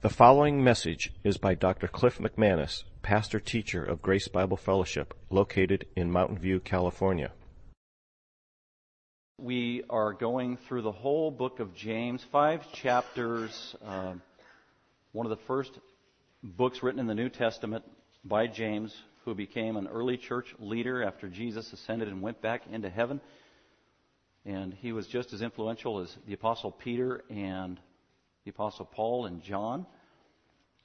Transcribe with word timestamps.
The 0.00 0.08
following 0.08 0.62
message 0.62 1.12
is 1.24 1.38
by 1.38 1.54
Dr. 1.56 1.88
Cliff 1.88 2.18
McManus, 2.18 2.84
pastor 3.02 3.40
teacher 3.40 3.82
of 3.82 4.00
Grace 4.00 4.28
Bible 4.28 4.56
Fellowship, 4.56 5.12
located 5.28 5.86
in 5.96 6.12
Mountain 6.12 6.38
View, 6.38 6.60
California. 6.60 7.32
We 9.38 9.82
are 9.90 10.12
going 10.12 10.56
through 10.56 10.82
the 10.82 10.92
whole 10.92 11.32
book 11.32 11.58
of 11.58 11.74
James, 11.74 12.22
five 12.30 12.72
chapters, 12.72 13.74
um, 13.84 14.22
one 15.10 15.26
of 15.26 15.30
the 15.30 15.44
first 15.48 15.80
books 16.44 16.80
written 16.80 17.00
in 17.00 17.08
the 17.08 17.14
New 17.16 17.28
Testament 17.28 17.84
by 18.24 18.46
James, 18.46 18.94
who 19.24 19.34
became 19.34 19.76
an 19.76 19.88
early 19.88 20.16
church 20.16 20.54
leader 20.60 21.02
after 21.02 21.26
Jesus 21.26 21.72
ascended 21.72 22.06
and 22.06 22.22
went 22.22 22.40
back 22.40 22.62
into 22.70 22.88
heaven. 22.88 23.20
And 24.44 24.72
he 24.74 24.92
was 24.92 25.08
just 25.08 25.32
as 25.32 25.42
influential 25.42 25.98
as 25.98 26.16
the 26.24 26.34
Apostle 26.34 26.70
Peter 26.70 27.24
and 27.28 27.80
the 28.48 28.54
Apostle 28.54 28.86
Paul 28.86 29.26
and 29.26 29.42
John, 29.42 29.84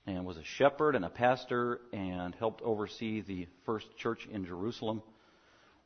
and 0.05 0.25
was 0.25 0.36
a 0.36 0.43
shepherd 0.43 0.98
and 0.98 1.05
a 1.05 1.09
pastor, 1.09 1.80
and 1.94 2.35
helped 2.35 2.62
oversee 2.62 3.21
the 3.21 3.48
first 3.66 3.88
church 3.95 4.27
in 4.30 4.45
Jerusalem, 4.45 5.02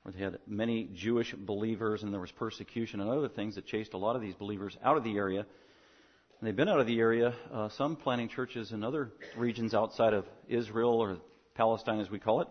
where 0.02 0.12
they 0.12 0.24
had 0.24 0.40
many 0.48 0.90
Jewish 0.96 1.36
believers, 1.36 2.02
and 2.02 2.12
there 2.12 2.20
was 2.20 2.32
persecution 2.32 3.00
and 3.00 3.12
other 3.12 3.28
things 3.28 3.54
that 3.56 3.68
chased 3.68 3.94
a 3.94 3.98
lot 3.98 4.16
of 4.16 4.24
these 4.24 4.34
believers 4.34 4.76
out 4.84 4.98
of 4.98 5.04
the 5.04 5.18
area. 5.18 5.42
And 5.42 6.48
they've 6.48 6.56
been 6.56 6.68
out 6.68 6.80
of 6.80 6.88
the 6.88 6.98
area, 6.98 7.36
uh, 7.54 7.70
some 7.70 7.96
planting 7.96 8.30
churches 8.30 8.72
in 8.72 8.84
other 8.84 9.12
regions 9.36 9.76
outside 9.76 10.16
of 10.16 10.26
Israel 10.48 11.00
or 11.00 11.18
Palestine, 11.54 12.00
as 12.00 12.10
we 12.10 12.18
call 12.18 12.42
it. 12.42 12.48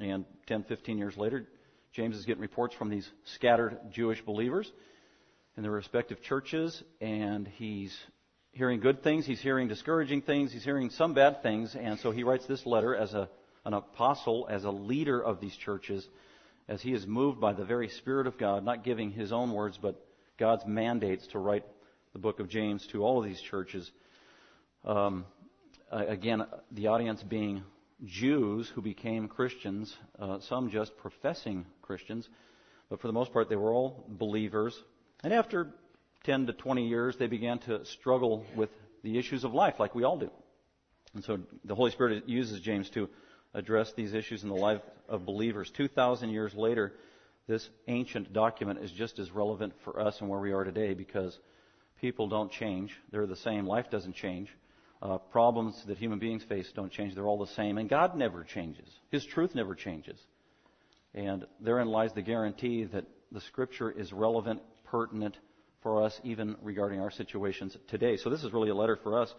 And 0.00 0.24
10, 0.48 0.64
15 0.64 0.98
years 0.98 1.16
later, 1.16 1.46
James 1.92 2.16
is 2.16 2.24
getting 2.24 2.42
reports 2.42 2.74
from 2.74 2.90
these 2.90 3.08
scattered 3.36 3.78
Jewish 3.92 4.20
believers 4.22 4.72
in 5.56 5.62
their 5.62 5.70
respective 5.72 6.20
churches, 6.20 6.82
and 7.00 7.46
he's 7.46 7.96
hearing 8.56 8.80
good 8.80 9.02
things, 9.02 9.26
he's 9.26 9.40
hearing 9.40 9.68
discouraging 9.68 10.22
things, 10.22 10.50
he's 10.50 10.64
hearing 10.64 10.88
some 10.88 11.12
bad 11.12 11.42
things, 11.42 11.76
and 11.78 12.00
so 12.00 12.10
he 12.10 12.24
writes 12.24 12.46
this 12.46 12.64
letter 12.64 12.96
as 12.96 13.12
a, 13.12 13.28
an 13.66 13.74
apostle, 13.74 14.48
as 14.50 14.64
a 14.64 14.70
leader 14.70 15.22
of 15.22 15.42
these 15.42 15.54
churches, 15.54 16.08
as 16.66 16.80
he 16.80 16.94
is 16.94 17.06
moved 17.06 17.38
by 17.38 17.52
the 17.52 17.66
very 17.66 17.88
Spirit 17.90 18.26
of 18.26 18.38
God, 18.38 18.64
not 18.64 18.82
giving 18.82 19.10
his 19.10 19.30
own 19.30 19.52
words, 19.52 19.78
but 19.80 20.02
God's 20.38 20.64
mandates 20.66 21.26
to 21.28 21.38
write 21.38 21.64
the 22.14 22.18
book 22.18 22.40
of 22.40 22.48
James 22.48 22.86
to 22.92 23.04
all 23.04 23.18
of 23.18 23.26
these 23.26 23.42
churches. 23.42 23.90
Um, 24.86 25.26
again, 25.90 26.42
the 26.72 26.86
audience 26.86 27.22
being 27.22 27.62
Jews 28.06 28.72
who 28.74 28.80
became 28.80 29.28
Christians, 29.28 29.94
uh, 30.18 30.38
some 30.40 30.70
just 30.70 30.96
professing 30.96 31.66
Christians, 31.82 32.26
but 32.88 33.02
for 33.02 33.06
the 33.06 33.12
most 33.12 33.34
part, 33.34 33.50
they 33.50 33.56
were 33.56 33.74
all 33.74 34.06
believers. 34.08 34.74
And 35.22 35.34
after 35.34 35.74
10 36.26 36.46
to 36.46 36.52
20 36.52 36.88
years, 36.88 37.16
they 37.16 37.28
began 37.28 37.58
to 37.60 37.84
struggle 37.84 38.44
with 38.54 38.70
the 39.02 39.18
issues 39.18 39.44
of 39.44 39.54
life, 39.54 39.74
like 39.78 39.94
we 39.94 40.04
all 40.04 40.18
do. 40.18 40.30
And 41.14 41.24
so 41.24 41.38
the 41.64 41.74
Holy 41.74 41.92
Spirit 41.92 42.28
uses 42.28 42.60
James 42.60 42.90
to 42.90 43.08
address 43.54 43.92
these 43.96 44.12
issues 44.12 44.42
in 44.42 44.48
the 44.48 44.54
life 44.54 44.82
of 45.08 45.24
believers. 45.24 45.70
2,000 45.76 46.30
years 46.30 46.52
later, 46.54 46.92
this 47.46 47.68
ancient 47.86 48.32
document 48.32 48.80
is 48.82 48.90
just 48.90 49.18
as 49.18 49.30
relevant 49.30 49.72
for 49.84 50.00
us 50.00 50.20
and 50.20 50.28
where 50.28 50.40
we 50.40 50.52
are 50.52 50.64
today 50.64 50.94
because 50.94 51.38
people 52.00 52.28
don't 52.28 52.50
change. 52.50 52.94
They're 53.12 53.26
the 53.26 53.36
same. 53.36 53.64
Life 53.64 53.88
doesn't 53.90 54.14
change. 54.14 54.50
Uh, 55.00 55.18
problems 55.18 55.84
that 55.86 55.96
human 55.96 56.18
beings 56.18 56.42
face 56.42 56.70
don't 56.74 56.90
change. 56.90 57.14
They're 57.14 57.26
all 57.26 57.38
the 57.38 57.52
same. 57.54 57.78
And 57.78 57.88
God 57.88 58.16
never 58.16 58.42
changes. 58.42 58.88
His 59.10 59.24
truth 59.24 59.54
never 59.54 59.74
changes. 59.74 60.18
And 61.14 61.46
therein 61.60 61.86
lies 61.86 62.12
the 62.12 62.22
guarantee 62.22 62.84
that 62.84 63.04
the 63.30 63.40
Scripture 63.40 63.90
is 63.90 64.12
relevant, 64.12 64.60
pertinent, 64.84 65.36
for 65.86 66.02
us, 66.02 66.20
even 66.24 66.56
regarding 66.62 66.98
our 66.98 67.12
situations 67.12 67.76
today. 67.86 68.16
So 68.16 68.28
this 68.28 68.42
is 68.42 68.52
really 68.52 68.70
a 68.70 68.74
letter 68.74 68.98
for 69.04 69.22
us, 69.22 69.32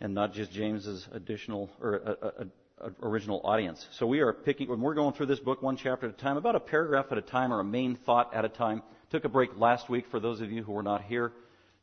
and 0.00 0.14
not 0.14 0.32
just 0.32 0.50
James's 0.50 1.06
additional 1.12 1.68
or 1.78 2.00
uh, 2.06 2.26
uh, 2.26 2.44
uh, 2.80 2.88
original 3.02 3.42
audience. 3.44 3.86
So 3.98 4.06
we 4.06 4.20
are 4.20 4.32
picking 4.32 4.70
when 4.70 4.80
we're 4.80 4.94
going 4.94 5.12
through 5.12 5.26
this 5.26 5.40
book 5.40 5.60
one 5.60 5.76
chapter 5.76 6.08
at 6.08 6.14
a 6.14 6.16
time, 6.16 6.38
about 6.38 6.56
a 6.56 6.60
paragraph 6.60 7.04
at 7.10 7.18
a 7.18 7.22
time 7.22 7.52
or 7.52 7.60
a 7.60 7.64
main 7.64 7.96
thought 7.96 8.32
at 8.32 8.46
a 8.46 8.48
time. 8.48 8.82
Took 9.10 9.26
a 9.26 9.28
break 9.28 9.50
last 9.58 9.90
week 9.90 10.06
for 10.10 10.20
those 10.20 10.40
of 10.40 10.50
you 10.50 10.62
who 10.62 10.72
were 10.72 10.82
not 10.82 11.02
here. 11.02 11.32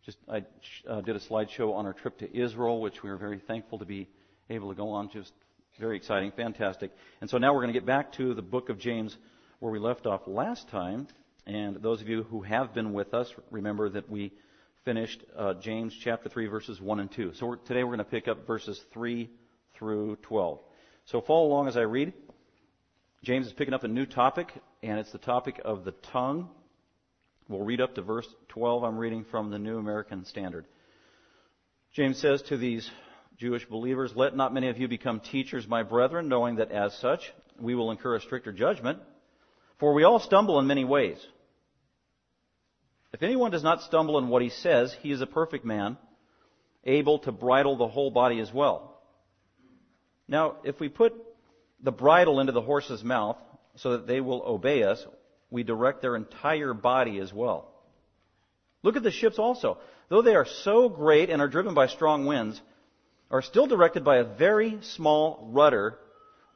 Just 0.04 0.18
I 0.28 0.44
uh, 0.90 1.02
did 1.02 1.16
a 1.16 1.20
slideshow 1.20 1.76
on 1.76 1.86
our 1.86 1.94
trip 1.94 2.18
to 2.18 2.36
Israel, 2.36 2.82
which 2.82 3.04
we 3.04 3.12
were 3.12 3.18
very 3.18 3.38
thankful 3.38 3.78
to 3.78 3.86
be 3.86 4.10
able 4.50 4.70
to 4.70 4.76
go 4.76 4.90
on. 4.90 5.12
Just 5.12 5.32
very 5.80 5.96
exciting, 5.96 6.32
fantastic. 6.36 6.90
And 7.22 7.30
so 7.30 7.38
now 7.38 7.54
we're 7.54 7.62
going 7.62 7.74
to 7.74 7.80
get 7.80 7.86
back 7.86 8.14
to 8.14 8.34
the 8.34 8.42
book 8.42 8.70
of 8.70 8.80
James 8.80 9.16
where 9.60 9.72
we 9.72 9.78
left 9.78 10.08
off 10.08 10.22
last 10.26 10.70
time. 10.70 11.08
And 11.50 11.78
those 11.78 12.00
of 12.00 12.08
you 12.08 12.22
who 12.22 12.44
have 12.44 12.76
been 12.76 12.94
with 12.94 13.16
us, 13.16 13.34
remember 13.50 13.90
that 13.90 14.08
we 14.08 14.32
finished 14.86 15.24
uh, 15.36 15.56
James 15.56 15.98
chapter 16.00 16.30
3, 16.30 16.46
verses 16.46 16.80
1 16.80 17.00
and 17.00 17.12
2. 17.12 17.34
So 17.34 17.48
we're, 17.48 17.56
today 17.56 17.84
we're 17.84 17.96
going 17.96 17.98
to 17.98 18.04
pick 18.04 18.28
up 18.28 18.46
verses 18.46 18.80
3 18.94 19.28
through 19.74 20.18
12. 20.18 20.60
So 21.06 21.22
follow 21.22 21.48
along 21.48 21.68
as 21.68 21.76
I 21.76 21.82
read. 21.82 22.14
James 23.24 23.48
is 23.48 23.54
picking 23.54 23.74
up 23.74 23.84
a 23.84 23.88
new 23.88 24.06
topic, 24.06 24.54
and 24.84 25.00
it's 25.00 25.12
the 25.12 25.18
topic 25.18 25.60
of 25.66 25.86
the 25.86 25.92
tongue. 26.14 26.50
We'll 27.48 27.66
read 27.66 27.82
up 27.82 27.96
to 27.96 28.04
verse 28.04 28.28
12. 28.50 28.84
I'm 28.84 29.00
reading 29.00 29.26
from 29.32 29.50
the 29.50 29.58
New 29.58 29.80
American 29.80 30.26
Standard. 30.26 30.68
James 31.94 32.20
says 32.20 32.44
to 32.44 32.58
these 32.58 32.88
Jewish 33.40 33.66
believers, 33.66 34.14
Let 34.16 34.36
not 34.36 34.54
many 34.54 34.70
of 34.70 34.78
you 34.78 34.88
become 34.88 35.20
teachers, 35.20 35.68
my 35.68 35.82
brethren, 35.82 36.30
knowing 36.30 36.58
that 36.58 36.72
as 36.72 36.94
such 37.00 37.34
we 37.60 37.74
will 37.74 37.90
incur 37.90 38.18
a 38.18 38.22
stricter 38.22 38.52
judgment. 38.52 39.00
For 39.80 39.96
we 39.96 40.04
all 40.04 40.20
stumble 40.20 40.60
in 40.60 40.68
many 40.68 40.86
ways. 40.86 41.18
If 43.14 43.24
anyone 43.24 43.52
does 43.52 43.64
not 43.64 43.82
stumble 43.82 44.18
in 44.18 44.30
what 44.30 44.42
he 44.42 44.50
says, 44.50 44.96
he 45.02 45.12
is 45.12 45.22
a 45.22 45.28
perfect 45.28 45.66
man, 45.66 45.98
able 46.84 47.20
to 47.20 47.32
bridle 47.32 47.76
the 47.76 47.88
whole 47.88 48.12
body 48.12 48.40
as 48.40 48.54
well. 48.54 49.02
Now, 50.28 50.58
if 50.64 50.80
we 50.80 50.90
put 50.90 51.14
the 51.82 51.92
bridle 51.92 52.40
into 52.40 52.52
the 52.52 52.62
horse's 52.62 53.04
mouth 53.04 53.38
so 53.76 53.94
that 53.94 54.06
they 54.06 54.22
will 54.22 54.44
obey 54.46 54.84
us, 54.84 55.04
we 55.50 55.64
direct 55.64 56.02
their 56.02 56.16
entire 56.16 56.74
body 56.74 57.18
as 57.18 57.34
well. 57.34 57.72
Look 58.84 58.96
at 58.96 59.04
the 59.04 59.12
ships 59.12 59.40
also. 59.40 59.80
Though 60.10 60.22
they 60.22 60.36
are 60.36 60.46
so 60.46 60.88
great 60.88 61.30
and 61.30 61.42
are 61.42 61.48
driven 61.48 61.74
by 61.74 61.88
strong 61.88 62.28
winds, 62.28 62.62
are 63.32 63.42
still 63.42 63.66
directed 63.66 64.04
by 64.04 64.18
a 64.18 64.24
very 64.24 64.80
small 64.82 65.50
rudder 65.52 65.98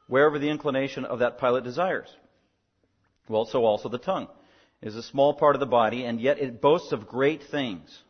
wherever 0.06 0.38
the 0.38 0.48
inclination 0.48 1.04
of 1.04 1.18
that 1.18 1.38
pilot 1.38 1.64
desires. 1.64 2.08
Well, 3.28 3.44
so 3.44 3.64
also 3.64 3.88
the 3.88 3.98
tongue 3.98 4.28
is 4.84 4.96
a 4.96 5.02
small 5.02 5.32
part 5.32 5.56
of 5.56 5.60
the 5.60 5.66
body, 5.66 6.04
and 6.04 6.20
yet 6.20 6.38
it 6.38 6.60
boasts 6.60 6.92
of 6.92 7.08
great 7.08 7.42
things. 7.50 8.02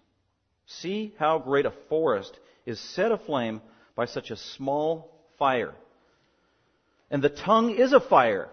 See 0.66 1.14
how 1.18 1.38
great 1.38 1.66
a 1.66 1.72
forest 1.88 2.36
is 2.66 2.80
set 2.80 3.12
aflame 3.12 3.62
by 3.94 4.06
such 4.06 4.32
a 4.32 4.36
small 4.36 5.16
fire. 5.38 5.74
And 7.10 7.22
the 7.22 7.28
tongue 7.28 7.76
is 7.76 7.92
a 7.92 8.00
fire, 8.00 8.48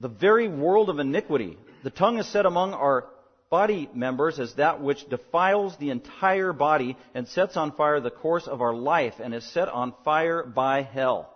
the 0.00 0.08
very 0.08 0.48
world 0.48 0.90
of 0.90 0.98
iniquity. 0.98 1.56
The 1.84 1.90
tongue 1.90 2.18
is 2.18 2.26
set 2.26 2.44
among 2.44 2.74
our 2.74 3.06
body 3.50 3.88
members 3.94 4.40
as 4.40 4.54
that 4.54 4.82
which 4.82 5.08
defiles 5.08 5.76
the 5.76 5.90
entire 5.90 6.52
body 6.52 6.96
and 7.14 7.28
sets 7.28 7.56
on 7.56 7.70
fire 7.70 8.00
the 8.00 8.10
course 8.10 8.48
of 8.48 8.60
our 8.60 8.74
life 8.74 9.14
and 9.22 9.32
is 9.32 9.44
set 9.52 9.68
on 9.68 9.94
fire 10.04 10.42
by 10.42 10.82
hell. 10.82 11.32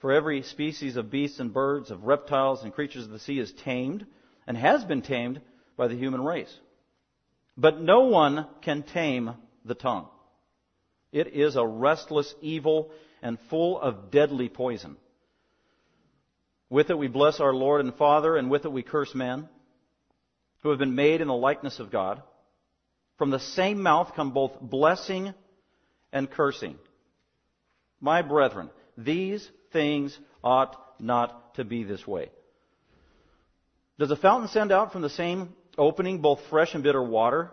For 0.00 0.10
every 0.10 0.42
species 0.42 0.96
of 0.96 1.12
beasts 1.12 1.38
and 1.38 1.54
birds, 1.54 1.92
of 1.92 2.04
reptiles 2.04 2.64
and 2.64 2.74
creatures 2.74 3.04
of 3.04 3.10
the 3.10 3.20
sea 3.20 3.38
is 3.38 3.52
tamed 3.64 4.04
and 4.46 4.56
has 4.56 4.84
been 4.84 5.02
tamed 5.02 5.40
by 5.76 5.88
the 5.88 5.96
human 5.96 6.22
race. 6.22 6.52
But 7.56 7.80
no 7.80 8.02
one 8.02 8.46
can 8.62 8.82
tame 8.82 9.34
the 9.64 9.74
tongue. 9.74 10.08
It 11.12 11.28
is 11.28 11.56
a 11.56 11.66
restless 11.66 12.34
evil 12.40 12.90
and 13.22 13.38
full 13.48 13.80
of 13.80 14.10
deadly 14.10 14.48
poison. 14.48 14.96
With 16.68 16.90
it 16.90 16.98
we 16.98 17.08
bless 17.08 17.40
our 17.40 17.54
Lord 17.54 17.80
and 17.80 17.94
Father, 17.94 18.36
and 18.36 18.50
with 18.50 18.64
it 18.64 18.72
we 18.72 18.82
curse 18.82 19.14
men 19.14 19.48
who 20.62 20.70
have 20.70 20.78
been 20.78 20.96
made 20.96 21.20
in 21.20 21.28
the 21.28 21.34
likeness 21.34 21.78
of 21.78 21.92
God. 21.92 22.22
From 23.16 23.30
the 23.30 23.38
same 23.38 23.80
mouth 23.82 24.12
come 24.16 24.32
both 24.32 24.60
blessing 24.60 25.32
and 26.12 26.30
cursing. 26.30 26.76
My 28.00 28.22
brethren, 28.22 28.70
these 28.98 29.48
things 29.72 30.18
ought 30.42 30.76
not 30.98 31.54
to 31.54 31.64
be 31.64 31.84
this 31.84 32.06
way. 32.06 32.30
Does 33.98 34.10
a 34.10 34.16
fountain 34.16 34.48
send 34.48 34.72
out 34.72 34.92
from 34.92 35.02
the 35.02 35.10
same 35.10 35.54
opening 35.78 36.20
both 36.20 36.40
fresh 36.50 36.74
and 36.74 36.82
bitter 36.82 37.02
water? 37.02 37.50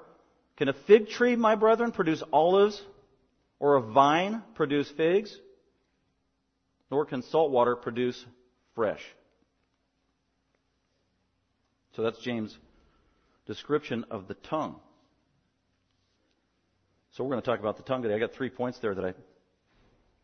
Can 0.57 0.69
a 0.69 0.73
fig 0.73 1.09
tree, 1.09 1.35
my 1.35 1.55
brethren, 1.55 1.91
produce 1.91 2.23
olives, 2.33 2.81
or 3.59 3.75
a 3.75 3.81
vine 3.81 4.43
produce 4.55 4.89
figs? 4.91 5.35
Nor 6.89 7.05
can 7.05 7.21
salt 7.21 7.51
water 7.51 7.75
produce 7.75 8.25
fresh. 8.75 9.01
So 11.95 12.03
that's 12.03 12.19
James' 12.19 12.57
description 13.45 14.05
of 14.09 14.27
the 14.27 14.33
tongue. 14.33 14.77
So 17.11 17.23
we're 17.23 17.31
going 17.31 17.41
to 17.41 17.45
talk 17.45 17.59
about 17.59 17.77
the 17.77 17.83
tongue 17.83 18.01
today. 18.01 18.15
I 18.15 18.19
got 18.19 18.33
three 18.33 18.49
points 18.49 18.79
there 18.79 18.95
that 18.95 19.03
I 19.03 19.13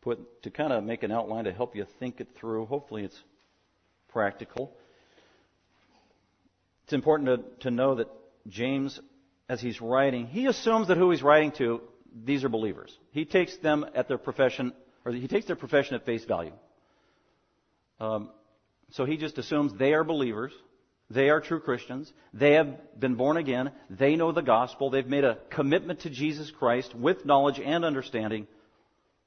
put 0.00 0.42
to 0.42 0.50
kind 0.50 0.72
of 0.72 0.82
make 0.84 1.02
an 1.02 1.12
outline 1.12 1.44
to 1.44 1.52
help 1.52 1.76
you 1.76 1.86
think 1.98 2.20
it 2.20 2.28
through. 2.38 2.66
Hopefully 2.66 3.04
it's 3.04 3.20
practical. 4.08 4.72
It's 6.88 6.94
important 6.94 7.28
to, 7.28 7.68
to 7.68 7.70
know 7.70 7.96
that 7.96 8.08
James, 8.46 8.98
as 9.46 9.60
he's 9.60 9.78
writing, 9.78 10.26
he 10.26 10.46
assumes 10.46 10.88
that 10.88 10.96
who 10.96 11.10
he's 11.10 11.22
writing 11.22 11.52
to 11.58 11.82
these 12.24 12.44
are 12.44 12.48
believers. 12.48 12.96
He 13.10 13.26
takes 13.26 13.54
them 13.58 13.84
at 13.94 14.08
their 14.08 14.16
profession, 14.16 14.72
or 15.04 15.12
he 15.12 15.28
takes 15.28 15.44
their 15.44 15.54
profession 15.54 15.96
at 15.96 16.06
face 16.06 16.24
value. 16.24 16.54
Um, 18.00 18.30
so 18.92 19.04
he 19.04 19.18
just 19.18 19.36
assumes 19.36 19.74
they 19.74 19.92
are 19.92 20.02
believers. 20.02 20.50
They 21.10 21.28
are 21.28 21.42
true 21.42 21.60
Christians. 21.60 22.10
They 22.32 22.52
have 22.52 22.98
been 22.98 23.16
born 23.16 23.36
again. 23.36 23.72
They 23.90 24.16
know 24.16 24.32
the 24.32 24.40
gospel. 24.40 24.88
They've 24.88 25.06
made 25.06 25.24
a 25.24 25.36
commitment 25.50 26.00
to 26.00 26.10
Jesus 26.10 26.50
Christ 26.50 26.94
with 26.94 27.26
knowledge 27.26 27.60
and 27.60 27.84
understanding. 27.84 28.46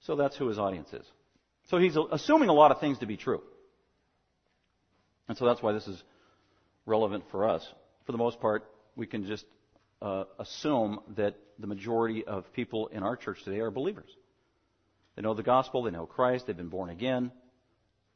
So 0.07 0.15
that's 0.15 0.35
who 0.35 0.47
his 0.47 0.57
audience 0.57 0.91
is. 0.93 1.05
So 1.69 1.77
he's 1.77 1.95
assuming 2.11 2.49
a 2.49 2.53
lot 2.53 2.71
of 2.71 2.79
things 2.79 2.97
to 2.97 3.05
be 3.05 3.17
true. 3.17 3.43
And 5.29 5.37
so 5.37 5.45
that's 5.45 5.61
why 5.61 5.73
this 5.73 5.87
is 5.87 6.03
relevant 6.85 7.23
for 7.31 7.47
us. 7.47 7.67
For 8.05 8.11
the 8.11 8.17
most 8.17 8.39
part, 8.39 8.65
we 8.95 9.05
can 9.07 9.25
just 9.25 9.45
uh, 10.01 10.25
assume 10.39 10.99
that 11.15 11.35
the 11.59 11.67
majority 11.67 12.23
of 12.25 12.51
people 12.53 12.87
in 12.87 13.03
our 13.03 13.15
church 13.15 13.43
today 13.43 13.59
are 13.59 13.71
believers. 13.71 14.09
They 15.15 15.21
know 15.21 15.33
the 15.33 15.43
gospel, 15.43 15.83
they 15.83 15.91
know 15.91 16.05
Christ, 16.05 16.47
they've 16.47 16.57
been 16.57 16.69
born 16.69 16.89
again, 16.89 17.31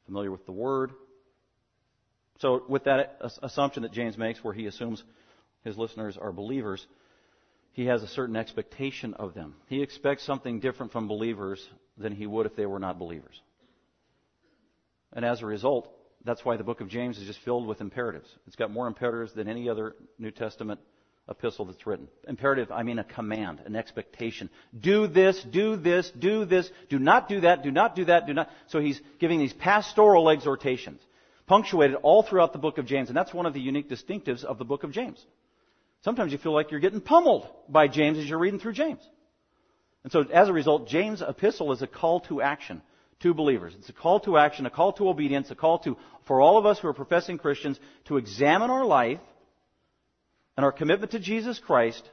familiar 0.05 0.31
with 0.31 0.45
the 0.45 0.51
Word. 0.51 0.91
So, 2.39 2.63
with 2.67 2.85
that 2.85 3.19
assumption 3.41 3.83
that 3.83 3.93
James 3.93 4.17
makes, 4.17 4.43
where 4.43 4.53
he 4.53 4.65
assumes 4.65 5.01
his 5.63 5.77
listeners 5.77 6.17
are 6.17 6.31
believers, 6.31 6.85
he 7.71 7.85
has 7.85 8.03
a 8.03 8.07
certain 8.07 8.35
expectation 8.35 9.13
of 9.13 9.33
them. 9.33 9.55
He 9.67 9.81
expects 9.81 10.23
something 10.23 10.59
different 10.59 10.91
from 10.91 11.07
believers 11.07 11.65
than 11.97 12.13
he 12.13 12.25
would 12.25 12.45
if 12.45 12.55
they 12.55 12.65
were 12.65 12.79
not 12.79 12.99
believers. 12.99 13.39
And 15.13 15.23
as 15.23 15.41
a 15.41 15.45
result, 15.45 15.89
that's 16.25 16.43
why 16.43 16.57
the 16.57 16.63
book 16.63 16.81
of 16.81 16.89
James 16.89 17.17
is 17.17 17.27
just 17.27 17.39
filled 17.39 17.67
with 17.67 17.81
imperatives. 17.81 18.27
It's 18.47 18.55
got 18.55 18.71
more 18.71 18.87
imperatives 18.87 19.33
than 19.33 19.47
any 19.47 19.69
other 19.69 19.95
New 20.17 20.31
Testament 20.31 20.79
epistle 21.29 21.65
that's 21.65 21.85
written. 21.85 22.07
Imperative, 22.27 22.71
I 22.71 22.83
mean 22.83 22.99
a 22.99 23.03
command, 23.03 23.61
an 23.65 23.75
expectation. 23.75 24.49
Do 24.77 25.07
this, 25.07 25.41
do 25.43 25.75
this, 25.75 26.11
do 26.17 26.45
this, 26.45 26.69
do 26.89 26.99
not 26.99 27.29
do 27.29 27.41
that, 27.41 27.63
do 27.63 27.71
not 27.71 27.95
do 27.95 28.05
that, 28.05 28.27
do 28.27 28.33
not. 28.33 28.49
So 28.67 28.79
he's 28.79 28.99
giving 29.19 29.39
these 29.39 29.53
pastoral 29.53 30.29
exhortations, 30.29 30.99
punctuated 31.45 31.95
all 31.97 32.23
throughout 32.23 32.53
the 32.53 32.59
book 32.59 32.79
of 32.79 32.85
James, 32.85 33.09
and 33.09 33.17
that's 33.17 33.33
one 33.33 33.45
of 33.45 33.53
the 33.53 33.61
unique 33.61 33.89
distinctives 33.89 34.43
of 34.43 34.57
the 34.57 34.65
book 34.65 34.83
of 34.83 34.91
James. 34.91 35.23
Sometimes 36.01 36.31
you 36.31 36.37
feel 36.37 36.53
like 36.53 36.71
you're 36.71 36.79
getting 36.79 37.01
pummeled 37.01 37.47
by 37.69 37.87
James 37.87 38.17
as 38.17 38.27
you're 38.27 38.39
reading 38.39 38.59
through 38.59 38.73
James. 38.73 39.01
And 40.03 40.11
so 40.11 40.21
as 40.21 40.49
a 40.49 40.53
result, 40.53 40.87
James' 40.87 41.21
epistle 41.21 41.71
is 41.71 41.81
a 41.81 41.87
call 41.87 42.19
to 42.21 42.41
action 42.41 42.81
to 43.21 43.33
believers. 43.33 43.73
It's 43.77 43.89
a 43.89 43.93
call 43.93 44.19
to 44.21 44.37
action, 44.37 44.65
a 44.65 44.69
call 44.69 44.93
to 44.93 45.09
obedience, 45.09 45.51
a 45.51 45.55
call 45.55 45.79
to, 45.79 45.97
for 46.27 46.41
all 46.41 46.57
of 46.57 46.65
us 46.65 46.79
who 46.79 46.87
are 46.87 46.93
professing 46.93 47.37
Christians, 47.37 47.79
to 48.05 48.17
examine 48.17 48.69
our 48.69 48.85
life 48.85 49.19
and 50.57 50.65
our 50.65 50.71
commitment 50.71 51.11
to 51.11 51.19
Jesus 51.19 51.59
Christ 51.59 52.03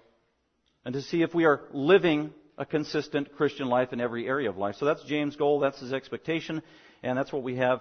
and 0.84 0.94
to 0.94 1.02
see 1.02 1.22
if 1.22 1.34
we 1.34 1.44
are 1.44 1.62
living 1.72 2.32
a 2.58 2.66
consistent 2.66 3.34
Christian 3.36 3.68
life 3.68 3.92
in 3.92 4.00
every 4.00 4.26
area 4.26 4.48
of 4.48 4.56
life. 4.56 4.76
So 4.76 4.84
that's 4.84 5.02
James' 5.04 5.36
goal, 5.36 5.60
that's 5.60 5.80
his 5.80 5.92
expectation, 5.92 6.62
and 7.02 7.16
that's 7.16 7.32
what 7.32 7.42
we 7.42 7.56
have 7.56 7.80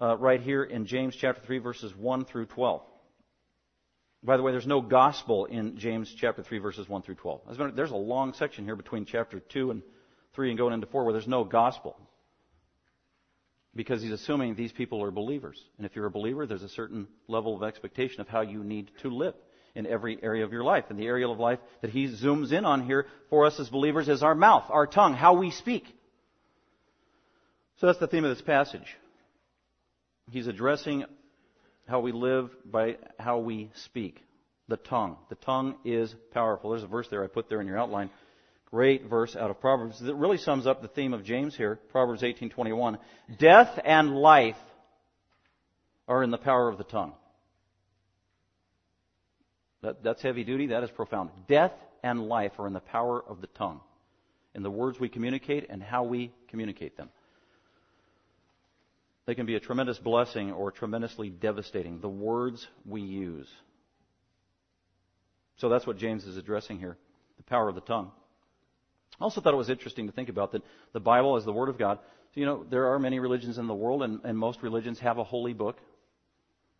uh, 0.00 0.16
right 0.16 0.40
here 0.40 0.64
in 0.64 0.86
James 0.86 1.14
chapter 1.16 1.40
3 1.44 1.58
verses 1.58 1.94
1 1.94 2.24
through 2.24 2.46
12. 2.46 2.82
By 4.22 4.36
the 4.36 4.42
way, 4.42 4.52
there's 4.52 4.66
no 4.66 4.82
gospel 4.82 5.46
in 5.46 5.78
James 5.78 6.14
chapter 6.18 6.42
3 6.42 6.58
verses 6.58 6.88
1 6.88 7.02
through 7.02 7.14
12. 7.16 7.74
There's 7.74 7.90
a 7.90 7.96
long 7.96 8.34
section 8.34 8.64
here 8.64 8.76
between 8.76 9.06
chapter 9.06 9.40
2 9.40 9.70
and 9.70 9.82
3 10.34 10.50
and 10.50 10.58
going 10.58 10.74
into 10.74 10.86
4 10.86 11.04
where 11.04 11.12
there's 11.12 11.26
no 11.26 11.44
gospel. 11.44 11.96
Because 13.74 14.02
he's 14.02 14.12
assuming 14.12 14.54
these 14.54 14.72
people 14.72 15.02
are 15.02 15.10
believers. 15.12 15.62
And 15.76 15.86
if 15.86 15.94
you're 15.94 16.06
a 16.06 16.10
believer, 16.10 16.46
there's 16.46 16.62
a 16.62 16.68
certain 16.68 17.06
level 17.28 17.54
of 17.54 17.62
expectation 17.62 18.20
of 18.20 18.28
how 18.28 18.40
you 18.40 18.64
need 18.64 18.90
to 19.02 19.10
live 19.10 19.34
in 19.74 19.86
every 19.86 20.18
area 20.22 20.44
of 20.44 20.52
your 20.52 20.64
life. 20.64 20.86
And 20.88 20.98
the 20.98 21.06
area 21.06 21.28
of 21.28 21.38
life 21.38 21.60
that 21.80 21.90
he 21.90 22.08
zooms 22.08 22.52
in 22.52 22.64
on 22.64 22.84
here 22.84 23.06
for 23.28 23.46
us 23.46 23.60
as 23.60 23.68
believers 23.68 24.08
is 24.08 24.22
our 24.22 24.34
mouth, 24.34 24.64
our 24.70 24.86
tongue, 24.86 25.14
how 25.14 25.34
we 25.34 25.52
speak. 25.52 25.84
So 27.78 27.86
that's 27.86 28.00
the 28.00 28.08
theme 28.08 28.24
of 28.24 28.36
this 28.36 28.42
passage. 28.44 28.96
He's 30.30 30.48
addressing 30.48 31.04
how 31.86 32.00
we 32.00 32.12
live 32.12 32.50
by 32.64 32.98
how 33.18 33.38
we 33.38 33.70
speak. 33.84 34.20
The 34.68 34.76
tongue. 34.76 35.16
The 35.28 35.34
tongue 35.36 35.76
is 35.84 36.14
powerful. 36.32 36.70
There's 36.70 36.84
a 36.84 36.88
verse 36.88 37.08
there 37.08 37.24
I 37.24 37.26
put 37.26 37.48
there 37.48 37.60
in 37.60 37.66
your 37.66 37.78
outline. 37.78 38.10
Great 38.70 39.06
verse 39.06 39.34
out 39.34 39.50
of 39.50 39.60
Proverbs 39.60 39.98
that 40.00 40.14
really 40.14 40.36
sums 40.36 40.66
up 40.66 40.80
the 40.80 40.88
theme 40.88 41.12
of 41.12 41.24
James 41.24 41.56
here. 41.56 41.76
Proverbs 41.90 42.22
18:21. 42.22 42.98
Death 43.38 43.80
and 43.84 44.14
life 44.14 44.56
are 46.06 46.22
in 46.22 46.30
the 46.30 46.38
power 46.38 46.68
of 46.68 46.78
the 46.78 46.84
tongue. 46.84 47.14
That, 49.82 50.02
that's 50.02 50.22
heavy 50.22 50.44
duty. 50.44 50.68
That 50.68 50.84
is 50.84 50.90
profound. 50.90 51.30
Death 51.48 51.72
and 52.02 52.28
life 52.28 52.52
are 52.58 52.66
in 52.66 52.72
the 52.72 52.80
power 52.80 53.20
of 53.20 53.40
the 53.40 53.46
tongue, 53.48 53.80
in 54.54 54.62
the 54.62 54.70
words 54.70 55.00
we 55.00 55.08
communicate 55.08 55.68
and 55.68 55.82
how 55.82 56.04
we 56.04 56.32
communicate 56.48 56.96
them. 56.96 57.10
They 59.26 59.34
can 59.34 59.46
be 59.46 59.54
a 59.54 59.60
tremendous 59.60 59.98
blessing 59.98 60.52
or 60.52 60.70
tremendously 60.70 61.30
devastating. 61.30 62.00
The 62.00 62.08
words 62.08 62.66
we 62.84 63.00
use. 63.00 63.48
So 65.56 65.68
that's 65.68 65.86
what 65.86 65.98
James 65.98 66.24
is 66.24 66.36
addressing 66.36 66.78
here 66.78 66.96
the 67.36 67.42
power 67.44 67.68
of 67.68 67.74
the 67.74 67.80
tongue. 67.80 68.12
I 69.20 69.24
also 69.24 69.40
thought 69.40 69.52
it 69.52 69.58
was 69.58 69.70
interesting 69.70 70.06
to 70.06 70.12
think 70.12 70.28
about 70.28 70.52
that 70.52 70.62
the 70.92 71.00
Bible 71.00 71.36
is 71.36 71.44
the 71.44 71.52
Word 71.52 71.68
of 71.68 71.78
God. 71.78 71.98
So, 72.34 72.40
you 72.40 72.46
know, 72.46 72.64
there 72.70 72.92
are 72.92 72.98
many 72.98 73.18
religions 73.18 73.58
in 73.58 73.66
the 73.66 73.74
world, 73.74 74.02
and, 74.02 74.20
and 74.24 74.38
most 74.38 74.62
religions 74.62 74.98
have 75.00 75.18
a 75.18 75.24
holy 75.24 75.52
book 75.52 75.76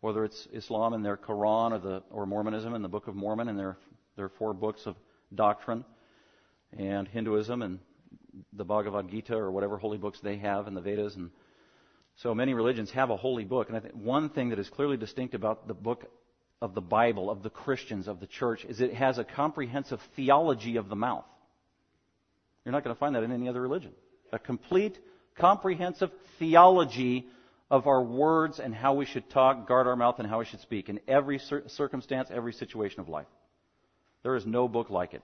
whether 0.01 0.25
it's 0.25 0.47
Islam 0.51 0.93
and 0.93 1.05
their 1.05 1.15
Quran 1.15 1.71
or, 1.71 1.79
the, 1.79 2.03
or 2.11 2.25
Mormonism 2.25 2.73
and 2.73 2.83
the 2.83 2.89
Book 2.89 3.07
of 3.07 3.15
Mormon 3.15 3.47
and 3.47 3.57
their, 3.57 3.77
their 4.17 4.29
four 4.29 4.53
books 4.53 4.85
of 4.85 4.95
doctrine, 5.33 5.85
and 6.77 7.07
Hinduism 7.07 7.61
and 7.61 7.79
the 8.53 8.65
Bhagavad 8.65 9.09
Gita 9.09 9.35
or 9.35 9.51
whatever 9.51 9.77
holy 9.77 9.97
books 9.97 10.19
they 10.21 10.37
have 10.37 10.67
and 10.67 10.75
the 10.75 10.81
Vedas. 10.81 11.15
And 11.15 11.29
so 12.15 12.33
many 12.33 12.53
religions 12.53 12.91
have 12.91 13.09
a 13.09 13.17
holy 13.17 13.45
book. 13.45 13.67
And 13.67 13.77
I 13.77 13.79
think 13.79 13.93
one 13.93 14.29
thing 14.29 14.49
that 14.49 14.59
is 14.59 14.69
clearly 14.69 14.97
distinct 14.97 15.35
about 15.35 15.67
the 15.67 15.73
book 15.73 16.05
of 16.61 16.73
the 16.73 16.81
Bible, 16.81 17.29
of 17.29 17.43
the 17.43 17.49
Christians, 17.49 18.07
of 18.07 18.19
the 18.19 18.27
church, 18.27 18.65
is 18.65 18.81
it 18.81 18.93
has 18.93 19.17
a 19.17 19.23
comprehensive 19.23 19.99
theology 20.15 20.77
of 20.77 20.89
the 20.89 20.95
mouth. 20.95 21.25
You're 22.65 22.71
not 22.71 22.83
going 22.83 22.95
to 22.95 22.99
find 22.99 23.15
that 23.15 23.23
in 23.23 23.31
any 23.31 23.49
other 23.49 23.61
religion. 23.61 23.91
A 24.31 24.39
complete, 24.39 24.97
comprehensive 25.35 26.11
theology 26.39 27.27
of 27.69 27.87
our 27.87 28.03
words 28.03 28.59
and 28.59 28.75
how 28.75 28.93
we 28.93 29.05
should 29.05 29.29
talk, 29.29 29.67
guard 29.67 29.87
our 29.87 29.95
mouth, 29.95 30.19
and 30.19 30.27
how 30.27 30.39
we 30.39 30.45
should 30.45 30.59
speak 30.59 30.89
in 30.89 30.99
every 31.07 31.39
cir- 31.39 31.63
circumstance, 31.67 32.29
every 32.31 32.53
situation 32.53 32.99
of 32.99 33.09
life. 33.09 33.27
There 34.23 34.35
is 34.35 34.45
no 34.45 34.67
book 34.67 34.89
like 34.89 35.13
it. 35.13 35.23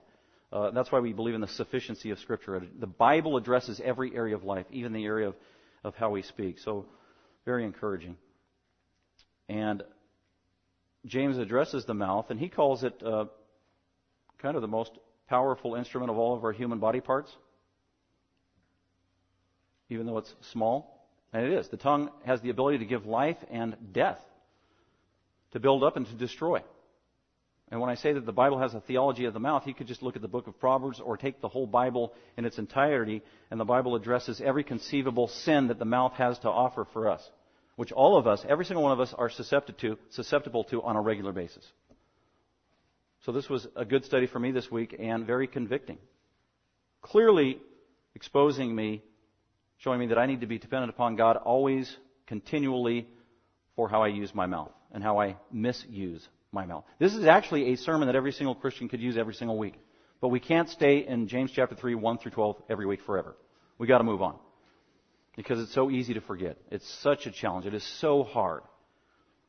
Uh, 0.50 0.70
that's 0.70 0.90
why 0.90 0.98
we 0.98 1.12
believe 1.12 1.34
in 1.34 1.42
the 1.42 1.46
sufficiency 1.48 2.10
of 2.10 2.18
Scripture. 2.18 2.60
The 2.78 2.86
Bible 2.86 3.36
addresses 3.36 3.80
every 3.84 4.16
area 4.16 4.34
of 4.34 4.44
life, 4.44 4.66
even 4.72 4.92
the 4.92 5.04
area 5.04 5.28
of, 5.28 5.34
of 5.84 5.94
how 5.94 6.10
we 6.10 6.22
speak. 6.22 6.58
So, 6.58 6.86
very 7.44 7.64
encouraging. 7.64 8.16
And 9.48 9.82
James 11.04 11.38
addresses 11.38 11.84
the 11.84 11.94
mouth, 11.94 12.30
and 12.30 12.40
he 12.40 12.48
calls 12.48 12.82
it 12.82 13.02
uh, 13.02 13.26
kind 14.38 14.56
of 14.56 14.62
the 14.62 14.68
most 14.68 14.92
powerful 15.28 15.74
instrument 15.74 16.10
of 16.10 16.18
all 16.18 16.36
of 16.36 16.44
our 16.44 16.52
human 16.52 16.78
body 16.78 17.00
parts, 17.00 17.30
even 19.90 20.06
though 20.06 20.18
it's 20.18 20.34
small. 20.52 20.94
And 21.32 21.44
it 21.44 21.52
is. 21.52 21.68
The 21.68 21.76
tongue 21.76 22.10
has 22.24 22.40
the 22.40 22.50
ability 22.50 22.78
to 22.78 22.86
give 22.86 23.04
life 23.04 23.36
and 23.50 23.76
death, 23.92 24.18
to 25.52 25.60
build 25.60 25.84
up 25.84 25.96
and 25.96 26.06
to 26.06 26.14
destroy. 26.14 26.62
And 27.70 27.80
when 27.80 27.90
I 27.90 27.96
say 27.96 28.14
that 28.14 28.24
the 28.24 28.32
Bible 28.32 28.58
has 28.60 28.72
a 28.72 28.80
theology 28.80 29.26
of 29.26 29.34
the 29.34 29.40
mouth, 29.40 29.66
you 29.66 29.74
could 29.74 29.86
just 29.86 30.02
look 30.02 30.16
at 30.16 30.22
the 30.22 30.28
book 30.28 30.46
of 30.46 30.58
Proverbs 30.58 31.00
or 31.00 31.18
take 31.18 31.42
the 31.42 31.48
whole 31.48 31.66
Bible 31.66 32.14
in 32.38 32.46
its 32.46 32.58
entirety, 32.58 33.22
and 33.50 33.60
the 33.60 33.64
Bible 33.64 33.94
addresses 33.94 34.40
every 34.42 34.64
conceivable 34.64 35.28
sin 35.28 35.68
that 35.68 35.78
the 35.78 35.84
mouth 35.84 36.14
has 36.14 36.38
to 36.40 36.48
offer 36.48 36.86
for 36.94 37.10
us, 37.10 37.22
which 37.76 37.92
all 37.92 38.16
of 38.16 38.26
us, 38.26 38.42
every 38.48 38.64
single 38.64 38.82
one 38.82 38.92
of 38.92 39.00
us, 39.00 39.12
are 39.16 39.28
susceptible 39.28 39.78
to, 39.80 39.98
susceptible 40.08 40.64
to 40.64 40.82
on 40.82 40.96
a 40.96 41.00
regular 41.02 41.32
basis. 41.32 41.66
So 43.24 43.32
this 43.32 43.48
was 43.48 43.66
a 43.76 43.84
good 43.84 44.04
study 44.04 44.26
for 44.26 44.38
me 44.38 44.52
this 44.52 44.70
week 44.70 44.96
and 44.98 45.26
very 45.26 45.46
convicting. 45.46 45.98
Clearly 47.02 47.58
exposing 48.14 48.74
me 48.74 49.02
showing 49.78 50.00
me 50.00 50.06
that 50.08 50.18
I 50.18 50.26
need 50.26 50.40
to 50.40 50.46
be 50.46 50.58
dependent 50.58 50.90
upon 50.90 51.16
God 51.16 51.36
always, 51.36 51.96
continually, 52.26 53.06
for 53.76 53.88
how 53.88 54.02
I 54.02 54.08
use 54.08 54.34
my 54.34 54.46
mouth 54.46 54.72
and 54.92 55.02
how 55.02 55.20
I 55.20 55.36
misuse 55.52 56.26
my 56.52 56.66
mouth. 56.66 56.84
This 56.98 57.14
is 57.14 57.24
actually 57.24 57.72
a 57.72 57.76
sermon 57.76 58.06
that 58.08 58.16
every 58.16 58.32
single 58.32 58.54
Christian 58.54 58.88
could 58.88 59.00
use 59.00 59.16
every 59.16 59.34
single 59.34 59.56
week. 59.56 59.74
But 60.20 60.28
we 60.28 60.40
can't 60.40 60.68
stay 60.68 61.06
in 61.06 61.28
James 61.28 61.52
chapter 61.54 61.76
3, 61.76 61.94
1 61.94 62.18
through 62.18 62.32
12 62.32 62.56
every 62.68 62.86
week 62.86 63.00
forever. 63.02 63.36
We 63.78 63.86
gotta 63.86 64.04
move 64.04 64.20
on. 64.20 64.36
Because 65.36 65.60
it's 65.60 65.72
so 65.72 65.90
easy 65.90 66.14
to 66.14 66.20
forget. 66.20 66.58
It's 66.72 66.88
such 67.00 67.26
a 67.26 67.30
challenge. 67.30 67.66
It 67.66 67.74
is 67.74 67.86
so 68.00 68.24
hard. 68.24 68.62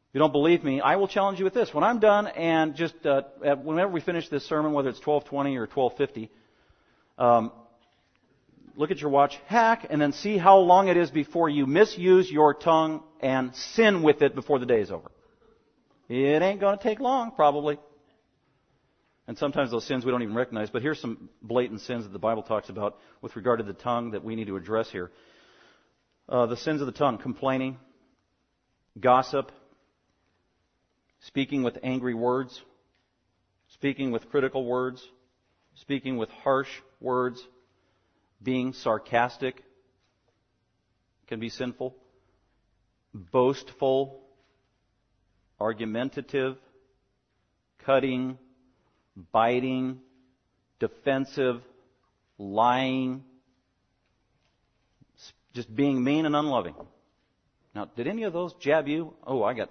If 0.09 0.15
you 0.15 0.19
don't 0.21 0.31
believe 0.31 0.63
me, 0.63 0.81
I 0.81 0.95
will 0.95 1.07
challenge 1.07 1.37
you 1.37 1.45
with 1.45 1.53
this. 1.53 1.71
When 1.71 1.83
I'm 1.83 1.99
done 1.99 2.25
and 2.25 2.75
just, 2.75 2.95
uh, 3.05 3.21
whenever 3.61 3.91
we 3.91 4.01
finish 4.01 4.27
this 4.27 4.43
sermon, 4.43 4.73
whether 4.73 4.89
it's 4.89 5.05
1220 5.05 5.55
or 5.55 5.67
1250, 5.67 6.31
um, 7.19 7.51
look 8.75 8.89
at 8.89 9.01
your 9.01 9.11
watch, 9.11 9.37
hack, 9.45 9.85
and 9.87 10.01
then 10.01 10.11
see 10.13 10.35
how 10.35 10.57
long 10.57 10.87
it 10.87 10.97
is 10.97 11.11
before 11.11 11.47
you 11.47 11.67
misuse 11.67 12.31
your 12.31 12.55
tongue 12.55 13.03
and 13.19 13.55
sin 13.55 14.01
with 14.01 14.23
it 14.23 14.33
before 14.33 14.57
the 14.57 14.65
day 14.65 14.81
is 14.81 14.89
over. 14.89 15.11
It 16.07 16.41
ain't 16.41 16.59
going 16.59 16.75
to 16.75 16.83
take 16.83 16.99
long, 16.99 17.29
probably. 17.29 17.77
And 19.27 19.37
sometimes 19.37 19.69
those 19.69 19.85
sins 19.85 20.05
we 20.05 20.11
don't 20.11 20.23
even 20.23 20.33
recognize. 20.33 20.71
But 20.71 20.81
here's 20.81 20.99
some 20.99 21.29
blatant 21.39 21.81
sins 21.81 22.05
that 22.05 22.13
the 22.13 22.17
Bible 22.17 22.41
talks 22.41 22.69
about 22.69 22.97
with 23.21 23.35
regard 23.35 23.59
to 23.59 23.63
the 23.63 23.73
tongue 23.73 24.09
that 24.11 24.23
we 24.23 24.35
need 24.35 24.47
to 24.47 24.55
address 24.55 24.89
here. 24.89 25.11
Uh, 26.27 26.47
the 26.47 26.57
sins 26.57 26.81
of 26.81 26.87
the 26.87 26.93
tongue 26.93 27.19
complaining, 27.19 27.77
gossip, 28.99 29.51
speaking 31.21 31.63
with 31.63 31.77
angry 31.83 32.13
words, 32.13 32.61
speaking 33.69 34.11
with 34.11 34.29
critical 34.29 34.65
words, 34.65 35.05
speaking 35.75 36.17
with 36.17 36.29
harsh 36.29 36.69
words, 36.99 37.45
being 38.41 38.73
sarcastic 38.73 39.63
can 41.27 41.39
be 41.39 41.49
sinful, 41.49 41.95
boastful, 43.13 44.21
argumentative, 45.59 46.57
cutting, 47.85 48.37
biting, 49.31 49.99
defensive, 50.79 51.61
lying, 52.37 53.23
just 55.53 55.73
being 55.75 56.03
mean 56.03 56.25
and 56.25 56.35
unloving. 56.35 56.75
Now, 57.75 57.85
did 57.95 58.07
any 58.07 58.23
of 58.23 58.33
those 58.33 58.53
jab 58.55 58.87
you? 58.87 59.13
Oh, 59.25 59.43
I 59.43 59.53
got, 59.53 59.69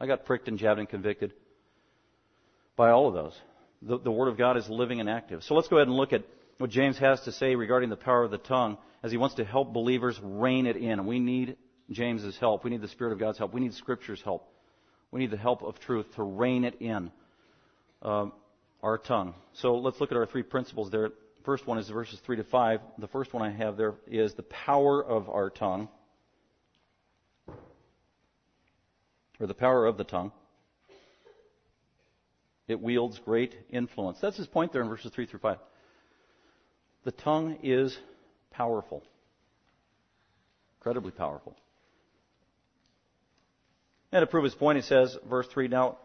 I 0.00 0.06
got 0.06 0.24
pricked 0.24 0.48
and 0.48 0.58
jabbed 0.58 0.78
and 0.78 0.88
convicted 0.88 1.32
by 2.76 2.90
all 2.90 3.08
of 3.08 3.14
those. 3.14 3.38
The, 3.82 3.98
the 3.98 4.10
Word 4.10 4.28
of 4.28 4.36
God 4.36 4.56
is 4.56 4.68
living 4.68 5.00
and 5.00 5.08
active. 5.08 5.42
So 5.42 5.54
let's 5.54 5.68
go 5.68 5.76
ahead 5.76 5.88
and 5.88 5.96
look 5.96 6.12
at 6.12 6.24
what 6.58 6.70
James 6.70 6.98
has 6.98 7.20
to 7.22 7.32
say 7.32 7.54
regarding 7.54 7.90
the 7.90 7.96
power 7.96 8.24
of 8.24 8.30
the 8.30 8.38
tongue 8.38 8.78
as 9.02 9.10
he 9.10 9.16
wants 9.16 9.36
to 9.36 9.44
help 9.44 9.72
believers 9.72 10.18
rein 10.22 10.66
it 10.66 10.76
in. 10.76 11.06
We 11.06 11.18
need 11.18 11.56
James's 11.90 12.36
help. 12.38 12.64
We 12.64 12.70
need 12.70 12.82
the 12.82 12.88
Spirit 12.88 13.12
of 13.12 13.18
God's 13.18 13.38
help. 13.38 13.52
We 13.52 13.60
need 13.60 13.74
Scripture's 13.74 14.22
help. 14.22 14.48
We 15.10 15.20
need 15.20 15.30
the 15.30 15.36
help 15.36 15.62
of 15.62 15.78
truth 15.80 16.06
to 16.16 16.22
rein 16.22 16.64
it 16.64 16.80
in. 16.80 17.10
Um, 18.02 18.32
our 18.82 18.98
tongue. 18.98 19.34
So 19.54 19.76
let's 19.76 20.00
look 20.00 20.12
at 20.12 20.16
our 20.16 20.26
three 20.26 20.44
principles 20.44 20.90
there. 20.90 21.10
First 21.44 21.66
one 21.66 21.78
is 21.78 21.88
verses 21.88 22.20
3 22.24 22.36
to 22.36 22.44
5. 22.44 22.80
The 22.98 23.08
first 23.08 23.32
one 23.32 23.42
I 23.42 23.50
have 23.50 23.76
there 23.76 23.94
is 24.06 24.34
the 24.34 24.44
power 24.44 25.04
of 25.04 25.28
our 25.28 25.50
tongue, 25.50 25.88
or 29.40 29.46
the 29.46 29.54
power 29.54 29.86
of 29.86 29.96
the 29.96 30.04
tongue. 30.04 30.32
It 32.68 32.80
wields 32.80 33.20
great 33.24 33.54
influence. 33.70 34.18
That's 34.20 34.36
his 34.36 34.46
point 34.46 34.72
there 34.72 34.82
in 34.82 34.88
verses 34.88 35.12
3 35.14 35.26
through 35.26 35.40
5. 35.40 35.58
The 37.04 37.12
tongue 37.12 37.58
is 37.62 37.96
powerful, 38.50 39.04
incredibly 40.78 41.12
powerful. 41.12 41.56
And 44.10 44.22
to 44.22 44.26
prove 44.26 44.44
his 44.44 44.54
point, 44.54 44.76
he 44.76 44.82
says, 44.82 45.16
verse 45.28 45.46
3 45.52 45.68
Now, 45.68 45.98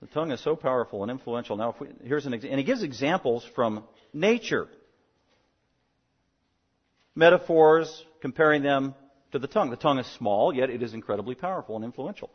the 0.00 0.08
tongue 0.08 0.32
is 0.32 0.40
so 0.40 0.56
powerful 0.56 1.02
and 1.02 1.10
influential. 1.10 1.56
Now, 1.56 1.74
we, 1.78 1.86
here's 2.04 2.26
an 2.26 2.34
and 2.34 2.58
he 2.58 2.64
gives 2.64 2.82
examples 2.82 3.46
from 3.54 3.84
nature, 4.12 4.68
metaphors 7.14 8.04
comparing 8.20 8.62
them 8.62 8.94
to 9.32 9.38
the 9.38 9.46
tongue. 9.46 9.70
The 9.70 9.76
tongue 9.76 9.98
is 9.98 10.06
small, 10.18 10.54
yet 10.54 10.70
it 10.70 10.82
is 10.82 10.94
incredibly 10.94 11.34
powerful 11.34 11.76
and 11.76 11.84
influential. 11.84 12.30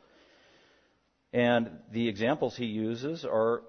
And 1.33 1.69
the 1.91 2.07
examples 2.07 2.55
he 2.55 2.65
uses 2.65 3.25
are 3.25 3.61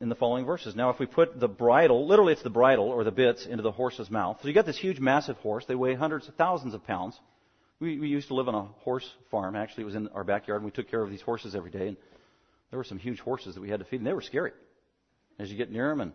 in 0.00 0.08
the 0.08 0.14
following 0.14 0.46
verses. 0.46 0.74
Now, 0.74 0.90
if 0.90 0.98
we 0.98 1.06
put 1.06 1.38
the 1.38 1.48
bridle, 1.48 2.06
literally 2.06 2.32
it's 2.32 2.42
the 2.42 2.50
bridle 2.50 2.86
or 2.86 3.04
the 3.04 3.10
bits 3.10 3.46
into 3.46 3.62
the 3.62 3.72
horse's 3.72 4.10
mouth. 4.10 4.38
So 4.40 4.48
you 4.48 4.54
got 4.54 4.66
this 4.66 4.78
huge, 4.78 4.98
massive 4.98 5.36
horse. 5.38 5.64
They 5.66 5.74
weigh 5.74 5.94
hundreds 5.94 6.28
of 6.28 6.34
thousands 6.36 6.74
of 6.74 6.84
pounds. 6.84 7.18
We, 7.80 7.98
we 7.98 8.08
used 8.08 8.28
to 8.28 8.34
live 8.34 8.48
on 8.48 8.54
a 8.54 8.64
horse 8.82 9.08
farm. 9.30 9.56
Actually, 9.56 9.82
it 9.82 9.86
was 9.86 9.94
in 9.94 10.08
our 10.08 10.24
backyard, 10.24 10.62
and 10.62 10.64
we 10.64 10.70
took 10.70 10.90
care 10.90 11.02
of 11.02 11.10
these 11.10 11.22
horses 11.22 11.54
every 11.54 11.70
day. 11.70 11.88
And 11.88 11.96
there 12.70 12.78
were 12.78 12.84
some 12.84 12.98
huge 12.98 13.20
horses 13.20 13.54
that 13.54 13.60
we 13.60 13.68
had 13.68 13.80
to 13.80 13.86
feed, 13.86 13.98
and 14.00 14.06
they 14.06 14.12
were 14.12 14.22
scary. 14.22 14.52
As 15.38 15.50
you 15.50 15.56
get 15.56 15.70
near 15.70 15.88
them, 15.88 16.00
and 16.00 16.12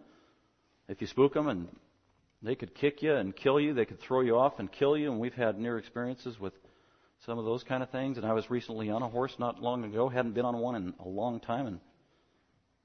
if 0.88 1.02
you 1.02 1.08
spook 1.08 1.34
them, 1.34 1.48
and 1.48 1.68
they 2.46 2.56
could 2.56 2.76
kick 2.76 3.02
you 3.02 3.14
and 3.14 3.36
kill 3.36 3.60
you, 3.60 3.74
they 3.74 3.86
could 3.86 4.00
throw 4.00 4.22
you 4.22 4.38
off 4.38 4.60
and 4.60 4.72
kill 4.72 4.98
you. 4.98 5.12
And 5.12 5.20
we've 5.20 5.34
had 5.34 5.60
near 5.60 5.78
experiences 5.78 6.40
with 6.40 6.54
some 7.26 7.40
of 7.40 7.46
those 7.46 7.64
kind 7.64 7.82
of 7.82 7.90
things. 7.90 8.18
And 8.18 8.26
I 8.26 8.34
was 8.34 8.50
recently 8.50 8.90
on 8.90 9.02
a 9.02 9.08
horse 9.10 9.36
not 9.40 9.62
long 9.62 9.84
ago, 9.84 10.10
hadn't 10.10 10.34
been 10.34 10.46
on 10.46 10.58
one 10.58 10.76
in 10.76 10.94
a 11.00 11.08
long 11.08 11.40
time, 11.40 11.68
and 11.68 11.80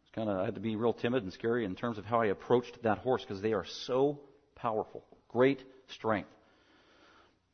it's 0.02 0.14
kind 0.14 0.28
of 0.28 0.38
I 0.38 0.44
had 0.44 0.54
to 0.54 0.60
be 0.60 0.76
real 0.76 0.92
timid 0.92 1.22
and 1.22 1.32
scary 1.32 1.64
in 1.64 1.74
terms 1.74 1.98
of 1.98 2.04
how 2.04 2.20
I 2.20 2.26
approached 2.26 2.82
that 2.82 2.98
horse 2.98 3.22
because 3.22 3.42
they 3.42 3.52
are 3.52 3.66
so 3.86 4.20
powerful, 4.54 5.04
great 5.28 5.62
strength. 5.88 6.30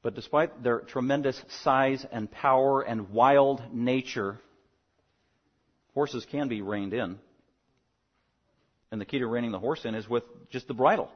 But 0.03 0.15
despite 0.15 0.63
their 0.63 0.81
tremendous 0.81 1.41
size 1.65 2.07
and 2.13 2.31
power 2.31 2.83
and 2.83 3.11
wild 3.11 3.63
nature, 3.73 4.39
horses 5.95 6.25
can 6.31 6.49
be 6.49 6.63
reined 6.63 6.95
in. 6.95 7.19
And 8.93 9.01
the 9.01 9.05
key 9.05 9.19
to 9.19 9.27
reining 9.27 9.51
the 9.51 9.59
horse 9.59 9.85
in 9.85 9.97
is 9.97 10.09
with 10.09 10.23
just 10.51 10.69
the 10.69 10.75
bridle. 10.75 11.11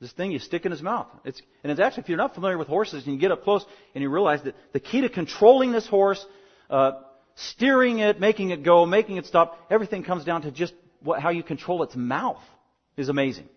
This 0.00 0.12
thing 0.12 0.30
you 0.30 0.38
stick 0.38 0.64
in 0.64 0.70
his 0.70 0.82
mouth. 0.82 1.08
It's, 1.24 1.42
and 1.64 1.72
it's 1.72 1.80
actually, 1.80 2.04
if 2.04 2.08
you're 2.08 2.18
not 2.18 2.34
familiar 2.34 2.56
with 2.56 2.68
horses 2.68 3.04
and 3.04 3.14
you 3.14 3.20
get 3.20 3.32
up 3.32 3.42
close 3.42 3.64
and 3.94 4.02
you 4.02 4.10
realize 4.10 4.42
that 4.44 4.54
the 4.72 4.80
key 4.80 5.00
to 5.00 5.08
controlling 5.08 5.72
this 5.72 5.88
horse, 5.88 6.24
uh, 6.70 6.92
steering 7.34 7.98
it, 7.98 8.20
making 8.20 8.50
it 8.50 8.62
go, 8.62 8.86
making 8.86 9.16
it 9.16 9.26
stop, 9.26 9.58
everything 9.70 10.04
comes 10.04 10.24
down 10.24 10.42
to 10.42 10.52
just 10.52 10.72
what, 11.02 11.20
how 11.20 11.30
you 11.30 11.42
control 11.42 11.82
its 11.82 11.96
mouth 11.96 12.42
is 12.96 13.08
amazing. 13.08 13.48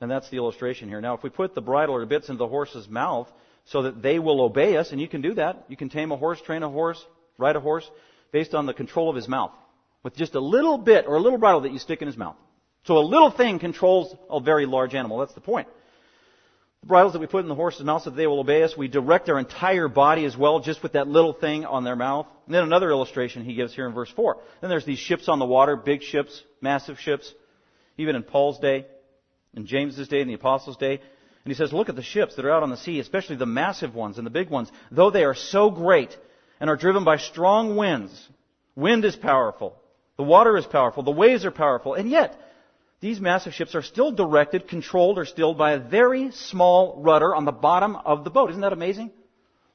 And 0.00 0.10
that's 0.10 0.30
the 0.30 0.36
illustration 0.36 0.88
here. 0.88 1.00
Now, 1.00 1.14
if 1.14 1.22
we 1.22 1.30
put 1.30 1.54
the 1.54 1.60
bridle 1.60 1.94
or 1.94 2.00
the 2.00 2.06
bits 2.06 2.28
into 2.28 2.38
the 2.38 2.48
horse's 2.48 2.88
mouth 2.88 3.28
so 3.66 3.82
that 3.82 4.02
they 4.02 4.18
will 4.18 4.40
obey 4.40 4.76
us, 4.76 4.92
and 4.92 5.00
you 5.00 5.08
can 5.08 5.20
do 5.20 5.34
that, 5.34 5.64
you 5.68 5.76
can 5.76 5.88
tame 5.88 6.12
a 6.12 6.16
horse, 6.16 6.40
train 6.40 6.62
a 6.62 6.68
horse, 6.68 7.04
ride 7.36 7.56
a 7.56 7.60
horse, 7.60 7.88
based 8.32 8.54
on 8.54 8.66
the 8.66 8.74
control 8.74 9.10
of 9.10 9.16
his 9.16 9.28
mouth. 9.28 9.52
With 10.02 10.16
just 10.16 10.34
a 10.34 10.40
little 10.40 10.78
bit 10.78 11.06
or 11.06 11.16
a 11.16 11.20
little 11.20 11.38
bridle 11.38 11.62
that 11.62 11.72
you 11.72 11.78
stick 11.78 12.00
in 12.00 12.06
his 12.06 12.16
mouth. 12.16 12.36
So 12.88 12.96
a 12.96 13.00
little 13.00 13.30
thing 13.30 13.58
controls 13.58 14.16
a 14.30 14.40
very 14.40 14.64
large 14.64 14.94
animal. 14.94 15.18
That's 15.18 15.34
the 15.34 15.42
point. 15.42 15.68
The 16.80 16.86
bridles 16.86 17.12
that 17.12 17.18
we 17.18 17.26
put 17.26 17.42
in 17.42 17.48
the 17.50 17.54
horse's 17.54 17.84
mouth 17.84 18.02
so 18.02 18.08
that 18.08 18.16
they 18.16 18.26
will 18.26 18.40
obey 18.40 18.62
us, 18.62 18.78
we 18.78 18.88
direct 18.88 19.26
their 19.26 19.38
entire 19.38 19.88
body 19.88 20.24
as 20.24 20.34
well, 20.38 20.60
just 20.60 20.82
with 20.82 20.92
that 20.92 21.06
little 21.06 21.34
thing 21.34 21.66
on 21.66 21.84
their 21.84 21.96
mouth. 21.96 22.26
And 22.46 22.54
then 22.54 22.62
another 22.62 22.88
illustration 22.88 23.44
he 23.44 23.52
gives 23.52 23.74
here 23.74 23.86
in 23.86 23.92
verse 23.92 24.10
4. 24.16 24.38
Then 24.62 24.70
there's 24.70 24.86
these 24.86 24.98
ships 24.98 25.28
on 25.28 25.38
the 25.38 25.44
water, 25.44 25.76
big 25.76 26.02
ships, 26.02 26.42
massive 26.62 26.98
ships, 26.98 27.30
even 27.98 28.16
in 28.16 28.22
Paul's 28.22 28.58
day, 28.58 28.86
in 29.52 29.66
James's 29.66 30.08
day, 30.08 30.22
in 30.22 30.28
the 30.28 30.32
apostles' 30.32 30.78
day. 30.78 30.92
And 30.94 31.52
he 31.52 31.54
says, 31.54 31.74
look 31.74 31.90
at 31.90 31.96
the 31.96 32.02
ships 32.02 32.36
that 32.36 32.46
are 32.46 32.50
out 32.50 32.62
on 32.62 32.70
the 32.70 32.78
sea, 32.78 33.00
especially 33.00 33.36
the 33.36 33.44
massive 33.44 33.94
ones 33.94 34.16
and 34.16 34.26
the 34.26 34.30
big 34.30 34.48
ones. 34.48 34.72
Though 34.90 35.10
they 35.10 35.24
are 35.24 35.34
so 35.34 35.70
great, 35.70 36.16
and 36.58 36.70
are 36.70 36.76
driven 36.76 37.04
by 37.04 37.18
strong 37.18 37.76
winds. 37.76 38.28
Wind 38.76 39.04
is 39.04 39.14
powerful. 39.14 39.76
The 40.16 40.22
water 40.22 40.56
is 40.56 40.64
powerful. 40.64 41.02
The 41.02 41.10
waves 41.10 41.44
are 41.44 41.50
powerful. 41.50 41.92
And 41.92 42.08
yet, 42.08 42.34
these 43.00 43.20
massive 43.20 43.54
ships 43.54 43.74
are 43.74 43.82
still 43.82 44.10
directed, 44.10 44.68
controlled, 44.68 45.18
or 45.18 45.24
steered 45.24 45.56
by 45.56 45.72
a 45.72 45.78
very 45.78 46.32
small 46.32 47.00
rudder 47.00 47.34
on 47.34 47.44
the 47.44 47.52
bottom 47.52 47.94
of 47.94 48.24
the 48.24 48.30
boat. 48.30 48.50
Isn't 48.50 48.62
that 48.62 48.72
amazing? 48.72 49.12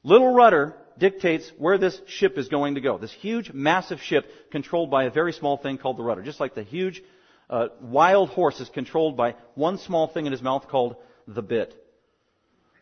Little 0.02 0.34
rudder 0.34 0.76
dictates 0.98 1.50
where 1.56 1.78
this 1.78 1.98
ship 2.06 2.36
is 2.36 2.48
going 2.48 2.74
to 2.74 2.82
go. 2.82 2.98
This 2.98 3.12
huge, 3.12 3.52
massive 3.52 4.00
ship 4.02 4.26
controlled 4.50 4.90
by 4.90 5.04
a 5.04 5.10
very 5.10 5.32
small 5.32 5.56
thing 5.56 5.78
called 5.78 5.96
the 5.96 6.02
rudder. 6.02 6.22
Just 6.22 6.38
like 6.38 6.54
the 6.54 6.62
huge, 6.62 7.02
uh, 7.48 7.68
wild 7.80 8.28
horse 8.28 8.60
is 8.60 8.68
controlled 8.68 9.16
by 9.16 9.36
one 9.54 9.78
small 9.78 10.06
thing 10.06 10.26
in 10.26 10.32
his 10.32 10.42
mouth 10.42 10.68
called 10.68 10.96
the 11.26 11.42
bit. 11.42 11.74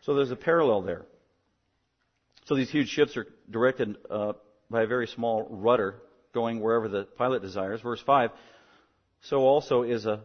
So 0.01 0.13
there's 0.15 0.31
a 0.31 0.35
parallel 0.35 0.81
there. 0.81 1.05
So 2.45 2.55
these 2.55 2.69
huge 2.69 2.89
ships 2.89 3.15
are 3.15 3.25
directed 3.49 3.95
uh, 4.09 4.33
by 4.69 4.83
a 4.83 4.87
very 4.87 5.07
small 5.07 5.47
rudder 5.49 5.95
going 6.33 6.59
wherever 6.59 6.89
the 6.89 7.05
pilot 7.05 7.41
desires. 7.41 7.79
Verse 7.79 8.01
5. 8.01 8.31
So 9.21 9.39
also 9.39 9.83
is 9.83 10.05
a 10.05 10.21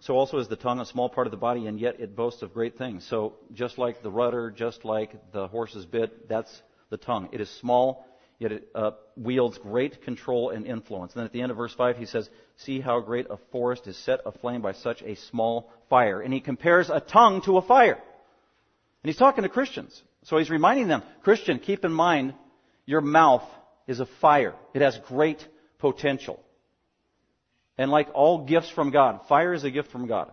so 0.00 0.14
also 0.14 0.38
is 0.38 0.48
the 0.48 0.56
tongue 0.56 0.80
a 0.80 0.86
small 0.86 1.08
part 1.08 1.26
of 1.26 1.30
the 1.30 1.36
body, 1.36 1.66
and 1.66 1.80
yet 1.80 2.00
it 2.00 2.14
boasts 2.14 2.42
of 2.42 2.52
great 2.52 2.76
things. 2.76 3.06
So 3.08 3.34
just 3.52 3.78
like 3.78 4.02
the 4.02 4.10
rudder, 4.10 4.50
just 4.50 4.84
like 4.84 5.32
the 5.32 5.48
horse's 5.48 5.86
bit, 5.86 6.28
that's 6.28 6.62
the 6.90 6.98
tongue. 6.98 7.30
It 7.32 7.40
is 7.40 7.50
small, 7.60 8.06
yet 8.38 8.52
it 8.52 8.68
uh, 8.74 8.92
wields 9.16 9.58
great 9.58 10.02
control 10.02 10.50
and 10.50 10.66
influence. 10.66 11.12
And 11.12 11.20
then 11.20 11.26
at 11.26 11.32
the 11.32 11.40
end 11.40 11.50
of 11.50 11.56
verse 11.56 11.74
5, 11.74 11.96
he 11.96 12.06
says, 12.06 12.28
See 12.56 12.80
how 12.80 13.00
great 13.00 13.26
a 13.30 13.38
forest 13.50 13.86
is 13.86 13.96
set 13.96 14.20
aflame 14.26 14.60
by 14.60 14.72
such 14.72 15.02
a 15.02 15.16
small 15.16 15.72
fire. 15.88 16.20
And 16.20 16.32
he 16.32 16.40
compares 16.40 16.90
a 16.90 17.00
tongue 17.00 17.40
to 17.42 17.56
a 17.56 17.62
fire. 17.62 17.94
And 17.96 19.10
he's 19.10 19.16
talking 19.16 19.42
to 19.42 19.48
Christians. 19.48 20.02
So 20.24 20.38
he's 20.38 20.50
reminding 20.50 20.88
them, 20.88 21.02
Christian, 21.22 21.58
keep 21.58 21.84
in 21.84 21.92
mind, 21.92 22.34
your 22.84 23.00
mouth 23.00 23.44
is 23.86 24.00
a 24.00 24.06
fire. 24.20 24.54
It 24.74 24.82
has 24.82 24.98
great 25.06 25.46
potential. 25.78 26.40
And 27.78 27.90
like 27.90 28.08
all 28.14 28.44
gifts 28.44 28.70
from 28.70 28.90
God, 28.90 29.20
fire 29.28 29.52
is 29.52 29.64
a 29.64 29.70
gift 29.70 29.90
from 29.90 30.06
God. 30.06 30.32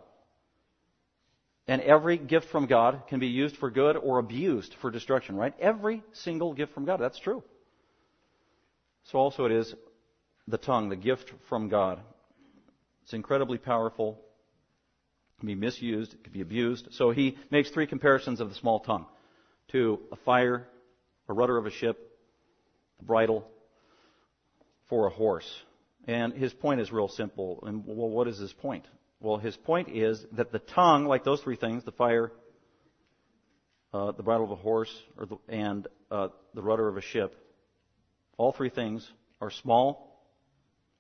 And 1.67 1.81
every 1.81 2.17
gift 2.17 2.47
from 2.51 2.67
God 2.67 3.03
can 3.07 3.19
be 3.19 3.27
used 3.27 3.57
for 3.57 3.69
good 3.69 3.95
or 3.95 4.19
abused 4.19 4.73
for 4.81 4.91
destruction, 4.91 5.35
right? 5.35 5.53
Every 5.59 6.03
single 6.11 6.53
gift 6.53 6.73
from 6.73 6.85
God. 6.85 6.99
That's 6.99 7.19
true. 7.19 7.43
So 9.05 9.19
also 9.19 9.45
it 9.45 9.51
is 9.51 9.73
the 10.47 10.57
tongue, 10.57 10.89
the 10.89 10.95
gift 10.95 11.31
from 11.47 11.69
God. 11.69 11.99
It's 13.03 13.13
incredibly 13.13 13.57
powerful. 13.57 14.19
It 15.37 15.39
can 15.39 15.47
be 15.47 15.55
misused. 15.55 16.13
It 16.13 16.23
can 16.23 16.33
be 16.33 16.41
abused. 16.41 16.89
So 16.91 17.11
he 17.11 17.37
makes 17.49 17.69
three 17.69 17.87
comparisons 17.87 18.39
of 18.41 18.49
the 18.49 18.55
small 18.55 18.79
tongue 18.79 19.05
to 19.71 19.99
a 20.11 20.15
fire, 20.17 20.67
a 21.29 21.33
rudder 21.33 21.57
of 21.57 21.65
a 21.65 21.71
ship, 21.71 21.97
a 22.99 23.05
bridle 23.05 23.45
for 24.89 25.07
a 25.07 25.09
horse. 25.09 25.49
And 26.07 26.33
his 26.33 26.53
point 26.53 26.81
is 26.81 26.91
real 26.91 27.07
simple. 27.07 27.63
And 27.65 27.83
well, 27.85 28.09
what 28.09 28.27
is 28.27 28.37
his 28.37 28.51
point? 28.53 28.85
Well, 29.21 29.37
his 29.37 29.55
point 29.55 29.89
is 29.89 30.25
that 30.33 30.51
the 30.51 30.59
tongue, 30.59 31.05
like 31.05 31.23
those 31.23 31.41
three 31.41 31.55
things, 31.55 31.83
the 31.85 31.93
fire, 31.93 32.31
uh, 33.93 34.11
the 34.11 34.23
bridle 34.23 34.45
of 34.45 34.51
a 34.51 34.55
horse, 34.55 34.93
the, 35.17 35.37
and 35.47 35.87
uh, 36.11 36.27
the 36.53 36.61
rudder 36.61 36.89
of 36.89 36.97
a 36.97 37.01
ship, 37.01 37.35
all 38.37 38.51
three 38.51 38.69
things 38.69 39.09
are 39.39 39.51
small, 39.51 40.27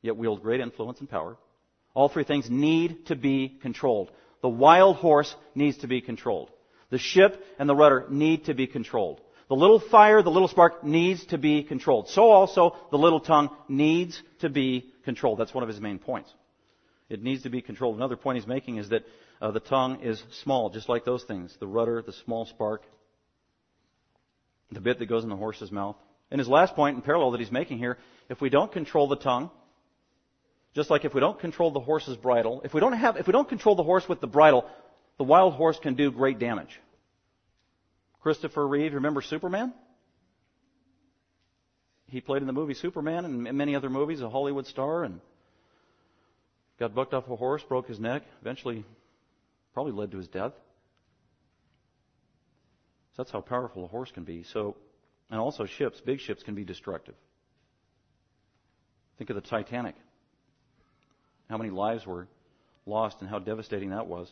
yet 0.01 0.15
wield 0.15 0.41
great 0.41 0.61
influence 0.61 0.99
and 0.99 1.09
power. 1.09 1.37
All 1.93 2.07
three 2.07 2.23
things 2.23 2.49
need 2.49 3.07
to 3.07 3.15
be 3.15 3.57
controlled. 3.61 4.11
The 4.41 4.49
wild 4.49 4.97
horse 4.97 5.33
needs 5.53 5.77
to 5.79 5.87
be 5.87 6.01
controlled. 6.01 6.49
The 6.91 6.97
ship 6.97 7.43
and 7.59 7.67
the 7.67 7.75
rudder 7.75 8.05
need 8.09 8.45
to 8.45 8.53
be 8.53 8.67
controlled. 8.67 9.19
The 9.49 9.55
little 9.55 9.79
fire, 9.79 10.21
the 10.21 10.31
little 10.31 10.47
spark 10.47 10.83
needs 10.83 11.25
to 11.27 11.37
be 11.37 11.63
controlled. 11.63 12.09
So 12.09 12.29
also 12.29 12.75
the 12.91 12.97
little 12.97 13.19
tongue 13.19 13.49
needs 13.67 14.21
to 14.39 14.49
be 14.49 14.92
controlled. 15.03 15.39
That's 15.39 15.53
one 15.53 15.63
of 15.63 15.69
his 15.69 15.79
main 15.79 15.99
points. 15.99 16.33
It 17.09 17.21
needs 17.21 17.43
to 17.43 17.49
be 17.49 17.61
controlled. 17.61 17.95
Another 17.97 18.15
point 18.15 18.37
he's 18.37 18.47
making 18.47 18.77
is 18.77 18.89
that 18.89 19.03
uh, 19.41 19.51
the 19.51 19.59
tongue 19.59 20.01
is 20.01 20.23
small, 20.41 20.69
just 20.69 20.89
like 20.89 21.05
those 21.05 21.23
things. 21.23 21.55
The 21.59 21.67
rudder, 21.67 22.01
the 22.01 22.13
small 22.13 22.45
spark, 22.45 22.83
the 24.71 24.81
bit 24.81 24.99
that 24.99 25.05
goes 25.05 25.23
in 25.23 25.29
the 25.29 25.35
horse's 25.35 25.71
mouth. 25.71 25.95
And 26.31 26.39
his 26.39 26.47
last 26.47 26.75
point 26.75 26.95
in 26.95 27.01
parallel 27.01 27.31
that 27.31 27.39
he's 27.39 27.51
making 27.51 27.77
here, 27.77 27.97
if 28.29 28.41
we 28.41 28.49
don't 28.49 28.71
control 28.71 29.07
the 29.07 29.17
tongue, 29.17 29.51
just 30.73 30.89
like 30.89 31.05
if 31.05 31.13
we 31.13 31.19
don't 31.19 31.39
control 31.39 31.71
the 31.71 31.79
horse's 31.79 32.17
bridle, 32.17 32.61
if 32.63 32.73
we 32.73 32.79
don't 32.79 32.93
have, 32.93 33.17
if 33.17 33.27
we 33.27 33.33
don't 33.33 33.47
control 33.47 33.75
the 33.75 33.83
horse 33.83 34.09
with 34.09 34.19
the 34.21 34.27
bridle, 34.27 34.65
the 35.17 35.23
wild 35.23 35.53
horse 35.53 35.77
can 35.77 35.93
do 35.93 36.11
great 36.11 36.39
damage. 36.39 36.79
Christopher 38.21 38.65
Reeve, 38.65 38.93
remember 38.93 39.21
Superman? 39.21 39.73
He 42.13 42.21
played 42.21 42.43
in 42.43 42.47
the 42.47 42.53
movie 42.53 42.75
Superman 42.75 43.25
and 43.25 43.41
many 43.57 43.75
other 43.75 43.89
movies, 43.89 44.21
a 44.21 44.29
Hollywood 44.29 44.67
star, 44.67 45.03
and 45.03 45.19
got 46.77 46.93
bucked 46.93 47.15
off 47.15 47.27
a 47.27 47.35
horse, 47.35 47.63
broke 47.63 47.87
his 47.87 47.99
neck, 47.99 48.21
eventually 48.39 48.85
probably 49.73 49.93
led 49.93 50.11
to 50.11 50.17
his 50.17 50.27
death. 50.27 50.53
So 53.13 53.23
that's 53.23 53.31
how 53.31 53.41
powerful 53.41 53.85
a 53.85 53.87
horse 53.87 54.11
can 54.11 54.25
be. 54.25 54.43
So, 54.43 54.75
and 55.31 55.39
also 55.39 55.65
ships, 55.65 56.01
big 56.01 56.19
ships 56.19 56.43
can 56.43 56.53
be 56.53 56.63
destructive. 56.63 57.15
Think 59.17 59.31
of 59.31 59.35
the 59.35 59.41
Titanic. 59.41 59.95
How 61.49 61.57
many 61.57 61.71
lives 61.71 62.05
were 62.05 62.27
lost 62.85 63.21
and 63.21 63.29
how 63.29 63.39
devastating 63.39 63.89
that 63.89 64.05
was 64.05 64.31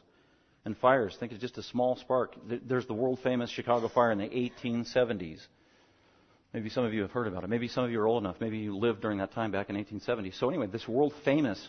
and 0.66 0.78
fires. 0.78 1.18
Think 1.20 1.32
of 1.32 1.40
just 1.40 1.58
a 1.58 1.64
small 1.64 1.96
spark. 1.96 2.36
There's 2.46 2.86
the 2.86 2.94
world 2.94 3.22
famous 3.24 3.50
Chicago 3.50 3.88
fire 3.88 4.12
in 4.12 4.20
the 4.20 4.30
1870s. 4.30 5.48
Maybe 6.54 6.70
some 6.70 6.84
of 6.84 6.94
you 6.94 7.02
have 7.02 7.12
heard 7.12 7.28
about 7.28 7.44
it. 7.44 7.50
Maybe 7.50 7.68
some 7.68 7.86
of 7.86 7.92
you 7.92 8.02
are 8.02 8.08
old 8.08 8.24
enough. 8.24 8.38
Maybe 8.42 8.58
you 8.58 8.78
lived 8.78 9.02
during 9.02 9.20
that 9.20 9.32
time 9.32 9.52
back 9.52 9.70
in 9.70 9.76
1870. 9.76 10.32
So 10.32 10.50
anyway, 10.50 10.68
this 10.68 10.88
world 10.88 11.14
famous 11.24 11.66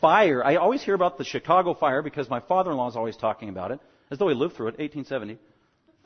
fire. 0.00 0.44
I 0.44 0.56
always 0.56 0.82
hear 0.82 0.94
about 0.94 1.18
the 1.18 1.24
Chicago 1.24 1.74
fire 1.74 2.02
because 2.02 2.30
my 2.30 2.40
father-in-law 2.40 2.90
is 2.90 2.96
always 2.96 3.16
talking 3.16 3.48
about 3.48 3.72
it, 3.72 3.80
as 4.10 4.18
though 4.18 4.28
he 4.28 4.34
lived 4.34 4.54
through 4.54 4.68
it, 4.68 4.78
1870. 4.78 5.38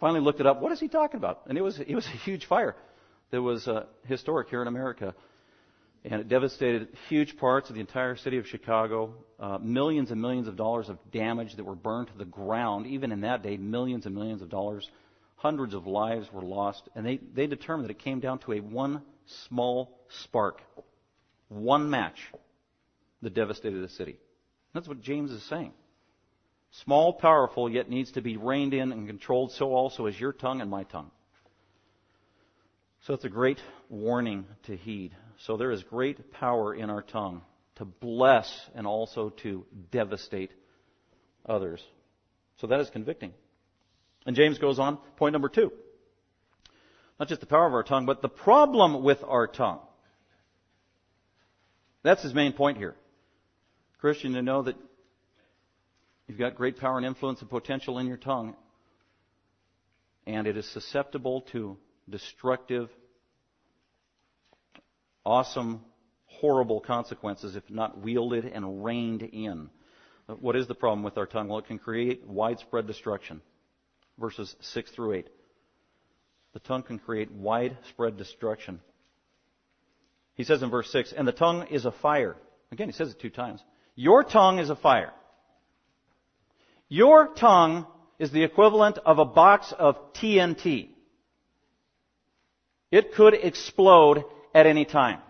Finally 0.00 0.20
looked 0.20 0.40
it 0.40 0.46
up. 0.46 0.60
What 0.60 0.72
is 0.72 0.80
he 0.80 0.88
talking 0.88 1.18
about? 1.18 1.42
And 1.46 1.58
it 1.58 1.60
was 1.60 1.78
it 1.78 1.94
was 1.94 2.06
a 2.06 2.16
huge 2.24 2.46
fire 2.46 2.74
that 3.30 3.42
was 3.42 3.68
uh, 3.68 3.84
historic 4.06 4.48
here 4.48 4.62
in 4.62 4.68
America 4.68 5.14
and 6.04 6.20
it 6.20 6.28
devastated 6.28 6.88
huge 7.08 7.36
parts 7.38 7.70
of 7.70 7.74
the 7.74 7.80
entire 7.80 8.14
city 8.16 8.36
of 8.36 8.46
Chicago. 8.46 9.14
Uh, 9.40 9.58
millions 9.58 10.10
and 10.10 10.20
millions 10.20 10.46
of 10.48 10.56
dollars 10.56 10.88
of 10.90 10.98
damage 11.10 11.56
that 11.56 11.64
were 11.64 11.74
burned 11.74 12.08
to 12.08 12.18
the 12.18 12.26
ground. 12.26 12.86
Even 12.86 13.10
in 13.10 13.22
that 13.22 13.42
day, 13.42 13.56
millions 13.56 14.04
and 14.04 14.14
millions 14.14 14.42
of 14.42 14.50
dollars. 14.50 14.88
Hundreds 15.44 15.74
of 15.74 15.86
lives 15.86 16.26
were 16.32 16.40
lost. 16.40 16.88
And 16.94 17.04
they, 17.04 17.20
they 17.34 17.46
determined 17.46 17.86
that 17.86 17.94
it 17.94 18.02
came 18.02 18.18
down 18.18 18.38
to 18.40 18.54
a 18.54 18.60
one 18.60 19.02
small 19.46 20.00
spark, 20.22 20.62
one 21.48 21.90
match 21.90 22.16
that 23.20 23.34
devastated 23.34 23.82
the 23.82 23.90
city. 23.90 24.16
That's 24.72 24.88
what 24.88 25.02
James 25.02 25.30
is 25.30 25.42
saying. 25.42 25.74
Small, 26.84 27.12
powerful, 27.12 27.68
yet 27.68 27.90
needs 27.90 28.12
to 28.12 28.22
be 28.22 28.38
reined 28.38 28.72
in 28.72 28.90
and 28.90 29.06
controlled, 29.06 29.52
so 29.52 29.74
also 29.74 30.06
is 30.06 30.18
your 30.18 30.32
tongue 30.32 30.62
and 30.62 30.70
my 30.70 30.84
tongue. 30.84 31.10
So 33.02 33.12
it's 33.12 33.26
a 33.26 33.28
great 33.28 33.60
warning 33.90 34.46
to 34.62 34.74
heed. 34.74 35.14
So 35.40 35.58
there 35.58 35.72
is 35.72 35.82
great 35.82 36.32
power 36.32 36.74
in 36.74 36.88
our 36.88 37.02
tongue 37.02 37.42
to 37.74 37.84
bless 37.84 38.50
and 38.74 38.86
also 38.86 39.28
to 39.42 39.66
devastate 39.90 40.52
others. 41.44 41.84
So 42.56 42.66
that 42.68 42.80
is 42.80 42.88
convicting. 42.88 43.34
And 44.26 44.34
James 44.34 44.58
goes 44.58 44.78
on, 44.78 44.98
point 45.16 45.32
number 45.32 45.48
two. 45.48 45.72
Not 47.18 47.28
just 47.28 47.40
the 47.40 47.46
power 47.46 47.66
of 47.66 47.74
our 47.74 47.82
tongue, 47.82 48.06
but 48.06 48.22
the 48.22 48.28
problem 48.28 49.02
with 49.02 49.22
our 49.22 49.46
tongue. 49.46 49.80
That's 52.02 52.22
his 52.22 52.34
main 52.34 52.52
point 52.52 52.78
here. 52.78 52.94
Christian, 53.98 54.34
to 54.34 54.42
know 54.42 54.62
that 54.62 54.76
you've 56.26 56.38
got 56.38 56.56
great 56.56 56.78
power 56.78 56.96
and 56.98 57.06
influence 57.06 57.40
and 57.40 57.48
potential 57.48 57.98
in 57.98 58.06
your 58.06 58.16
tongue, 58.16 58.54
and 60.26 60.46
it 60.46 60.56
is 60.56 60.68
susceptible 60.72 61.42
to 61.52 61.76
destructive 62.08 62.90
awesome, 65.24 65.80
horrible 66.26 66.80
consequences 66.80 67.56
if 67.56 67.62
not 67.70 67.98
wielded 67.98 68.44
and 68.44 68.84
reined 68.84 69.22
in. 69.22 69.70
What 70.26 70.56
is 70.56 70.66
the 70.66 70.74
problem 70.74 71.02
with 71.02 71.16
our 71.18 71.26
tongue? 71.26 71.48
Well, 71.48 71.58
it 71.58 71.66
can 71.66 71.78
create 71.78 72.26
widespread 72.26 72.86
destruction. 72.86 73.40
Verses 74.18 74.54
6 74.60 74.90
through 74.92 75.12
8. 75.14 75.28
The 76.52 76.60
tongue 76.60 76.82
can 76.82 76.98
create 76.98 77.32
widespread 77.32 78.16
destruction. 78.16 78.80
He 80.34 80.44
says 80.44 80.62
in 80.62 80.70
verse 80.70 80.90
6, 80.90 81.12
and 81.16 81.26
the 81.26 81.32
tongue 81.32 81.66
is 81.68 81.84
a 81.84 81.92
fire. 81.92 82.36
Again, 82.72 82.88
he 82.88 82.92
says 82.92 83.10
it 83.10 83.20
two 83.20 83.30
times. 83.30 83.60
Your 83.96 84.24
tongue 84.24 84.58
is 84.58 84.70
a 84.70 84.76
fire. 84.76 85.12
Your 86.88 87.28
tongue 87.34 87.86
is 88.18 88.30
the 88.30 88.44
equivalent 88.44 88.98
of 88.98 89.18
a 89.18 89.24
box 89.24 89.72
of 89.76 90.12
TNT. 90.14 90.88
It 92.90 93.14
could 93.14 93.34
explode 93.34 94.24
at 94.54 94.66
any 94.66 94.84
time. 94.84 95.20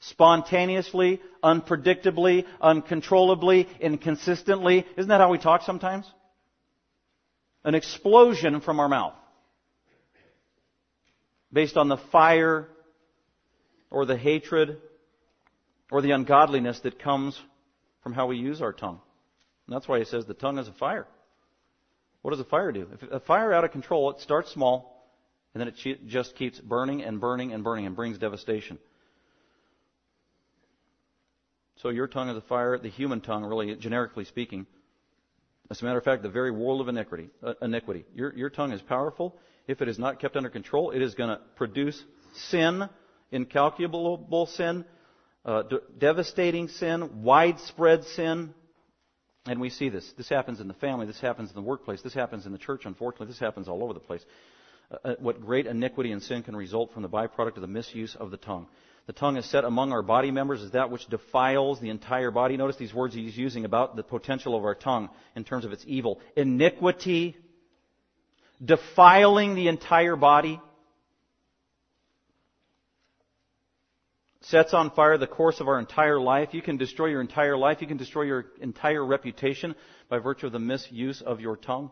Spontaneously, 0.00 1.20
unpredictably, 1.42 2.46
uncontrollably, 2.60 3.68
inconsistently. 3.80 4.86
Isn't 4.96 5.08
that 5.08 5.20
how 5.20 5.30
we 5.30 5.38
talk 5.38 5.62
sometimes? 5.62 6.10
An 7.64 7.74
explosion 7.74 8.60
from 8.60 8.80
our 8.80 8.88
mouth. 8.88 9.14
Based 11.52 11.76
on 11.76 11.88
the 11.88 11.96
fire 11.96 12.68
or 13.90 14.06
the 14.06 14.16
hatred 14.16 14.78
or 15.90 16.00
the 16.00 16.12
ungodliness 16.12 16.80
that 16.80 16.98
comes 16.98 17.38
from 18.02 18.12
how 18.12 18.26
we 18.26 18.36
use 18.36 18.62
our 18.62 18.72
tongue. 18.72 19.00
And 19.66 19.76
that's 19.76 19.88
why 19.88 19.98
he 19.98 20.04
says 20.04 20.24
the 20.24 20.34
tongue 20.34 20.58
is 20.58 20.68
a 20.68 20.72
fire. 20.72 21.06
What 22.22 22.30
does 22.30 22.40
a 22.40 22.44
fire 22.44 22.70
do? 22.72 22.88
If 22.92 23.02
a 23.10 23.20
fire 23.20 23.52
out 23.52 23.64
of 23.64 23.72
control, 23.72 24.10
it 24.10 24.20
starts 24.20 24.52
small, 24.52 25.10
and 25.54 25.60
then 25.60 25.68
it 25.68 26.06
just 26.06 26.36
keeps 26.36 26.58
burning 26.60 27.02
and 27.02 27.20
burning 27.20 27.52
and 27.52 27.64
burning 27.64 27.86
and 27.86 27.96
brings 27.96 28.18
devastation. 28.18 28.78
So 31.76 31.88
your 31.88 32.06
tongue 32.06 32.28
is 32.28 32.36
a 32.36 32.42
fire, 32.42 32.78
the 32.78 32.90
human 32.90 33.20
tongue, 33.22 33.44
really, 33.44 33.74
generically 33.76 34.24
speaking. 34.26 34.66
As 35.70 35.80
a 35.80 35.84
matter 35.84 35.98
of 35.98 36.04
fact, 36.04 36.22
the 36.22 36.28
very 36.28 36.50
world 36.50 36.80
of 36.80 36.88
iniquity. 36.88 37.30
Uh, 37.42 37.54
iniquity. 37.62 38.04
Your, 38.14 38.34
your 38.34 38.50
tongue 38.50 38.72
is 38.72 38.82
powerful. 38.82 39.36
If 39.68 39.80
it 39.80 39.88
is 39.88 40.00
not 40.00 40.18
kept 40.18 40.36
under 40.36 40.50
control, 40.50 40.90
it 40.90 41.00
is 41.00 41.14
going 41.14 41.30
to 41.30 41.40
produce 41.54 42.02
sin, 42.50 42.88
incalculable 43.30 44.46
sin, 44.54 44.84
uh, 45.44 45.62
de- 45.62 45.80
devastating 45.96 46.66
sin, 46.66 47.22
widespread 47.22 48.02
sin. 48.16 48.52
And 49.46 49.60
we 49.60 49.70
see 49.70 49.88
this. 49.88 50.12
This 50.16 50.28
happens 50.28 50.60
in 50.60 50.66
the 50.66 50.74
family. 50.74 51.06
This 51.06 51.20
happens 51.20 51.50
in 51.50 51.54
the 51.54 51.62
workplace. 51.62 52.02
This 52.02 52.14
happens 52.14 52.46
in 52.46 52.52
the 52.52 52.58
church, 52.58 52.82
unfortunately. 52.84 53.28
This 53.28 53.38
happens 53.38 53.68
all 53.68 53.84
over 53.84 53.92
the 53.92 54.00
place. 54.00 54.24
Uh, 54.90 54.96
uh, 55.04 55.14
what 55.20 55.40
great 55.40 55.66
iniquity 55.66 56.10
and 56.10 56.20
sin 56.20 56.42
can 56.42 56.56
result 56.56 56.92
from 56.92 57.02
the 57.02 57.08
byproduct 57.08 57.54
of 57.54 57.62
the 57.62 57.68
misuse 57.68 58.16
of 58.16 58.32
the 58.32 58.36
tongue. 58.36 58.66
The 59.06 59.12
tongue 59.12 59.36
is 59.36 59.44
set 59.50 59.64
among 59.64 59.92
our 59.92 60.02
body 60.02 60.30
members 60.30 60.62
as 60.62 60.72
that 60.72 60.90
which 60.90 61.06
defiles 61.06 61.80
the 61.80 61.90
entire 61.90 62.30
body. 62.30 62.56
Notice 62.56 62.76
these 62.76 62.94
words 62.94 63.14
he's 63.14 63.36
using 63.36 63.64
about 63.64 63.96
the 63.96 64.02
potential 64.02 64.56
of 64.56 64.64
our 64.64 64.74
tongue 64.74 65.08
in 65.34 65.44
terms 65.44 65.64
of 65.64 65.72
its 65.72 65.84
evil. 65.86 66.20
Iniquity, 66.36 67.36
defiling 68.64 69.54
the 69.54 69.68
entire 69.68 70.16
body, 70.16 70.60
sets 74.42 74.74
on 74.74 74.90
fire 74.90 75.18
the 75.18 75.26
course 75.26 75.60
of 75.60 75.68
our 75.68 75.78
entire 75.78 76.20
life. 76.20 76.50
You 76.52 76.62
can 76.62 76.76
destroy 76.76 77.06
your 77.06 77.20
entire 77.20 77.56
life. 77.56 77.78
You 77.80 77.86
can 77.86 77.96
destroy 77.96 78.22
your 78.22 78.46
entire 78.60 79.04
reputation 79.04 79.74
by 80.08 80.18
virtue 80.18 80.46
of 80.46 80.52
the 80.52 80.58
misuse 80.58 81.20
of 81.20 81.40
your 81.40 81.56
tongue 81.56 81.90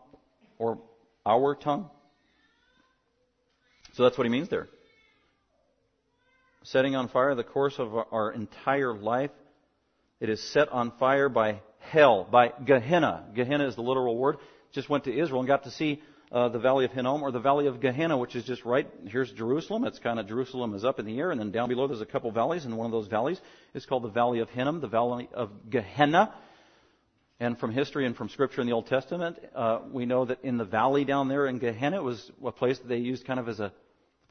or 0.57 0.79
our 1.25 1.55
tongue. 1.55 1.89
So 3.93 4.03
that's 4.03 4.17
what 4.17 4.25
he 4.25 4.29
means 4.29 4.49
there. 4.49 4.69
Setting 6.71 6.95
on 6.95 7.07
fire 7.07 7.33
the 7.33 7.43
course 7.43 7.79
of 7.79 7.95
our 7.95 8.31
entire 8.31 8.93
life. 8.93 9.31
It 10.19 10.29
is 10.29 10.39
set 10.51 10.69
on 10.69 10.91
fire 10.99 11.27
by 11.27 11.61
hell, 11.79 12.27
by 12.29 12.53
Gehenna. 12.63 13.25
Gehenna 13.33 13.67
is 13.67 13.75
the 13.75 13.81
literal 13.81 14.15
word. 14.15 14.37
Just 14.71 14.87
went 14.87 15.05
to 15.05 15.11
Israel 15.11 15.39
and 15.39 15.47
got 15.47 15.63
to 15.63 15.71
see 15.71 15.99
uh, 16.31 16.49
the 16.49 16.59
Valley 16.59 16.85
of 16.85 16.91
Hinnom 16.91 17.23
or 17.23 17.31
the 17.31 17.39
Valley 17.39 17.65
of 17.65 17.81
Gehenna, 17.81 18.19
which 18.19 18.35
is 18.35 18.43
just 18.43 18.65
right. 18.65 18.87
Here's 19.07 19.31
Jerusalem. 19.31 19.83
It's 19.83 19.97
kind 19.97 20.19
of 20.19 20.27
Jerusalem 20.27 20.75
is 20.75 20.85
up 20.85 20.99
in 20.99 21.07
the 21.07 21.17
air, 21.17 21.31
and 21.31 21.39
then 21.39 21.49
down 21.49 21.69
below 21.69 21.87
there's 21.87 22.01
a 22.01 22.05
couple 22.05 22.29
valleys, 22.31 22.65
and 22.65 22.77
one 22.77 22.85
of 22.85 22.91
those 22.91 23.07
valleys 23.07 23.41
is 23.73 23.87
called 23.87 24.03
the 24.03 24.09
Valley 24.09 24.37
of 24.37 24.49
Hinnom, 24.51 24.79
the 24.79 24.87
Valley 24.87 25.27
of 25.33 25.49
Gehenna. 25.71 26.35
And 27.39 27.57
from 27.57 27.71
history 27.71 28.05
and 28.05 28.15
from 28.15 28.29
Scripture 28.29 28.61
in 28.61 28.67
the 28.67 28.73
Old 28.73 28.85
Testament, 28.85 29.39
uh, 29.55 29.79
we 29.91 30.05
know 30.05 30.25
that 30.25 30.43
in 30.43 30.57
the 30.57 30.65
valley 30.65 31.03
down 31.03 31.29
there 31.29 31.47
in 31.47 31.57
Gehenna, 31.57 31.97
it 31.97 32.03
was 32.03 32.31
a 32.45 32.51
place 32.51 32.77
that 32.77 32.87
they 32.87 32.97
used 32.97 33.25
kind 33.25 33.39
of 33.39 33.49
as 33.49 33.59
a 33.59 33.73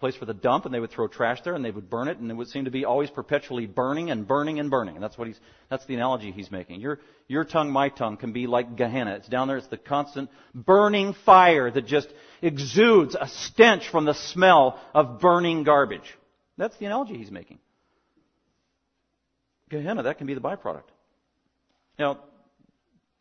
place 0.00 0.14
for 0.14 0.26
the 0.26 0.34
dump, 0.34 0.64
and 0.64 0.72
they 0.72 0.80
would 0.80 0.90
throw 0.90 1.08
trash 1.08 1.40
there, 1.42 1.54
and 1.54 1.64
they 1.64 1.70
would 1.70 1.90
burn 1.90 2.08
it, 2.08 2.18
and 2.18 2.30
it 2.30 2.34
would 2.34 2.48
seem 2.48 2.64
to 2.66 2.70
be 2.70 2.84
always 2.84 3.10
perpetually 3.10 3.66
burning 3.66 4.10
and 4.10 4.26
burning 4.26 4.60
and 4.60 4.70
burning. 4.70 4.94
And 4.94 5.02
that's 5.02 5.18
what 5.18 5.28
he's, 5.28 5.38
that's 5.70 5.84
the 5.86 5.94
analogy 5.94 6.30
he's 6.30 6.50
making. 6.50 6.80
Your, 6.80 7.00
your 7.26 7.44
tongue, 7.44 7.70
my 7.70 7.88
tongue, 7.88 8.16
can 8.16 8.32
be 8.32 8.46
like 8.46 8.76
Gehenna. 8.76 9.16
It's 9.16 9.28
down 9.28 9.48
there, 9.48 9.56
it's 9.56 9.66
the 9.66 9.76
constant 9.76 10.30
burning 10.54 11.14
fire 11.26 11.70
that 11.70 11.86
just 11.86 12.08
exudes 12.42 13.16
a 13.20 13.28
stench 13.28 13.88
from 13.88 14.04
the 14.04 14.14
smell 14.14 14.80
of 14.94 15.20
burning 15.20 15.64
garbage. 15.64 16.16
That's 16.56 16.76
the 16.78 16.86
analogy 16.86 17.16
he's 17.16 17.30
making. 17.30 17.58
Gehenna, 19.68 20.04
that 20.04 20.18
can 20.18 20.26
be 20.26 20.34
the 20.34 20.40
byproduct. 20.40 20.84
Now, 21.98 22.20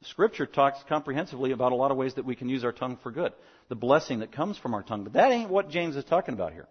Scripture 0.03 0.45
talks 0.45 0.77
comprehensively 0.87 1.51
about 1.51 1.71
a 1.71 1.75
lot 1.75 1.91
of 1.91 1.97
ways 1.97 2.13
that 2.15 2.25
we 2.25 2.35
can 2.35 2.49
use 2.49 2.63
our 2.63 2.71
tongue 2.71 2.97
for 3.01 3.11
good. 3.11 3.33
The 3.69 3.75
blessing 3.75 4.19
that 4.19 4.31
comes 4.31 4.57
from 4.57 4.73
our 4.73 4.83
tongue. 4.83 5.03
But 5.03 5.13
that 5.13 5.31
ain't 5.31 5.49
what 5.49 5.69
James 5.69 5.95
is 5.95 6.05
talking 6.05 6.33
about 6.33 6.53
here. 6.53 6.67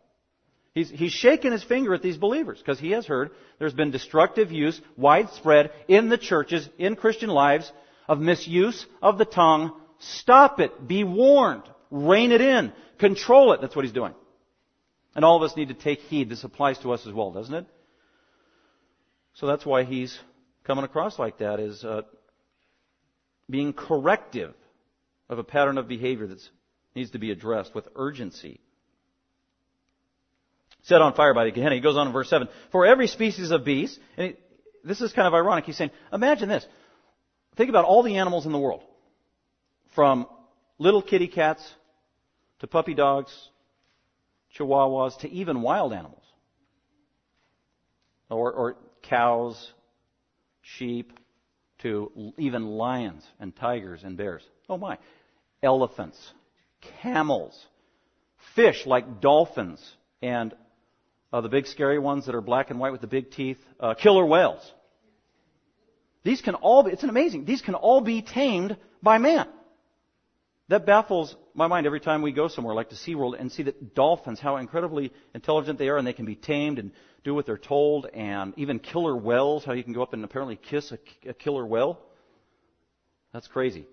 He's, 0.74 0.90
he's 0.90 1.12
shaking 1.12 1.52
his 1.52 1.64
finger 1.64 1.94
at 1.94 2.02
these 2.02 2.18
believers 2.18 2.58
because 2.58 2.78
he 2.78 2.90
has 2.90 3.06
heard 3.06 3.30
there's 3.58 3.72
been 3.72 3.90
destructive 3.90 4.52
use 4.52 4.78
widespread 4.96 5.72
in 5.88 6.10
the 6.10 6.18
churches, 6.18 6.68
in 6.78 6.96
Christian 6.96 7.30
lives, 7.30 7.72
of 8.08 8.20
misuse 8.20 8.86
of 9.02 9.16
the 9.16 9.24
tongue. 9.24 9.72
Stop 9.98 10.60
it. 10.60 10.86
Be 10.86 11.02
warned. 11.02 11.62
Rein 11.90 12.30
it 12.30 12.42
in. 12.42 12.72
Control 12.98 13.52
it. 13.52 13.60
That's 13.62 13.74
what 13.74 13.84
he's 13.84 13.94
doing. 13.94 14.14
And 15.14 15.24
all 15.24 15.36
of 15.36 15.42
us 15.42 15.56
need 15.56 15.68
to 15.68 15.74
take 15.74 16.00
heed. 16.00 16.28
This 16.28 16.44
applies 16.44 16.78
to 16.80 16.92
us 16.92 17.06
as 17.06 17.12
well, 17.12 17.32
doesn't 17.32 17.54
it? 17.54 17.66
So 19.34 19.46
that's 19.46 19.64
why 19.64 19.84
he's 19.84 20.18
coming 20.64 20.84
across 20.84 21.18
like 21.18 21.38
that 21.38 21.58
is 21.58 21.84
uh, 21.84 22.02
being 23.48 23.72
corrective 23.72 24.54
of 25.30 25.38
a 25.38 25.44
pattern 25.44 25.78
of 25.78 25.88
behavior 25.88 26.26
that 26.26 26.40
needs 26.96 27.10
to 27.10 27.18
be 27.18 27.30
addressed 27.30 27.74
with 27.74 27.86
urgency. 27.94 28.58
Set 30.82 31.02
on 31.02 31.14
fire 31.14 31.34
by 31.34 31.44
the 31.44 31.50
Gehenna. 31.50 31.74
He 31.74 31.80
goes 31.80 31.96
on 31.96 32.06
in 32.06 32.12
verse 32.12 32.30
7. 32.30 32.48
For 32.72 32.86
every 32.86 33.06
species 33.06 33.50
of 33.50 33.64
beast, 33.64 33.98
and 34.16 34.36
this 34.82 35.00
is 35.00 35.12
kind 35.12 35.28
of 35.28 35.34
ironic. 35.34 35.64
He's 35.64 35.76
saying, 35.76 35.90
imagine 36.12 36.48
this. 36.48 36.66
Think 37.56 37.70
about 37.70 37.84
all 37.84 38.02
the 38.02 38.16
animals 38.16 38.46
in 38.46 38.52
the 38.52 38.58
world. 38.58 38.82
From 39.94 40.26
little 40.78 41.02
kitty 41.02 41.28
cats 41.28 41.62
to 42.60 42.66
puppy 42.66 42.94
dogs, 42.94 43.32
chihuahuas 44.56 45.18
to 45.20 45.30
even 45.30 45.62
wild 45.62 45.92
animals. 45.92 46.22
Or, 48.30 48.52
or 48.52 48.76
cows, 49.02 49.72
sheep, 50.62 51.12
to 51.82 52.32
even 52.38 52.66
lions 52.66 53.24
and 53.38 53.54
tigers 53.54 54.02
and 54.02 54.16
bears. 54.16 54.42
Oh 54.68 54.78
my. 54.78 54.98
Elephants, 55.62 56.18
camels, 57.02 57.66
fish 58.54 58.86
like 58.86 59.20
dolphins, 59.20 59.84
and 60.22 60.54
uh, 61.32 61.40
the 61.40 61.48
big 61.48 61.66
scary 61.66 61.98
ones 61.98 62.26
that 62.26 62.34
are 62.34 62.40
black 62.40 62.70
and 62.70 62.78
white 62.78 62.92
with 62.92 63.00
the 63.00 63.06
big 63.06 63.30
teeth, 63.30 63.58
uh, 63.80 63.94
killer 63.94 64.24
whales. 64.24 64.72
These 66.24 66.40
can 66.40 66.54
all 66.54 66.82
be, 66.82 66.90
it's 66.90 67.02
an 67.02 67.10
amazing, 67.10 67.44
these 67.44 67.62
can 67.62 67.74
all 67.74 68.00
be 68.00 68.22
tamed 68.22 68.76
by 69.02 69.18
man. 69.18 69.48
That 70.68 70.84
baffles 70.84 71.36
my 71.54 71.68
mind 71.68 71.86
every 71.86 72.00
time 72.00 72.22
we 72.22 72.32
go 72.32 72.48
somewhere 72.48 72.74
like 72.74 72.88
to 72.88 72.96
SeaWorld 72.96 73.38
and 73.38 73.52
see 73.52 73.62
that 73.64 73.94
dolphins, 73.94 74.40
how 74.40 74.56
incredibly 74.56 75.12
intelligent 75.34 75.78
they 75.78 75.88
are 75.88 75.96
and 75.96 76.06
they 76.06 76.12
can 76.12 76.26
be 76.26 76.34
tamed 76.34 76.80
and 76.80 76.90
do 77.22 77.34
what 77.34 77.46
they're 77.46 77.56
told 77.56 78.06
and 78.06 78.52
even 78.56 78.80
killer 78.80 79.16
whales, 79.16 79.64
how 79.64 79.72
you 79.72 79.84
can 79.84 79.92
go 79.92 80.02
up 80.02 80.12
and 80.12 80.24
apparently 80.24 80.56
kiss 80.56 80.90
a, 80.90 80.98
a 81.28 81.34
killer 81.34 81.64
whale. 81.64 82.00
That's 83.32 83.46
crazy. 83.46 83.86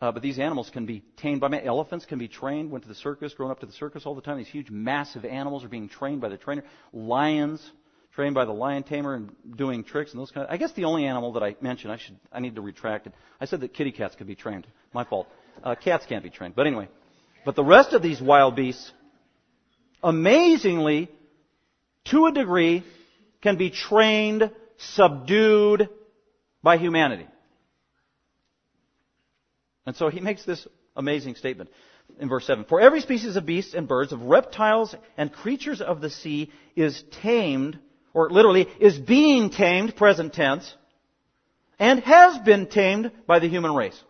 Uh, 0.00 0.12
but 0.12 0.22
these 0.22 0.38
animals 0.38 0.70
can 0.70 0.84
be 0.84 1.02
tamed 1.16 1.40
by 1.40 1.48
man. 1.48 1.62
Elephants 1.64 2.04
can 2.04 2.18
be 2.18 2.28
trained, 2.28 2.70
went 2.70 2.84
to 2.84 2.88
the 2.88 2.94
circus, 2.94 3.32
grown 3.32 3.50
up 3.50 3.60
to 3.60 3.66
the 3.66 3.72
circus 3.72 4.04
all 4.04 4.14
the 4.14 4.20
time. 4.20 4.36
These 4.36 4.48
huge, 4.48 4.70
massive 4.70 5.24
animals 5.24 5.64
are 5.64 5.68
being 5.68 5.88
trained 5.88 6.20
by 6.20 6.28
the 6.28 6.36
trainer. 6.36 6.64
Lions, 6.92 7.62
trained 8.14 8.34
by 8.34 8.44
the 8.44 8.52
lion 8.52 8.82
tamer 8.82 9.14
and 9.14 9.30
doing 9.56 9.84
tricks 9.84 10.10
and 10.10 10.20
those 10.20 10.30
kind 10.30 10.46
of. 10.46 10.52
I 10.52 10.58
guess 10.58 10.72
the 10.72 10.84
only 10.84 11.06
animal 11.06 11.32
that 11.34 11.42
I 11.42 11.56
mentioned, 11.60 11.92
I 11.92 11.98
should, 11.98 12.18
I 12.32 12.40
need 12.40 12.56
to 12.56 12.62
retract 12.62 13.06
it. 13.06 13.14
I 13.40 13.46
said 13.46 13.60
that 13.60 13.72
kitty 13.74 13.92
cats 13.92 14.16
could 14.16 14.26
be 14.26 14.34
trained. 14.34 14.66
My 14.92 15.04
fault. 15.04 15.28
Uh, 15.62 15.74
cats 15.74 16.04
can't 16.06 16.22
be 16.22 16.30
trained. 16.30 16.54
But 16.54 16.66
anyway, 16.66 16.88
but 17.46 17.56
the 17.56 17.64
rest 17.64 17.92
of 17.92 18.02
these 18.02 18.20
wild 18.20 18.56
beasts, 18.56 18.90
amazingly, 20.02 21.10
to 22.06 22.26
a 22.26 22.32
degree, 22.32 22.84
can 23.40 23.56
be 23.56 23.70
trained, 23.70 24.50
subdued 24.76 25.88
by 26.62 26.76
humanity. 26.76 27.26
And 29.86 29.94
so 29.96 30.08
he 30.08 30.20
makes 30.20 30.44
this 30.44 30.66
amazing 30.96 31.36
statement 31.36 31.70
in 32.20 32.28
verse 32.28 32.46
7. 32.46 32.64
For 32.64 32.80
every 32.80 33.00
species 33.00 33.36
of 33.36 33.46
beasts 33.46 33.74
and 33.74 33.86
birds, 33.86 34.12
of 34.12 34.22
reptiles 34.22 34.94
and 35.16 35.32
creatures 35.32 35.80
of 35.80 36.00
the 36.00 36.10
sea 36.10 36.50
is 36.74 37.02
tamed, 37.22 37.78
or 38.12 38.30
literally 38.30 38.66
is 38.80 38.98
being 38.98 39.50
tamed, 39.50 39.96
present 39.96 40.32
tense, 40.32 40.74
and 41.78 42.00
has 42.00 42.38
been 42.38 42.66
tamed 42.66 43.12
by 43.26 43.38
the 43.38 43.48
human 43.48 43.74
race. 43.74 44.00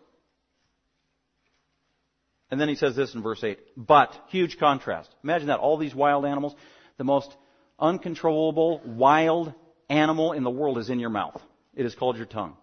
And 2.49 2.61
then 2.61 2.69
he 2.69 2.75
says 2.75 2.95
this 2.95 3.13
in 3.13 3.21
verse 3.21 3.43
8. 3.43 3.59
But, 3.75 4.17
huge 4.29 4.57
contrast. 4.57 5.13
Imagine 5.23 5.47
that, 5.47 5.59
all 5.59 5.77
these 5.77 5.93
wild 5.93 6.25
animals, 6.25 6.55
the 6.97 7.03
most 7.03 7.35
uncontrollable, 7.77 8.81
wild 8.85 9.53
animal 9.89 10.31
in 10.31 10.43
the 10.43 10.49
world 10.49 10.77
is 10.77 10.89
in 10.89 10.99
your 10.99 11.09
mouth. 11.09 11.41
It 11.75 11.85
is 11.85 11.93
called 11.93 12.17
your 12.17 12.25
tongue. 12.25 12.55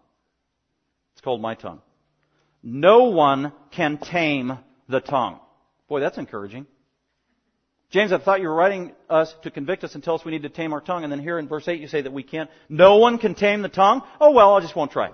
It's 1.12 1.20
called 1.20 1.42
my 1.42 1.54
tongue. 1.54 1.80
No 2.66 3.04
one 3.04 3.52
can 3.72 3.98
tame 3.98 4.58
the 4.88 5.00
tongue. 5.00 5.38
Boy, 5.86 6.00
that's 6.00 6.16
encouraging. 6.16 6.66
James, 7.90 8.10
I 8.10 8.18
thought 8.18 8.40
you 8.40 8.48
were 8.48 8.54
writing 8.54 8.92
us 9.10 9.32
to 9.42 9.50
convict 9.50 9.84
us 9.84 9.94
and 9.94 10.02
tell 10.02 10.14
us 10.14 10.24
we 10.24 10.32
need 10.32 10.42
to 10.42 10.48
tame 10.48 10.72
our 10.72 10.80
tongue, 10.80 11.04
and 11.04 11.12
then 11.12 11.20
here 11.20 11.38
in 11.38 11.46
verse 11.46 11.68
8 11.68 11.78
you 11.78 11.88
say 11.88 12.00
that 12.00 12.12
we 12.12 12.22
can't. 12.22 12.48
No 12.70 12.96
one 12.96 13.18
can 13.18 13.34
tame 13.34 13.60
the 13.60 13.68
tongue? 13.68 14.00
Oh 14.18 14.32
well, 14.32 14.54
I 14.54 14.60
just 14.60 14.74
won't 14.74 14.90
try. 14.90 15.10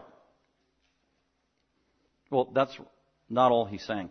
Well, 2.31 2.49
that's 2.55 2.79
not 3.29 3.51
all 3.51 3.65
he's 3.65 3.85
saying. 3.85 4.11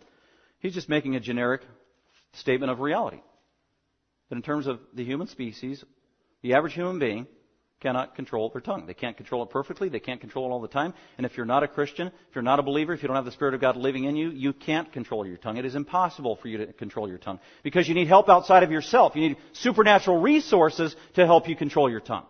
He's 0.60 0.74
just 0.74 0.90
making 0.90 1.16
a 1.16 1.22
generic 1.22 1.62
statement 2.34 2.72
of 2.72 2.82
reality. 2.82 3.22
That 4.30 4.36
in 4.36 4.42
terms 4.42 4.68
of 4.68 4.82
the 4.94 5.06
human 5.06 5.28
species, 5.28 5.84
the 6.42 6.56
average 6.56 6.74
human 6.74 7.00
being 7.00 7.26
cannot 7.80 8.16
control 8.16 8.50
their 8.50 8.62
tongue. 8.62 8.86
They 8.86 8.94
can't 8.94 9.16
control 9.16 9.44
it 9.44 9.50
perfectly. 9.50 9.90
They 9.90 10.00
can't 10.00 10.20
control 10.20 10.46
it 10.46 10.50
all 10.50 10.62
the 10.62 10.68
time. 10.68 10.94
And 11.18 11.26
if 11.26 11.38
you're 11.38 11.46
not 11.46 11.64
a 11.64 11.68
Christian, 11.68 12.08
if 12.08 12.36
you're 12.36 12.42
not 12.42 12.60
a 12.60 12.64
believer, 12.64 12.94
if 12.94 13.02
you 13.02 13.08
don't 13.08 13.16
have 13.16 13.26
the 13.26 13.32
Spirit 13.32 13.54
of 13.54 13.62
God 13.62 13.78
living 13.78 14.04
in 14.04 14.16
you, 14.16 14.30
you 14.30 14.52
can't 14.52 14.92
control 14.92 15.26
your 15.26 15.38
tongue. 15.38 15.58
It 15.58 15.66
is 15.66 15.76
impossible 15.76 16.36
for 16.36 16.50
you 16.50 16.58
to 16.58 16.74
control 16.74 17.08
your 17.08 17.18
tongue. 17.18 17.40
Because 17.64 17.88
you 17.88 17.96
need 17.96 18.08
help 18.08 18.28
outside 18.28 18.64
of 18.64 18.72
yourself. 18.72 19.16
You 19.16 19.30
need 19.30 19.38
supernatural 19.54 20.20
resources 20.20 20.96
to 21.16 21.26
help 21.26 21.48
you 21.48 21.56
control 21.56 21.90
your 21.90 22.02
tongue. 22.02 22.26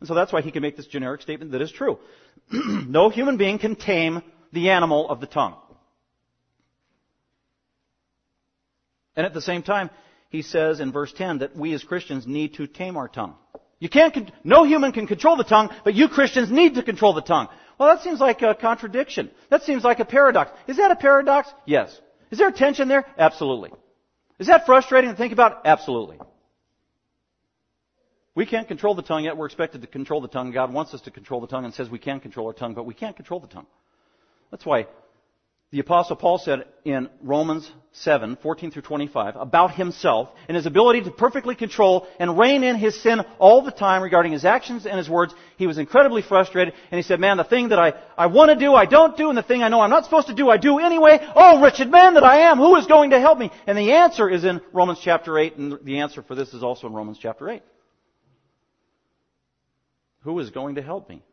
And 0.00 0.08
so 0.08 0.14
that's 0.14 0.32
why 0.32 0.40
he 0.40 0.50
can 0.50 0.62
make 0.62 0.76
this 0.76 0.86
generic 0.86 1.20
statement 1.22 1.52
that 1.52 1.62
is 1.62 1.72
true. 1.72 1.98
no 2.50 3.10
human 3.10 3.36
being 3.36 3.58
can 3.58 3.76
tame 3.76 4.22
the 4.52 4.70
animal 4.70 5.08
of 5.10 5.20
the 5.20 5.26
tongue. 5.26 5.56
And 9.14 9.24
at 9.26 9.34
the 9.34 9.40
same 9.40 9.62
time, 9.62 9.90
he 10.28 10.42
says 10.42 10.80
in 10.80 10.92
verse 10.92 11.12
10 11.12 11.38
that 11.38 11.56
we 11.56 11.72
as 11.72 11.82
Christians 11.82 12.26
need 12.26 12.54
to 12.54 12.66
tame 12.66 12.96
our 12.96 13.08
tongue. 13.08 13.34
You 13.78 13.88
can't, 13.88 14.32
no 14.42 14.64
human 14.64 14.92
can 14.92 15.06
control 15.06 15.36
the 15.36 15.44
tongue, 15.44 15.70
but 15.84 15.94
you 15.94 16.08
Christians 16.08 16.50
need 16.50 16.74
to 16.76 16.82
control 16.82 17.12
the 17.12 17.20
tongue. 17.20 17.48
Well, 17.78 17.94
that 17.94 18.02
seems 18.02 18.20
like 18.20 18.40
a 18.42 18.54
contradiction. 18.54 19.30
That 19.50 19.62
seems 19.64 19.84
like 19.84 20.00
a 20.00 20.04
paradox. 20.04 20.50
Is 20.66 20.78
that 20.78 20.90
a 20.90 20.96
paradox? 20.96 21.48
Yes. 21.66 22.00
Is 22.30 22.38
there 22.38 22.48
a 22.48 22.52
tension 22.52 22.88
there? 22.88 23.04
Absolutely. 23.18 23.70
Is 24.38 24.46
that 24.46 24.64
frustrating 24.64 25.10
to 25.10 25.16
think 25.16 25.32
about? 25.32 25.66
Absolutely. 25.66 26.18
We 28.34 28.46
can't 28.46 28.68
control 28.68 28.94
the 28.94 29.02
tongue 29.02 29.24
yet. 29.24 29.36
We're 29.36 29.46
expected 29.46 29.82
to 29.82 29.86
control 29.86 30.20
the 30.20 30.28
tongue. 30.28 30.52
God 30.52 30.72
wants 30.72 30.92
us 30.94 31.02
to 31.02 31.10
control 31.10 31.40
the 31.40 31.46
tongue 31.46 31.64
and 31.64 31.72
says 31.72 31.88
we 31.88 31.98
can 31.98 32.20
control 32.20 32.46
our 32.46 32.52
tongue, 32.52 32.74
but 32.74 32.84
we 32.86 32.94
can't 32.94 33.16
control 33.16 33.40
the 33.40 33.46
tongue. 33.46 33.66
That's 34.50 34.64
why 34.64 34.86
the 35.72 35.80
apostle 35.80 36.14
Paul 36.14 36.38
said 36.38 36.64
in 36.84 37.08
Romans 37.22 37.68
7, 37.90 38.36
14 38.40 38.70
through 38.70 38.82
25 38.82 39.34
about 39.34 39.74
himself 39.74 40.28
and 40.46 40.56
his 40.56 40.66
ability 40.66 41.02
to 41.02 41.10
perfectly 41.10 41.56
control 41.56 42.06
and 42.20 42.38
rein 42.38 42.62
in 42.62 42.76
his 42.76 43.02
sin 43.02 43.20
all 43.40 43.62
the 43.62 43.72
time 43.72 44.02
regarding 44.02 44.30
his 44.30 44.44
actions 44.44 44.86
and 44.86 44.96
his 44.96 45.08
words. 45.08 45.34
He 45.56 45.66
was 45.66 45.78
incredibly 45.78 46.22
frustrated 46.22 46.72
and 46.92 46.98
he 46.98 47.02
said, 47.02 47.18
man, 47.18 47.36
the 47.36 47.44
thing 47.44 47.70
that 47.70 47.80
I, 47.80 47.94
I 48.16 48.26
want 48.26 48.50
to 48.50 48.56
do, 48.56 48.74
I 48.74 48.84
don't 48.84 49.16
do, 49.16 49.28
and 49.28 49.36
the 49.36 49.42
thing 49.42 49.64
I 49.64 49.68
know 49.68 49.80
I'm 49.80 49.90
not 49.90 50.04
supposed 50.04 50.28
to 50.28 50.34
do, 50.34 50.48
I 50.48 50.56
do 50.56 50.78
anyway. 50.78 51.18
Oh, 51.34 51.60
wretched 51.60 51.90
man 51.90 52.14
that 52.14 52.24
I 52.24 52.50
am, 52.50 52.58
who 52.58 52.76
is 52.76 52.86
going 52.86 53.10
to 53.10 53.18
help 53.18 53.38
me? 53.38 53.50
And 53.66 53.76
the 53.76 53.92
answer 53.92 54.28
is 54.30 54.44
in 54.44 54.60
Romans 54.72 55.00
chapter 55.02 55.36
8 55.36 55.56
and 55.56 55.78
the 55.82 55.98
answer 55.98 56.22
for 56.22 56.36
this 56.36 56.54
is 56.54 56.62
also 56.62 56.86
in 56.86 56.92
Romans 56.92 57.18
chapter 57.20 57.50
8. 57.50 57.62
Who 60.20 60.38
is 60.38 60.50
going 60.50 60.76
to 60.76 60.82
help 60.82 61.08
me? 61.08 61.24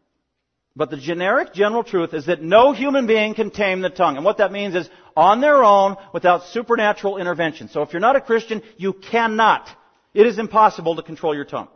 But 0.75 0.89
the 0.89 0.97
generic 0.97 1.53
general 1.53 1.83
truth 1.83 2.13
is 2.13 2.25
that 2.25 2.41
no 2.41 2.71
human 2.71 3.05
being 3.05 3.35
can 3.35 3.51
tame 3.51 3.81
the 3.81 3.89
tongue. 3.89 4.15
And 4.15 4.25
what 4.25 4.39
that 4.39 4.51
means 4.51 4.73
is 4.73 4.89
on 5.15 5.39
their 5.39 5.63
own 5.63 5.97
without 6.13 6.45
supernatural 6.45 7.17
intervention. 7.17 7.69
So 7.69 7.83
if 7.83 7.93
you're 7.93 7.99
not 7.99 8.15
a 8.15 8.21
Christian, 8.21 8.63
you 8.77 8.93
cannot. 8.93 9.69
It 10.13 10.25
is 10.25 10.39
impossible 10.39 10.95
to 10.95 11.03
control 11.03 11.35
your 11.35 11.45
tongue. 11.45 11.67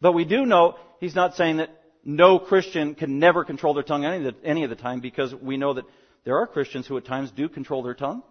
But 0.00 0.12
we 0.12 0.24
do 0.24 0.44
know 0.46 0.76
he's 0.98 1.14
not 1.14 1.36
saying 1.36 1.58
that 1.58 1.70
no 2.04 2.38
Christian 2.38 2.94
can 2.94 3.18
never 3.18 3.44
control 3.44 3.74
their 3.74 3.82
tongue 3.84 4.04
any 4.04 4.26
of, 4.26 4.34
the, 4.34 4.46
any 4.46 4.64
of 4.64 4.70
the 4.70 4.76
time 4.76 5.00
because 5.00 5.34
we 5.34 5.56
know 5.56 5.74
that 5.74 5.84
there 6.24 6.38
are 6.38 6.46
Christians 6.46 6.88
who 6.88 6.96
at 6.96 7.04
times 7.04 7.30
do 7.30 7.48
control 7.48 7.84
their 7.84 7.94
tongue. 7.94 8.22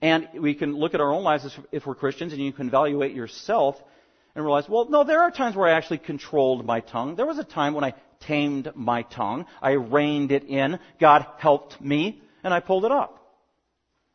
And 0.00 0.28
we 0.40 0.54
can 0.54 0.76
look 0.76 0.94
at 0.94 1.00
our 1.00 1.12
own 1.12 1.24
lives 1.24 1.58
if 1.72 1.84
we're 1.84 1.96
Christians 1.96 2.32
and 2.32 2.40
you 2.40 2.52
can 2.52 2.68
evaluate 2.68 3.12
yourself 3.12 3.76
and 4.38 4.46
realize, 4.46 4.68
well, 4.68 4.88
no, 4.88 5.04
there 5.04 5.20
are 5.22 5.30
times 5.30 5.56
where 5.56 5.68
I 5.68 5.76
actually 5.76 5.98
controlled 5.98 6.64
my 6.64 6.80
tongue. 6.80 7.16
There 7.16 7.26
was 7.26 7.38
a 7.38 7.44
time 7.44 7.74
when 7.74 7.84
I 7.84 7.94
tamed 8.20 8.70
my 8.74 9.02
tongue. 9.02 9.46
I 9.60 9.72
reined 9.72 10.32
it 10.32 10.44
in. 10.44 10.78
God 11.00 11.26
helped 11.38 11.80
me 11.80 12.22
and 12.42 12.54
I 12.54 12.60
pulled 12.60 12.84
it 12.84 12.92
up. 12.92 13.20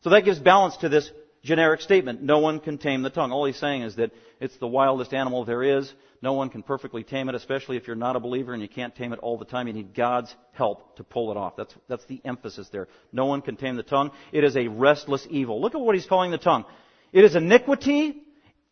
So 0.02 0.10
that 0.10 0.26
gives 0.26 0.40
balance 0.40 0.78
to 0.78 0.90
this 0.90 1.10
generic 1.44 1.82
statement. 1.82 2.22
No 2.22 2.40
one 2.40 2.60
can 2.60 2.78
tame 2.78 3.02
the 3.02 3.10
tongue. 3.10 3.32
All 3.32 3.46
he's 3.46 3.60
saying 3.60 3.82
is 3.82 3.98
that 3.98 4.12
it's 4.40 4.56
the 4.58 4.68
wildest 4.68 5.14
animal 5.14 5.46
there 5.46 5.62
is. 5.62 5.92
No 6.22 6.34
one 6.34 6.50
can 6.50 6.64
perfectly 6.64 7.04
tame 7.04 7.28
it, 7.28 7.36
especially 7.36 7.76
if 7.76 7.86
you're 7.86 7.98
not 7.98 8.16
a 8.16 8.20
believer 8.20 8.54
and 8.54 8.62
you 8.62 8.70
can't 8.70 8.96
tame 8.96 9.12
it 9.12 9.20
all 9.20 9.38
the 9.38 9.46
time. 9.46 9.68
You 9.68 9.74
need 9.74 9.94
God's 9.94 10.34
help 10.54 10.96
to 10.96 11.04
pull 11.04 11.32
it 11.32 11.38
off. 11.38 11.58
That's, 11.58 11.76
that's 11.90 12.06
the 12.06 12.22
emphasis 12.24 12.70
there. 12.70 12.88
No 13.12 13.26
one 13.26 13.42
can 13.42 13.58
tame 13.58 13.76
the 13.76 13.84
tongue. 13.84 14.12
It 14.32 14.46
is 14.46 14.56
a 14.56 14.70
restless 14.70 15.28
evil. 15.30 15.60
Look 15.60 15.76
at 15.76 15.82
what 15.82 15.96
he's 15.96 16.06
calling 16.06 16.32
the 16.32 16.38
tongue. 16.38 16.64
It 17.12 17.26
is 17.26 17.36
iniquity. 17.36 18.24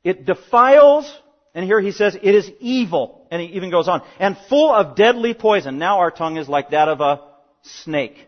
It 0.04 0.26
defiles. 0.26 1.14
And 1.54 1.66
here 1.66 1.82
he 1.82 1.92
says 1.92 2.16
it 2.16 2.36
is 2.36 2.50
evil. 2.60 3.28
And 3.32 3.42
he 3.42 3.50
even 3.50 3.72
goes 3.72 3.88
on. 3.88 4.02
And 4.20 4.38
full 4.50 4.72
of 4.72 4.96
deadly 4.96 5.34
poison. 5.34 5.78
Now 5.78 6.00
our 6.00 6.12
tongue 6.12 6.38
is 6.38 6.48
like 6.48 6.70
that 6.72 6.88
of 6.88 7.02
a 7.02 7.22
snake 7.64 8.28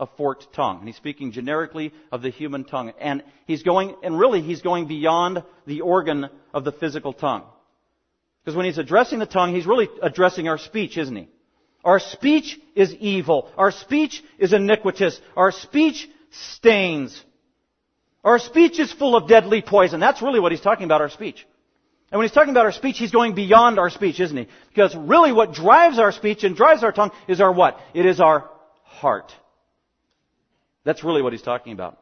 a 0.00 0.06
forked 0.16 0.52
tongue. 0.54 0.78
And 0.78 0.88
he's 0.88 0.96
speaking 0.96 1.30
generically 1.30 1.92
of 2.10 2.22
the 2.22 2.30
human 2.30 2.64
tongue. 2.64 2.92
And 2.98 3.22
he's 3.46 3.62
going, 3.62 3.94
and 4.02 4.18
really 4.18 4.40
he's 4.40 4.62
going 4.62 4.88
beyond 4.88 5.44
the 5.66 5.82
organ 5.82 6.28
of 6.54 6.64
the 6.64 6.72
physical 6.72 7.12
tongue. 7.12 7.44
Because 8.42 8.56
when 8.56 8.64
he's 8.64 8.78
addressing 8.78 9.18
the 9.18 9.26
tongue, 9.26 9.54
he's 9.54 9.66
really 9.66 9.88
addressing 10.02 10.48
our 10.48 10.56
speech, 10.56 10.96
isn't 10.96 11.14
he? 11.14 11.28
Our 11.84 12.00
speech 12.00 12.58
is 12.74 12.94
evil. 12.94 13.50
Our 13.56 13.70
speech 13.70 14.24
is 14.38 14.54
iniquitous. 14.54 15.20
Our 15.36 15.52
speech 15.52 16.08
stains. 16.30 17.22
Our 18.24 18.38
speech 18.38 18.78
is 18.78 18.92
full 18.92 19.16
of 19.16 19.28
deadly 19.28 19.62
poison. 19.62 20.00
That's 20.00 20.22
really 20.22 20.40
what 20.40 20.52
he's 20.52 20.60
talking 20.62 20.84
about, 20.84 21.02
our 21.02 21.10
speech. 21.10 21.46
And 22.10 22.18
when 22.18 22.26
he's 22.26 22.34
talking 22.34 22.50
about 22.50 22.64
our 22.64 22.72
speech, 22.72 22.98
he's 22.98 23.12
going 23.12 23.34
beyond 23.34 23.78
our 23.78 23.88
speech, 23.88 24.18
isn't 24.18 24.36
he? 24.36 24.48
Because 24.68 24.94
really 24.96 25.32
what 25.32 25.52
drives 25.52 25.98
our 25.98 26.10
speech 26.10 26.42
and 26.42 26.56
drives 26.56 26.82
our 26.82 26.90
tongue 26.90 27.12
is 27.28 27.40
our 27.40 27.52
what? 27.52 27.78
It 27.94 28.04
is 28.04 28.20
our 28.20 28.50
heart. 28.82 29.32
That's 30.84 31.04
really 31.04 31.22
what 31.22 31.32
he's 31.32 31.42
talking 31.42 31.72
about. 31.72 31.98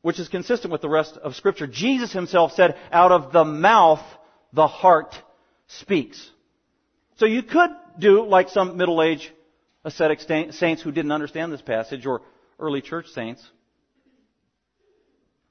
Which 0.00 0.18
is 0.18 0.28
consistent 0.28 0.72
with 0.72 0.80
the 0.80 0.88
rest 0.88 1.18
of 1.18 1.34
scripture. 1.34 1.66
Jesus 1.66 2.12
himself 2.12 2.52
said, 2.52 2.76
out 2.90 3.12
of 3.12 3.32
the 3.32 3.44
mouth, 3.44 4.02
the 4.52 4.66
heart 4.66 5.14
speaks. 5.66 6.30
So 7.16 7.26
you 7.26 7.42
could 7.42 7.70
do 7.98 8.26
like 8.26 8.48
some 8.48 8.76
middle-aged 8.76 9.30
ascetic 9.84 10.20
saints 10.20 10.82
who 10.82 10.92
didn't 10.92 11.12
understand 11.12 11.52
this 11.52 11.62
passage 11.62 12.06
or 12.06 12.22
early 12.58 12.80
church 12.80 13.08
saints 13.08 13.46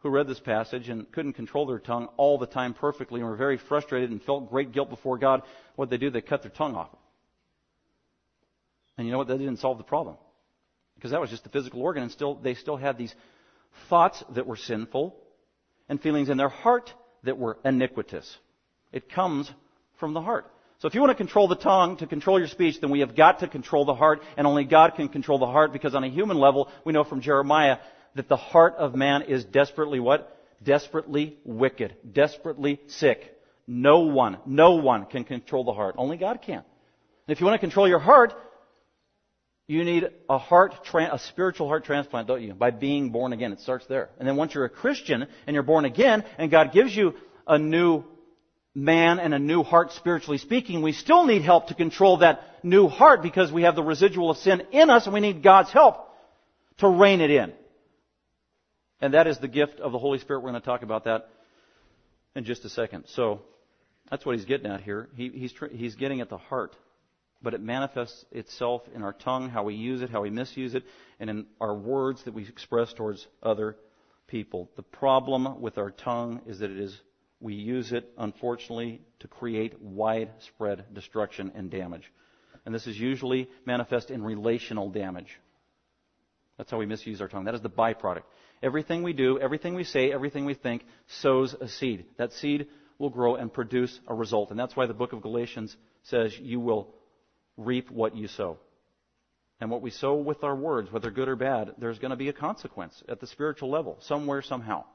who 0.03 0.09
read 0.09 0.27
this 0.27 0.39
passage 0.39 0.89
and 0.89 1.09
couldn't 1.11 1.33
control 1.33 1.65
their 1.65 1.79
tongue 1.79 2.09
all 2.17 2.37
the 2.37 2.45
time 2.45 2.73
perfectly 2.73 3.21
and 3.21 3.29
were 3.29 3.37
very 3.37 3.57
frustrated 3.57 4.11
and 4.11 4.21
felt 4.21 4.49
great 4.49 4.73
guilt 4.73 4.89
before 4.89 5.17
God. 5.17 5.41
What 5.75 5.89
they 5.89 5.97
do, 5.97 6.09
they 6.09 6.21
cut 6.21 6.41
their 6.43 6.51
tongue 6.51 6.75
off. 6.75 6.89
And 8.97 9.07
you 9.07 9.11
know 9.11 9.17
what? 9.17 9.29
That 9.29 9.39
didn't 9.39 9.57
solve 9.57 9.77
the 9.77 9.83
problem 9.83 10.17
because 10.95 11.11
that 11.11 11.21
was 11.21 11.29
just 11.29 11.43
the 11.43 11.49
physical 11.49 11.81
organ, 11.81 12.03
and 12.03 12.11
still 12.11 12.35
they 12.35 12.53
still 12.53 12.77
had 12.77 12.97
these 12.97 13.15
thoughts 13.89 14.23
that 14.35 14.45
were 14.45 14.57
sinful 14.57 15.15
and 15.89 15.99
feelings 16.01 16.29
in 16.29 16.37
their 16.37 16.49
heart 16.49 16.93
that 17.23 17.37
were 17.37 17.57
iniquitous. 17.65 18.37
It 18.91 19.09
comes 19.09 19.51
from 19.99 20.13
the 20.13 20.21
heart. 20.21 20.51
So 20.79 20.87
if 20.87 20.95
you 20.95 21.01
want 21.01 21.11
to 21.11 21.15
control 21.15 21.47
the 21.47 21.55
tongue, 21.55 21.97
to 21.97 22.07
control 22.07 22.37
your 22.37 22.49
speech, 22.49 22.81
then 22.81 22.91
we 22.91 22.99
have 22.99 23.15
got 23.15 23.39
to 23.39 23.47
control 23.47 23.85
the 23.85 23.95
heart, 23.95 24.21
and 24.35 24.45
only 24.45 24.65
God 24.65 24.95
can 24.95 25.07
control 25.07 25.39
the 25.39 25.47
heart 25.47 25.71
because 25.71 25.95
on 25.95 26.03
a 26.03 26.09
human 26.09 26.37
level, 26.37 26.69
we 26.83 26.91
know 26.91 27.05
from 27.05 27.21
Jeremiah 27.21 27.77
that 28.15 28.29
the 28.29 28.37
heart 28.37 28.75
of 28.75 28.95
man 28.95 29.23
is 29.23 29.43
desperately 29.43 29.99
what? 29.99 30.37
Desperately 30.63 31.37
wicked. 31.43 31.95
Desperately 32.11 32.79
sick. 32.87 33.33
No 33.67 34.01
one, 34.01 34.37
no 34.45 34.75
one 34.75 35.05
can 35.05 35.23
control 35.23 35.63
the 35.63 35.73
heart. 35.73 35.95
Only 35.97 36.17
God 36.17 36.41
can. 36.41 36.57
And 36.57 37.35
if 37.35 37.39
you 37.39 37.45
want 37.45 37.55
to 37.55 37.65
control 37.65 37.87
your 37.87 37.99
heart, 37.99 38.33
you 39.67 39.83
need 39.85 40.09
a 40.29 40.37
heart, 40.37 40.73
a 40.93 41.19
spiritual 41.19 41.67
heart 41.69 41.85
transplant, 41.85 42.27
don't 42.27 42.41
you? 42.41 42.53
By 42.53 42.71
being 42.71 43.11
born 43.11 43.31
again. 43.31 43.53
It 43.53 43.61
starts 43.61 43.85
there. 43.87 44.09
And 44.19 44.27
then 44.27 44.35
once 44.35 44.53
you're 44.53 44.65
a 44.65 44.69
Christian 44.69 45.25
and 45.47 45.53
you're 45.53 45.63
born 45.63 45.85
again 45.85 46.25
and 46.37 46.51
God 46.51 46.73
gives 46.73 46.95
you 46.95 47.13
a 47.47 47.57
new 47.57 48.03
man 48.75 49.19
and 49.19 49.33
a 49.33 49.39
new 49.39 49.63
heart 49.63 49.93
spiritually 49.93 50.37
speaking, 50.37 50.81
we 50.81 50.91
still 50.91 51.25
need 51.25 51.43
help 51.43 51.67
to 51.67 51.75
control 51.75 52.17
that 52.17 52.41
new 52.63 52.87
heart 52.87 53.21
because 53.21 53.51
we 53.51 53.63
have 53.63 53.75
the 53.75 53.83
residual 53.83 54.31
of 54.31 54.37
sin 54.37 54.63
in 54.71 54.89
us 54.89 55.05
and 55.05 55.13
we 55.13 55.21
need 55.21 55.41
God's 55.41 55.71
help 55.71 56.09
to 56.79 56.89
rein 56.89 57.21
it 57.21 57.31
in. 57.31 57.53
And 59.03 59.13
that 59.13 59.27
is 59.27 59.37
the 59.37 59.47
gift 59.47 59.79
of 59.79 59.91
the 59.91 59.99
Holy 59.99 60.17
Spirit. 60.17 60.39
We're 60.39 60.51
going 60.51 60.61
to 60.61 60.65
talk 60.65 60.81
about 60.81 61.03
that 61.03 61.29
in 62.35 62.45
just 62.45 62.65
a 62.65 62.69
second. 62.69 63.05
So, 63.07 63.41
that's 64.09 64.25
what 64.25 64.35
he's 64.35 64.45
getting 64.45 64.67
at 64.69 64.81
here. 64.81 65.09
He, 65.15 65.29
he's, 65.29 65.53
he's 65.71 65.95
getting 65.95 66.21
at 66.21 66.29
the 66.29 66.37
heart 66.37 66.75
but 67.43 67.53
it 67.53 67.61
manifests 67.61 68.25
itself 68.31 68.81
in 68.95 69.03
our 69.03 69.11
tongue, 69.11 69.49
how 69.49 69.63
we 69.63 69.75
use 69.75 70.01
it, 70.01 70.09
how 70.09 70.21
we 70.21 70.29
misuse 70.29 70.73
it, 70.73 70.83
and 71.19 71.29
in 71.29 71.45
our 71.59 71.75
words 71.75 72.23
that 72.23 72.33
we 72.33 72.47
express 72.47 72.93
towards 72.93 73.27
other 73.43 73.75
people. 74.27 74.69
The 74.77 74.83
problem 74.83 75.61
with 75.61 75.77
our 75.77 75.91
tongue 75.91 76.41
is 76.47 76.59
that 76.59 76.71
it 76.71 76.79
is 76.79 76.97
we 77.41 77.55
use 77.55 77.91
it, 77.91 78.09
unfortunately, 78.17 79.01
to 79.19 79.27
create 79.27 79.81
widespread 79.81 80.85
destruction 80.93 81.51
and 81.53 81.69
damage. 81.69 82.09
And 82.65 82.73
this 82.73 82.87
is 82.87 82.97
usually 82.97 83.49
manifest 83.65 84.09
in 84.09 84.23
relational 84.23 84.89
damage. 84.89 85.37
That's 86.57 86.71
how 86.71 86.77
we 86.77 86.85
misuse 86.85 87.19
our 87.19 87.27
tongue. 87.27 87.43
That 87.43 87.55
is 87.55 87.61
the 87.61 87.69
byproduct. 87.69 88.23
Everything 88.63 89.03
we 89.03 89.11
do, 89.11 89.37
everything 89.39 89.75
we 89.75 89.83
say, 89.83 90.13
everything 90.13 90.45
we 90.45 90.53
think 90.53 90.85
sows 91.19 91.53
a 91.53 91.67
seed. 91.67 92.05
That 92.17 92.31
seed 92.31 92.67
will 92.97 93.09
grow 93.09 93.35
and 93.35 93.51
produce 93.51 93.99
a 94.07 94.15
result. 94.15 94.51
And 94.51 94.59
that's 94.59 94.75
why 94.75 94.85
the 94.85 94.93
book 94.93 95.11
of 95.11 95.21
Galatians 95.21 95.75
says 96.03 96.33
you 96.39 96.61
will 96.61 96.95
reap 97.57 97.91
what 97.91 98.15
you 98.15 98.29
sow. 98.29 98.57
And 99.59 99.69
what 99.69 99.81
we 99.81 99.91
sow 99.91 100.15
with 100.15 100.45
our 100.45 100.55
words, 100.55 100.91
whether 100.91 101.11
good 101.11 101.27
or 101.27 101.35
bad, 101.35 101.75
there's 101.77 101.99
going 101.99 102.11
to 102.11 102.17
be 102.17 102.29
a 102.29 102.33
consequence 102.33 103.03
at 103.09 103.19
the 103.19 103.27
spiritual 103.27 103.69
level, 103.69 103.97
somewhere, 104.01 104.41
somehow. 104.41 104.85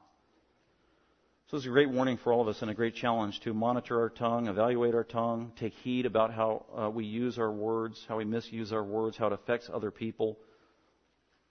So 1.49 1.57
it's 1.57 1.65
a 1.65 1.69
great 1.69 1.89
warning 1.89 2.17
for 2.17 2.33
all 2.33 2.41
of 2.41 2.47
us 2.47 2.61
and 2.61 2.69
a 2.71 2.75
great 2.75 2.95
challenge 2.95 3.39
to 3.41 3.53
monitor 3.53 3.99
our 4.01 4.09
tongue, 4.09 4.47
evaluate 4.47 4.95
our 4.95 5.03
tongue, 5.03 5.51
take 5.59 5.73
heed 5.83 6.07
about 6.07 6.33
how 6.33 6.65
uh, 6.75 6.89
we 6.89 7.05
use 7.05 7.37
our 7.37 7.51
words, 7.51 8.03
how 8.07 8.17
we 8.17 8.25
misuse 8.25 8.73
our 8.73 8.83
words, 8.83 9.15
how 9.17 9.27
it 9.27 9.33
affects 9.33 9.69
other 9.71 9.91
people. 9.91 10.39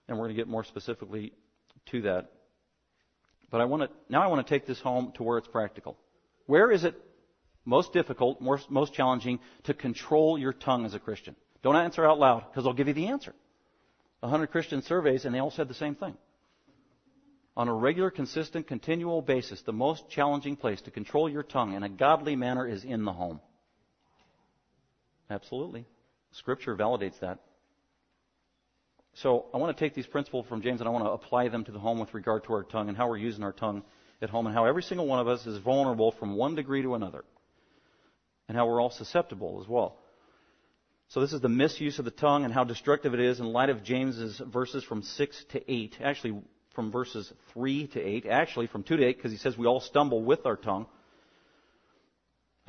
And 0.07 0.17
we're 0.17 0.25
going 0.25 0.35
to 0.35 0.41
get 0.41 0.47
more 0.49 0.63
specifically 0.63 1.33
to 1.91 2.01
that. 2.03 2.31
But 3.51 3.61
I 3.61 3.65
want 3.65 3.83
to, 3.83 3.89
now 4.09 4.21
I 4.21 4.27
want 4.27 4.45
to 4.45 4.53
take 4.53 4.67
this 4.67 4.79
home 4.79 5.11
to 5.15 5.23
where 5.23 5.37
it's 5.37 5.47
practical. 5.47 5.97
Where 6.45 6.71
is 6.71 6.83
it 6.83 6.95
most 7.65 7.93
difficult, 7.93 8.41
most, 8.41 8.69
most 8.69 8.93
challenging 8.93 9.39
to 9.63 9.73
control 9.73 10.37
your 10.37 10.53
tongue 10.53 10.85
as 10.85 10.93
a 10.93 10.99
Christian? 10.99 11.35
Don't 11.63 11.75
answer 11.75 12.05
out 12.05 12.19
loud 12.19 12.45
because 12.49 12.65
I'll 12.65 12.73
give 12.73 12.87
you 12.87 12.93
the 12.93 13.07
answer. 13.07 13.33
A 14.21 14.27
hundred 14.27 14.47
Christian 14.47 14.81
surveys 14.81 15.25
and 15.25 15.33
they 15.33 15.39
all 15.39 15.51
said 15.51 15.67
the 15.67 15.73
same 15.73 15.95
thing. 15.95 16.15
On 17.57 17.67
a 17.67 17.73
regular, 17.73 18.09
consistent, 18.09 18.67
continual 18.67 19.21
basis, 19.21 19.61
the 19.63 19.73
most 19.73 20.09
challenging 20.09 20.55
place 20.55 20.79
to 20.81 20.91
control 20.91 21.27
your 21.27 21.43
tongue 21.43 21.73
in 21.73 21.83
a 21.83 21.89
godly 21.89 22.35
manner 22.35 22.65
is 22.67 22.83
in 22.83 23.03
the 23.03 23.11
home. 23.11 23.41
Absolutely. 25.29 25.85
Scripture 26.31 26.75
validates 26.75 27.19
that. 27.19 27.39
So 29.21 29.47
I 29.53 29.57
want 29.57 29.75
to 29.75 29.83
take 29.83 29.93
these 29.93 30.07
principles 30.07 30.45
from 30.47 30.61
James 30.61 30.79
and 30.79 30.87
I 30.87 30.91
want 30.91 31.03
to 31.03 31.11
apply 31.11 31.49
them 31.49 31.65
to 31.65 31.71
the 31.71 31.79
home 31.79 31.99
with 31.99 32.13
regard 32.13 32.45
to 32.45 32.53
our 32.53 32.63
tongue 32.63 32.87
and 32.87 32.95
how 32.97 33.09
we're 33.09 33.17
using 33.17 33.43
our 33.43 33.51
tongue 33.51 33.83
at 34.21 34.29
home 34.29 34.47
and 34.47 34.55
how 34.55 34.63
every 34.65 34.81
single 34.81 35.07
one 35.07 35.19
of 35.19 35.27
us 35.27 35.45
is 35.45 35.57
vulnerable 35.57 36.13
from 36.13 36.37
one 36.37 36.55
degree 36.55 36.81
to 36.83 36.95
another 36.95 37.25
and 38.47 38.55
how 38.55 38.65
we're 38.65 38.81
all 38.81 38.91
susceptible 38.91 39.59
as 39.61 39.67
well. 39.67 39.97
So 41.09 41.19
this 41.19 41.33
is 41.33 41.41
the 41.41 41.49
misuse 41.49 41.99
of 41.99 42.05
the 42.05 42.11
tongue 42.11 42.45
and 42.45 42.53
how 42.53 42.63
destructive 42.63 43.13
it 43.13 43.19
is 43.19 43.41
in 43.41 43.47
light 43.47 43.69
of 43.69 43.83
James's 43.83 44.41
verses 44.47 44.85
from 44.85 45.01
6 45.01 45.45
to 45.51 45.71
8. 45.71 45.97
Actually, 46.01 46.41
from 46.73 46.89
verses 46.89 47.33
3 47.53 47.87
to 47.87 48.01
8. 48.01 48.25
Actually, 48.25 48.67
from 48.67 48.83
2 48.83 48.97
to 48.97 49.03
8, 49.03 49.17
because 49.17 49.31
he 49.31 49.37
says 49.37 49.57
we 49.57 49.67
all 49.67 49.81
stumble 49.81 50.23
with 50.23 50.45
our 50.45 50.55
tongue. 50.55 50.85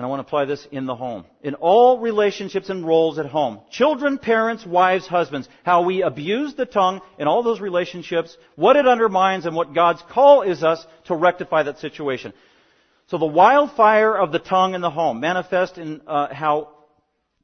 And 0.01 0.07
I 0.07 0.09
want 0.09 0.21
to 0.21 0.27
apply 0.27 0.47
this 0.47 0.67
in 0.73 0.87
the 0.87 0.97
home. 0.97 1.27
In 1.43 1.57
all 1.57 1.99
relationships 1.99 2.71
and 2.71 2.87
roles 2.87 3.19
at 3.19 3.27
home. 3.27 3.61
Children, 3.71 4.17
parents, 4.17 4.65
wives, 4.65 5.07
husbands. 5.07 5.47
How 5.63 5.83
we 5.83 6.01
abuse 6.03 6.55
the 6.55 6.65
tongue 6.65 7.03
in 7.19 7.29
all 7.29 7.43
those 7.43 7.61
relationships, 7.61 8.35
what 8.57 8.77
it 8.77 8.89
undermines, 8.89 9.45
and 9.45 9.55
what 9.55 9.75
God's 9.75 10.01
call 10.09 10.41
is 10.41 10.63
us 10.63 10.83
to 11.05 11.15
rectify 11.15 11.65
that 11.65 11.81
situation. 11.81 12.33
So 13.09 13.19
the 13.19 13.27
wildfire 13.27 14.17
of 14.17 14.33
the 14.33 14.39
tongue 14.39 14.73
in 14.73 14.81
the 14.81 14.89
home 14.89 15.21
manifest 15.21 15.77
in 15.77 16.01
uh, 16.07 16.33
how 16.33 16.71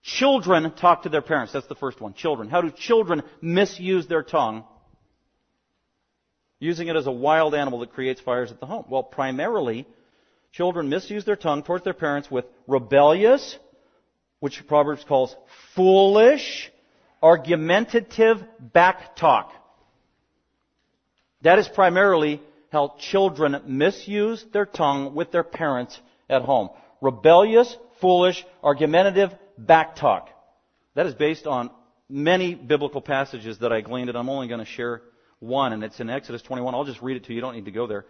children 0.03 0.73
talk 0.73 1.03
to 1.03 1.11
their 1.11 1.21
parents. 1.21 1.53
That's 1.53 1.67
the 1.67 1.75
first 1.75 2.01
one. 2.01 2.15
Children. 2.15 2.49
How 2.49 2.63
do 2.63 2.71
children 2.71 3.23
misuse 3.43 4.07
their 4.07 4.23
tongue? 4.23 4.65
Using 6.59 6.89
it 6.89 6.97
as 6.97 7.07
a 7.07 7.13
wild 7.13 7.55
animal 7.55 7.81
that 7.81 7.93
creates 7.93 8.23
fires 8.23 8.51
at 8.51 8.61
the 8.61 8.67
home. 8.67 8.87
Well, 8.89 9.03
primarily, 9.03 9.87
children 10.53 10.89
misuse 10.89 11.25
their 11.25 11.37
tongue 11.37 11.63
towards 11.63 11.85
their 11.85 11.95
parents 11.95 12.31
with 12.31 12.45
rebellious, 12.67 13.59
which 14.41 14.67
Proverbs 14.67 15.05
calls 15.07 15.35
foolish, 15.75 16.71
argumentative 17.23 18.39
backtalk. 18.75 19.51
That 21.43 21.59
is 21.59 21.69
primarily 21.69 22.41
how 22.71 22.95
children 22.99 23.63
misuse 23.67 24.45
their 24.53 24.67
tongue 24.67 25.15
with 25.15 25.31
their 25.31 25.45
parents 25.45 25.99
at 26.29 26.43
home. 26.43 26.71
Rebellious, 27.01 27.77
foolish, 28.01 28.45
argumentative 28.63 29.31
backtalk. 29.61 30.27
That 30.95 31.07
is 31.07 31.15
based 31.15 31.47
on 31.47 31.71
many 32.09 32.55
biblical 32.55 33.01
passages 33.01 33.59
that 33.59 33.73
I 33.73 33.81
gleaned, 33.81 34.09
and 34.09 34.19
I'm 34.19 34.29
only 34.29 34.49
going 34.49 34.61
to 34.61 34.67
share 34.67 35.03
one, 35.39 35.73
and 35.73 35.85
it's 35.85 36.01
in 36.01 36.09
Exodus 36.09 36.43
21. 36.43 36.75
I'll 36.75 36.85
just 36.85 37.03
read 37.03 37.17
it 37.17 37.25
to 37.25 37.31
you. 37.31 37.37
You 37.37 37.41
don't 37.41 37.55
need 37.55 37.67
to 37.67 37.71
go 37.71 37.87
there. 37.87 38.07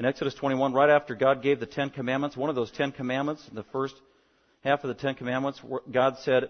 In 0.00 0.06
Exodus 0.06 0.32
21, 0.32 0.72
right 0.72 0.88
after 0.88 1.14
God 1.14 1.42
gave 1.42 1.60
the 1.60 1.66
Ten 1.66 1.90
Commandments, 1.90 2.34
one 2.34 2.48
of 2.48 2.56
those 2.56 2.70
Ten 2.70 2.90
Commandments, 2.90 3.46
the 3.52 3.64
first 3.64 3.94
half 4.64 4.82
of 4.82 4.88
the 4.88 4.94
Ten 4.94 5.14
Commandments, 5.14 5.60
God 5.92 6.16
said, 6.20 6.48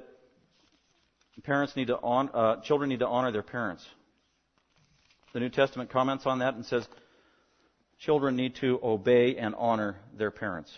parents 1.42 1.74
need 1.74 1.88
to 1.88 1.96
uh, 1.96 2.60
children 2.60 2.90
need 2.90 3.00
to 3.00 3.08
honor 3.08 3.32
their 3.32 3.42
parents. 3.42 3.84
The 5.32 5.40
New 5.40 5.48
Testament 5.48 5.90
comments 5.90 6.26
on 6.26 6.38
that 6.38 6.54
and 6.54 6.64
says, 6.64 6.86
children 7.98 8.36
need 8.36 8.54
to 8.60 8.78
obey 8.84 9.34
and 9.34 9.56
honor 9.58 9.96
their 10.16 10.30
parents. 10.30 10.72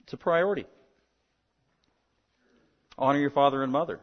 It's 0.00 0.12
a 0.12 0.18
priority. 0.18 0.66
Honor 2.98 3.20
your 3.20 3.30
father 3.30 3.62
and 3.62 3.72
mother. 3.72 3.98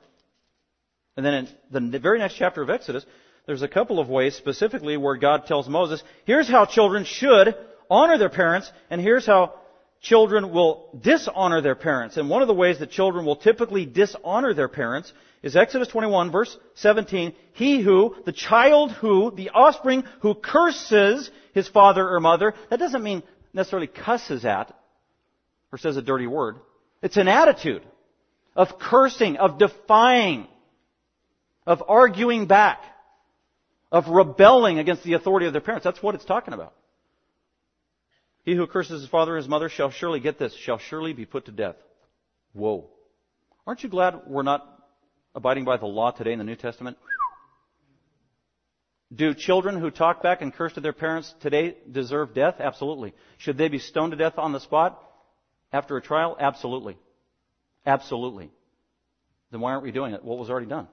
And 1.16 1.24
then 1.24 1.48
in 1.72 1.92
the 1.92 2.00
very 2.00 2.18
next 2.18 2.34
chapter 2.34 2.64
of 2.64 2.72
Exodus, 2.72 3.06
there's 3.45 3.62
a 3.62 3.67
couple 3.67 3.99
of 3.99 4.10
ways 4.10 4.36
specifically 4.36 4.97
where 4.97 5.17
God 5.17 5.45
tells 5.45 5.67
Moses, 5.67 6.04
here's 6.25 6.47
how 6.47 6.65
children 6.65 7.06
should 7.06 7.56
honor 7.89 8.17
their 8.17 8.30
parents, 8.30 8.71
and 8.89 9.01
here's 9.01 9.25
how 9.25 9.54
children 10.01 10.51
will 10.51 10.89
dishonor 10.99 11.62
their 11.62 11.75
parents. 11.75 12.17
And 12.17 12.30
one 12.30 12.41
of 12.41 12.47
the 12.47 12.54
ways 12.54 12.80
that 12.80 12.91
children 12.91 13.25
will 13.25 13.36
typically 13.36 13.86
dishonor 13.86 14.54
their 14.54 14.67
parents 14.67 15.12
is 15.43 15.56
Exodus 15.56 15.88
21 15.89 16.32
verse 16.32 16.56
17. 16.75 17.34
He 17.54 17.82
who, 17.82 18.15
the 18.25 18.32
child 18.32 18.91
who, 18.91 19.32
the 19.32 19.49
offspring 19.51 20.04
who 20.21 20.36
curses 20.36 21.30
his 21.54 21.67
father 21.67 22.08
or 22.08 22.19
mother, 22.19 22.54
that 22.69 22.80
doesn't 22.80 23.04
mean 23.04 23.23
necessarily 23.54 23.88
cusses 23.88 24.45
at 24.45 24.75
or 25.71 25.77
says 25.77 25.97
a 25.97 26.01
dirty 26.01 26.27
word. 26.27 26.58
It's 27.01 27.17
an 27.17 27.27
attitude 27.27 27.84
of 28.56 28.80
cursing, 28.80 29.38
of 29.38 29.58
defying, 29.58 30.47
of 31.65 31.84
arguing 31.88 32.47
back, 32.47 32.84
of 33.91 34.08
rebelling 34.08 34.80
against 34.80 35.04
the 35.04 35.13
authority 35.13 35.47
of 35.47 35.54
their 35.54 35.62
parents. 35.62 35.84
That's 35.84 36.01
what 36.01 36.15
it's 36.15 36.25
talking 36.25 36.54
about. 36.54 36.73
He 38.43 38.56
who 38.56 38.65
curses 38.65 39.01
his 39.01 39.10
father 39.10 39.34
or 39.34 39.38
his 39.38 39.47
mother 39.47 39.69
shall 39.69 39.91
surely 39.91 40.19
get 40.19 40.39
this, 40.39 40.56
shall 40.56 40.77
surely 40.77 41.13
be 41.13 41.25
put 41.25 41.45
to 41.45 41.51
death. 41.51 41.75
Whoa. 42.54 42.89
Aren't 43.67 43.84
you 43.84 43.89
glad 43.89 44.21
we're 44.27 44.43
not 44.43 44.65
abiding 45.36 45.65
by 45.65 45.77
the 45.77 45.86
law 45.86 46.12
today 46.12 46.34
in 46.34 46.39
the 46.39 46.45
New 46.45 46.56
Testament? 46.56 46.97
Do 49.13 49.34
children 49.34 49.77
who 49.77 49.91
talk 49.91 50.23
back 50.23 50.41
and 50.41 50.54
curse 50.54 50.73
to 50.73 50.82
their 50.82 50.93
parents 50.93 51.34
today 51.41 51.75
deserve 51.89 52.34
death? 52.34 52.56
Absolutely. 52.60 53.13
Should 53.38 53.58
they 53.58 53.67
be 53.67 53.77
stoned 53.77 54.12
to 54.12 54.17
death 54.17 54.38
on 54.38 54.54
the 54.54 54.60
spot 54.60 55.01
after 55.73 55.97
a 55.97 56.01
trial? 56.01 56.38
Absolutely. 56.39 56.97
Absolutely. 57.86 58.51
Then 59.51 59.60
why 59.60 59.71
aren't 59.71 59.84
we 59.84 59.91
doing 59.91 60.13
it? 60.13 60.23
What 60.23 60.38
was 60.38 60.49
already 60.49 60.67
done? 60.67 60.88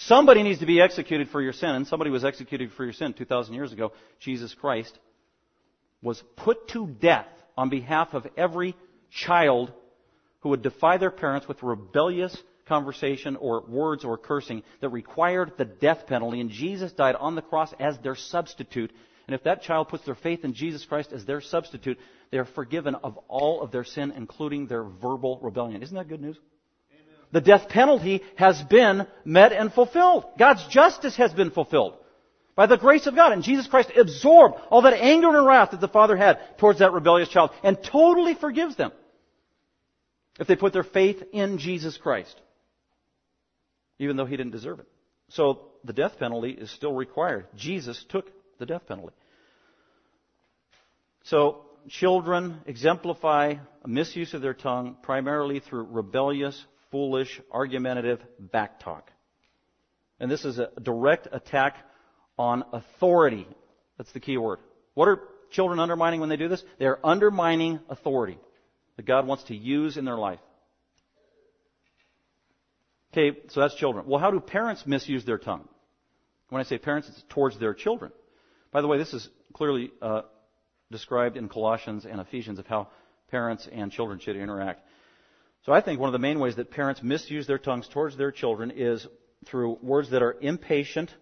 Somebody 0.00 0.42
needs 0.42 0.60
to 0.60 0.66
be 0.66 0.80
executed 0.80 1.30
for 1.30 1.40
your 1.40 1.54
sin, 1.54 1.70
and 1.70 1.86
somebody 1.86 2.10
was 2.10 2.24
executed 2.24 2.70
for 2.72 2.84
your 2.84 2.92
sin 2.92 3.14
2,000 3.14 3.54
years 3.54 3.72
ago. 3.72 3.92
Jesus 4.20 4.52
Christ 4.52 4.98
was 6.02 6.22
put 6.36 6.68
to 6.68 6.86
death 6.86 7.26
on 7.56 7.70
behalf 7.70 8.12
of 8.12 8.26
every 8.36 8.76
child 9.10 9.72
who 10.40 10.50
would 10.50 10.60
defy 10.60 10.98
their 10.98 11.10
parents 11.10 11.48
with 11.48 11.62
rebellious 11.62 12.36
conversation 12.68 13.36
or 13.36 13.64
words 13.66 14.04
or 14.04 14.18
cursing 14.18 14.62
that 14.80 14.90
required 14.90 15.52
the 15.56 15.64
death 15.64 16.06
penalty. 16.06 16.40
And 16.40 16.50
Jesus 16.50 16.92
died 16.92 17.14
on 17.14 17.34
the 17.34 17.42
cross 17.42 17.72
as 17.80 17.96
their 17.98 18.16
substitute. 18.16 18.92
And 19.26 19.34
if 19.34 19.44
that 19.44 19.62
child 19.62 19.88
puts 19.88 20.04
their 20.04 20.14
faith 20.14 20.44
in 20.44 20.52
Jesus 20.52 20.84
Christ 20.84 21.12
as 21.12 21.24
their 21.24 21.40
substitute, 21.40 21.98
they 22.30 22.36
are 22.36 22.44
forgiven 22.44 22.96
of 22.96 23.16
all 23.28 23.62
of 23.62 23.72
their 23.72 23.84
sin, 23.84 24.12
including 24.14 24.66
their 24.66 24.84
verbal 24.84 25.40
rebellion. 25.42 25.82
Isn't 25.82 25.96
that 25.96 26.08
good 26.08 26.20
news? 26.20 26.36
The 27.36 27.42
death 27.42 27.68
penalty 27.68 28.22
has 28.36 28.62
been 28.62 29.06
met 29.26 29.52
and 29.52 29.70
fulfilled. 29.70 30.24
God's 30.38 30.66
justice 30.68 31.16
has 31.16 31.34
been 31.34 31.50
fulfilled 31.50 31.92
by 32.54 32.64
the 32.64 32.78
grace 32.78 33.06
of 33.06 33.14
God. 33.14 33.32
And 33.32 33.42
Jesus 33.42 33.66
Christ 33.66 33.92
absorbed 33.94 34.54
all 34.70 34.80
that 34.80 34.94
anger 34.94 35.36
and 35.36 35.46
wrath 35.46 35.72
that 35.72 35.82
the 35.82 35.86
Father 35.86 36.16
had 36.16 36.38
towards 36.56 36.78
that 36.78 36.94
rebellious 36.94 37.28
child 37.28 37.50
and 37.62 37.76
totally 37.84 38.32
forgives 38.32 38.76
them 38.76 38.90
if 40.40 40.46
they 40.46 40.56
put 40.56 40.72
their 40.72 40.82
faith 40.82 41.22
in 41.30 41.58
Jesus 41.58 41.98
Christ, 41.98 42.40
even 43.98 44.16
though 44.16 44.24
he 44.24 44.38
didn't 44.38 44.52
deserve 44.52 44.80
it. 44.80 44.88
So 45.28 45.66
the 45.84 45.92
death 45.92 46.18
penalty 46.18 46.52
is 46.52 46.70
still 46.70 46.94
required. 46.94 47.48
Jesus 47.54 48.02
took 48.08 48.32
the 48.58 48.64
death 48.64 48.86
penalty. 48.88 49.14
So 51.24 51.66
children 51.90 52.62
exemplify 52.64 53.56
a 53.84 53.88
misuse 53.88 54.32
of 54.32 54.40
their 54.40 54.54
tongue 54.54 54.96
primarily 55.02 55.60
through 55.60 55.82
rebellious, 55.90 56.64
foolish, 56.90 57.40
argumentative 57.50 58.20
backtalk. 58.52 59.02
And 60.18 60.30
this 60.30 60.44
is 60.44 60.58
a 60.58 60.70
direct 60.82 61.28
attack 61.32 61.76
on 62.38 62.64
authority. 62.72 63.46
That's 63.98 64.12
the 64.12 64.20
key 64.20 64.36
word. 64.36 64.58
What 64.94 65.08
are 65.08 65.20
children 65.50 65.78
undermining 65.78 66.20
when 66.20 66.28
they 66.28 66.36
do 66.36 66.48
this? 66.48 66.62
They 66.78 66.86
are 66.86 66.98
undermining 67.04 67.80
authority 67.88 68.38
that 68.96 69.06
God 69.06 69.26
wants 69.26 69.44
to 69.44 69.54
use 69.54 69.96
in 69.96 70.04
their 70.04 70.16
life. 70.16 70.40
Okay, 73.12 73.38
so 73.48 73.60
that's 73.60 73.74
children. 73.74 74.06
Well, 74.06 74.20
how 74.20 74.30
do 74.30 74.40
parents 74.40 74.84
misuse 74.86 75.24
their 75.24 75.38
tongue? 75.38 75.68
When 76.50 76.60
I 76.60 76.64
say 76.64 76.78
parents, 76.78 77.08
it's 77.08 77.22
towards 77.28 77.58
their 77.58 77.74
children. 77.74 78.12
By 78.72 78.82
the 78.82 78.88
way, 78.88 78.98
this 78.98 79.14
is 79.14 79.28
clearly 79.52 79.90
uh, 80.02 80.22
described 80.90 81.36
in 81.36 81.48
Colossians 81.48 82.04
and 82.04 82.20
Ephesians 82.20 82.58
of 82.58 82.66
how 82.66 82.88
parents 83.30 83.68
and 83.70 83.90
children 83.90 84.18
should 84.18 84.36
interact. 84.36 84.85
So 85.66 85.72
I 85.72 85.80
think 85.80 85.98
one 85.98 86.06
of 86.06 86.12
the 86.12 86.20
main 86.20 86.38
ways 86.38 86.54
that 86.56 86.70
parents 86.70 87.02
misuse 87.02 87.48
their 87.48 87.58
tongues 87.58 87.88
towards 87.88 88.16
their 88.16 88.30
children 88.30 88.70
is 88.70 89.04
through 89.46 89.78
words 89.82 90.10
that 90.10 90.22
are 90.22 90.36
impatient, 90.40 91.12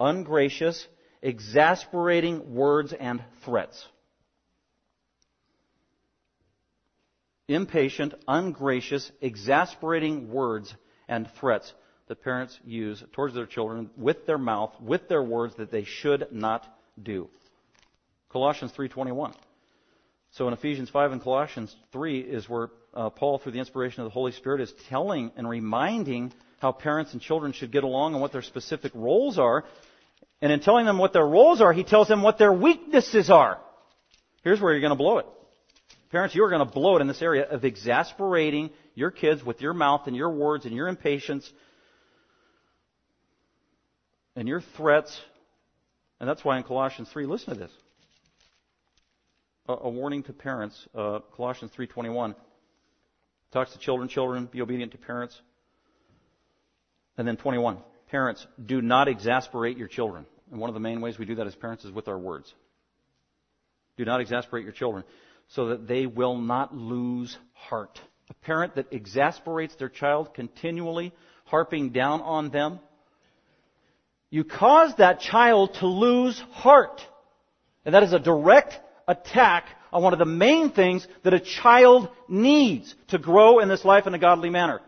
ungracious, 0.00 0.88
exasperating 1.22 2.52
words 2.52 2.92
and 2.92 3.22
threats. 3.44 3.86
Impatient, 7.46 8.14
ungracious, 8.26 9.12
exasperating 9.20 10.32
words 10.32 10.74
and 11.06 11.30
threats 11.38 11.72
that 12.08 12.24
parents 12.24 12.58
use 12.64 13.04
towards 13.12 13.34
their 13.34 13.46
children 13.46 13.88
with 13.96 14.26
their 14.26 14.38
mouth, 14.38 14.72
with 14.80 15.08
their 15.08 15.22
words 15.22 15.54
that 15.58 15.70
they 15.70 15.84
should 15.84 16.26
not 16.32 16.66
do. 17.00 17.28
Colossians 18.30 18.72
3:21. 18.72 19.32
So 20.32 20.48
in 20.48 20.54
Ephesians 20.54 20.90
5 20.90 21.12
and 21.12 21.22
Colossians 21.22 21.74
3 21.92 22.18
is 22.18 22.48
where 22.48 22.70
uh, 22.96 23.10
Paul, 23.10 23.38
through 23.38 23.52
the 23.52 23.58
inspiration 23.58 24.02
of 24.02 24.06
the 24.06 24.14
Holy 24.14 24.32
Spirit, 24.32 24.62
is 24.62 24.72
telling 24.88 25.30
and 25.36 25.48
reminding 25.48 26.32
how 26.58 26.72
parents 26.72 27.12
and 27.12 27.20
children 27.20 27.52
should 27.52 27.70
get 27.70 27.84
along 27.84 28.14
and 28.14 28.22
what 28.22 28.32
their 28.32 28.42
specific 28.42 28.92
roles 28.94 29.38
are. 29.38 29.64
And 30.40 30.50
in 30.50 30.60
telling 30.60 30.86
them 30.86 30.98
what 30.98 31.12
their 31.12 31.26
roles 31.26 31.60
are, 31.60 31.72
he 31.72 31.84
tells 31.84 32.08
them 32.08 32.22
what 32.22 32.38
their 32.38 32.52
weaknesses 32.52 33.30
are. 33.30 33.58
Here's 34.42 34.60
where 34.60 34.72
you're 34.72 34.80
going 34.80 34.90
to 34.90 34.96
blow 34.96 35.18
it. 35.18 35.26
Parents, 36.10 36.34
you're 36.34 36.48
going 36.48 36.66
to 36.66 36.72
blow 36.72 36.96
it 36.96 37.00
in 37.00 37.08
this 37.08 37.20
area 37.20 37.44
of 37.44 37.64
exasperating 37.64 38.70
your 38.94 39.10
kids 39.10 39.44
with 39.44 39.60
your 39.60 39.74
mouth 39.74 40.06
and 40.06 40.16
your 40.16 40.30
words 40.30 40.64
and 40.64 40.74
your 40.74 40.88
impatience 40.88 41.50
and 44.34 44.48
your 44.48 44.62
threats. 44.76 45.18
And 46.20 46.28
that's 46.28 46.44
why 46.44 46.56
in 46.56 46.62
Colossians 46.62 47.08
3, 47.12 47.26
listen 47.26 47.54
to 47.54 47.60
this. 47.60 47.72
A, 49.68 49.72
a 49.72 49.90
warning 49.90 50.22
to 50.24 50.32
parents, 50.32 50.86
uh, 50.94 51.18
Colossians 51.36 51.72
3.21 51.76 52.34
talks 53.52 53.72
to 53.72 53.78
children, 53.78 54.08
children, 54.08 54.48
be 54.50 54.60
obedient 54.60 54.92
to 54.92 54.98
parents. 54.98 55.40
And 57.16 57.26
then 57.26 57.36
21, 57.36 57.78
parents, 58.10 58.46
do 58.64 58.82
not 58.82 59.08
exasperate 59.08 59.76
your 59.78 59.88
children. 59.88 60.26
And 60.50 60.60
one 60.60 60.68
of 60.70 60.74
the 60.74 60.80
main 60.80 61.00
ways 61.00 61.18
we 61.18 61.24
do 61.24 61.36
that 61.36 61.46
as 61.46 61.54
parents 61.54 61.84
is 61.84 61.92
with 61.92 62.08
our 62.08 62.18
words. 62.18 62.52
Do 63.96 64.04
not 64.04 64.20
exasperate 64.20 64.64
your 64.64 64.72
children 64.72 65.04
so 65.48 65.68
that 65.68 65.86
they 65.86 66.06
will 66.06 66.36
not 66.36 66.74
lose 66.76 67.36
heart. 67.52 68.00
A 68.28 68.34
parent 68.34 68.74
that 68.74 68.92
exasperates 68.92 69.74
their 69.76 69.88
child 69.88 70.34
continually, 70.34 71.12
harping 71.44 71.90
down 71.90 72.20
on 72.20 72.50
them, 72.50 72.80
you 74.30 74.42
cause 74.44 74.92
that 74.96 75.20
child 75.20 75.74
to 75.74 75.86
lose 75.86 76.38
heart. 76.50 77.00
And 77.84 77.94
that 77.94 78.02
is 78.02 78.12
a 78.12 78.18
direct 78.18 78.78
attack 79.06 79.66
on 79.96 80.02
one 80.02 80.12
of 80.12 80.18
the 80.18 80.26
main 80.26 80.72
things 80.72 81.08
that 81.22 81.32
a 81.32 81.40
child 81.40 82.10
needs 82.28 82.94
to 83.08 83.18
grow 83.18 83.60
in 83.60 83.68
this 83.70 83.82
life 83.82 84.06
in 84.06 84.12
a 84.12 84.18
godly 84.18 84.50
manner. 84.50 84.82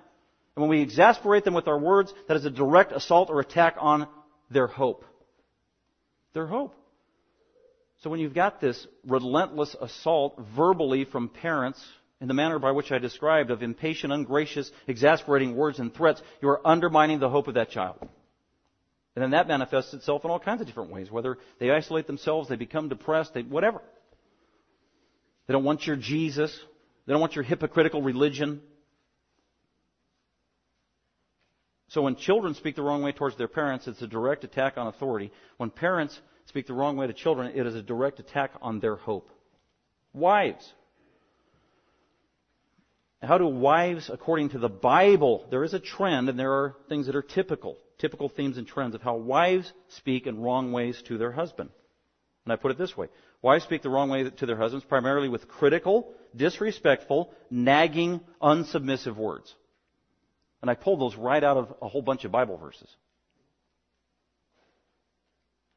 And 0.54 0.62
when 0.62 0.68
we 0.68 0.82
exasperate 0.82 1.44
them 1.44 1.54
with 1.54 1.66
our 1.66 1.78
words, 1.78 2.12
that 2.28 2.36
is 2.36 2.44
a 2.44 2.50
direct 2.50 2.92
assault 2.92 3.30
or 3.30 3.40
attack 3.40 3.76
on 3.80 4.06
their 4.50 4.66
hope. 4.66 5.06
Their 6.34 6.46
hope. 6.46 6.74
So 8.02 8.10
when 8.10 8.20
you've 8.20 8.34
got 8.34 8.60
this 8.60 8.86
relentless 9.06 9.74
assault 9.80 10.38
verbally 10.54 11.06
from 11.06 11.30
parents 11.30 11.82
in 12.20 12.28
the 12.28 12.34
manner 12.34 12.58
by 12.58 12.72
which 12.72 12.92
I 12.92 12.98
described 12.98 13.50
of 13.50 13.62
impatient, 13.62 14.12
ungracious, 14.12 14.70
exasperating 14.86 15.56
words 15.56 15.78
and 15.78 15.94
threats, 15.94 16.20
you 16.42 16.50
are 16.50 16.60
undermining 16.66 17.18
the 17.18 17.30
hope 17.30 17.48
of 17.48 17.54
that 17.54 17.70
child. 17.70 17.96
And 19.16 19.22
then 19.22 19.30
that 19.30 19.48
manifests 19.48 19.94
itself 19.94 20.26
in 20.26 20.30
all 20.30 20.38
kinds 20.38 20.60
of 20.60 20.66
different 20.66 20.92
ways, 20.92 21.10
whether 21.10 21.38
they 21.58 21.70
isolate 21.70 22.06
themselves, 22.06 22.50
they 22.50 22.56
become 22.56 22.90
depressed, 22.90 23.32
they, 23.32 23.40
whatever. 23.40 23.80
They 25.48 25.54
don't 25.54 25.64
want 25.64 25.86
your 25.86 25.96
Jesus. 25.96 26.56
They 27.06 27.12
don't 27.12 27.20
want 27.20 27.34
your 27.34 27.42
hypocritical 27.42 28.02
religion. 28.02 28.60
So 31.88 32.02
when 32.02 32.16
children 32.16 32.54
speak 32.54 32.76
the 32.76 32.82
wrong 32.82 33.02
way 33.02 33.12
towards 33.12 33.36
their 33.36 33.48
parents, 33.48 33.88
it's 33.88 34.02
a 34.02 34.06
direct 34.06 34.44
attack 34.44 34.76
on 34.76 34.88
authority. 34.88 35.32
When 35.56 35.70
parents 35.70 36.20
speak 36.44 36.66
the 36.66 36.74
wrong 36.74 36.98
way 36.98 37.06
to 37.06 37.14
children, 37.14 37.52
it 37.54 37.66
is 37.66 37.74
a 37.74 37.82
direct 37.82 38.20
attack 38.20 38.52
on 38.60 38.78
their 38.78 38.96
hope. 38.96 39.30
Wives. 40.12 40.70
How 43.22 43.38
do 43.38 43.46
wives, 43.46 44.10
according 44.12 44.50
to 44.50 44.58
the 44.58 44.68
Bible, 44.68 45.46
there 45.50 45.64
is 45.64 45.72
a 45.72 45.80
trend 45.80 46.28
and 46.28 46.38
there 46.38 46.52
are 46.52 46.76
things 46.90 47.06
that 47.06 47.16
are 47.16 47.22
typical, 47.22 47.78
typical 47.98 48.28
themes 48.28 48.58
and 48.58 48.66
trends 48.66 48.94
of 48.94 49.00
how 49.00 49.16
wives 49.16 49.72
speak 49.88 50.26
in 50.26 50.40
wrong 50.40 50.72
ways 50.72 51.02
to 51.08 51.16
their 51.16 51.32
husband. 51.32 51.70
And 52.44 52.52
I 52.52 52.56
put 52.56 52.70
it 52.70 52.78
this 52.78 52.96
way. 52.96 53.08
Wives 53.40 53.64
speak 53.64 53.82
the 53.82 53.90
wrong 53.90 54.10
way 54.10 54.28
to 54.28 54.46
their 54.46 54.56
husbands 54.56 54.84
primarily 54.84 55.28
with 55.28 55.46
critical, 55.46 56.12
disrespectful, 56.34 57.32
nagging, 57.50 58.20
unsubmissive 58.42 59.16
words. 59.16 59.54
And 60.60 60.70
I 60.70 60.74
pulled 60.74 61.00
those 61.00 61.14
right 61.14 61.42
out 61.42 61.56
of 61.56 61.74
a 61.80 61.88
whole 61.88 62.02
bunch 62.02 62.24
of 62.24 62.32
Bible 62.32 62.56
verses. 62.56 62.88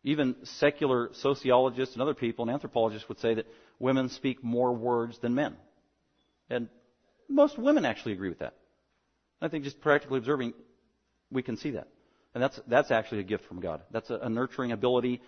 Even 0.03 0.36
secular 0.43 1.12
sociologists 1.14 1.93
and 1.93 2.01
other 2.01 2.16
people 2.16 2.43
and 2.43 2.51
anthropologists 2.51 3.07
would 3.07 3.20
say 3.20 3.36
that 3.36 3.45
women 3.78 4.09
speak 4.09 4.43
more 4.43 4.74
words 4.74 5.20
than 5.20 5.36
men. 5.36 5.55
And 6.49 6.68
most 7.30 7.59
women 7.59 7.86
actually 7.86 8.14
agree 8.14 8.30
with 8.30 8.39
that. 8.39 8.55
I 9.39 9.47
think 9.47 9.64
just 9.64 9.80
practically 9.80 10.18
observing, 10.18 10.53
we 11.32 11.43
can 11.43 11.57
see 11.57 11.72
that. 11.72 11.88
And 12.34 12.41
that's, 12.41 12.59
that's 12.68 12.89
actually 12.89 13.20
a 13.20 13.24
gift 13.24 13.45
from 13.45 13.59
God. 13.59 13.82
That's 13.91 14.09
a, 14.09 14.16
a 14.16 14.30
nurturing 14.30 14.72
ability 14.72 15.22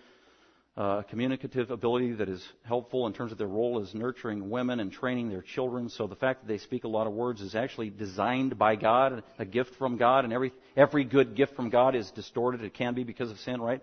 uh, 0.76 1.02
communicative 1.02 1.70
ability 1.70 2.12
that 2.14 2.28
is 2.28 2.44
helpful 2.64 3.06
in 3.06 3.12
terms 3.12 3.30
of 3.30 3.38
their 3.38 3.46
role 3.46 3.80
as 3.80 3.94
nurturing 3.94 4.50
women 4.50 4.80
and 4.80 4.90
training 4.90 5.28
their 5.28 5.42
children. 5.42 5.88
So 5.88 6.08
the 6.08 6.16
fact 6.16 6.42
that 6.42 6.48
they 6.48 6.58
speak 6.58 6.82
a 6.82 6.88
lot 6.88 7.06
of 7.06 7.12
words 7.12 7.40
is 7.40 7.54
actually 7.54 7.90
designed 7.90 8.58
by 8.58 8.74
God, 8.74 9.22
a 9.38 9.44
gift 9.44 9.76
from 9.76 9.96
God, 9.96 10.24
and 10.24 10.32
every 10.32 10.52
every 10.76 11.04
good 11.04 11.36
gift 11.36 11.54
from 11.54 11.70
God 11.70 11.94
is 11.94 12.10
distorted. 12.10 12.62
It 12.62 12.74
can 12.74 12.94
be 12.94 13.04
because 13.04 13.30
of 13.30 13.38
sin, 13.38 13.60
right? 13.60 13.82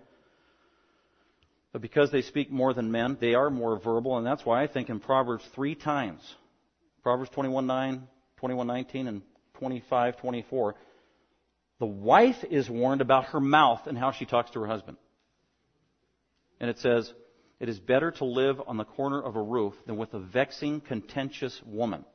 But 1.72 1.82
because 1.82 2.12
they 2.12 2.22
speak 2.22 2.52
more 2.52 2.74
than 2.74 2.92
men, 2.92 3.18
they 3.22 3.36
are 3.36 3.50
more 3.50 3.80
verbal, 3.80 4.18
and 4.18 4.28
that's 4.28 4.46
why 4.46 4.62
I 4.62 4.68
think 4.68 4.90
in 4.90 5.00
Proverbs 5.00 5.46
three 5.56 5.76
times, 5.76 6.22
Proverbs 7.04 7.30
21:9, 7.30 8.02
21:19, 8.42 9.08
and 9.08 9.22
25:24, 9.54 10.74
the 11.80 11.86
wife 11.86 12.44
is 12.50 12.70
warned 12.70 13.00
about 13.00 13.26
her 13.28 13.40
mouth 13.40 13.88
and 13.88 13.98
how 13.98 14.12
she 14.12 14.26
talks 14.26 14.52
to 14.52 14.60
her 14.60 14.68
husband. 14.68 14.98
And 16.62 16.70
it 16.70 16.78
says, 16.78 17.12
It 17.60 17.68
is 17.68 17.80
better 17.80 18.12
to 18.12 18.26
live 18.26 18.62
on 18.66 18.78
the 18.78 18.86
corner 18.86 19.20
of 19.22 19.36
a 19.36 19.42
roof 19.42 19.74
than 19.88 19.98
with 19.98 20.14
a 20.14 20.20
vexing, 20.20 20.82
contentious 20.82 21.60
woman. 21.66 22.06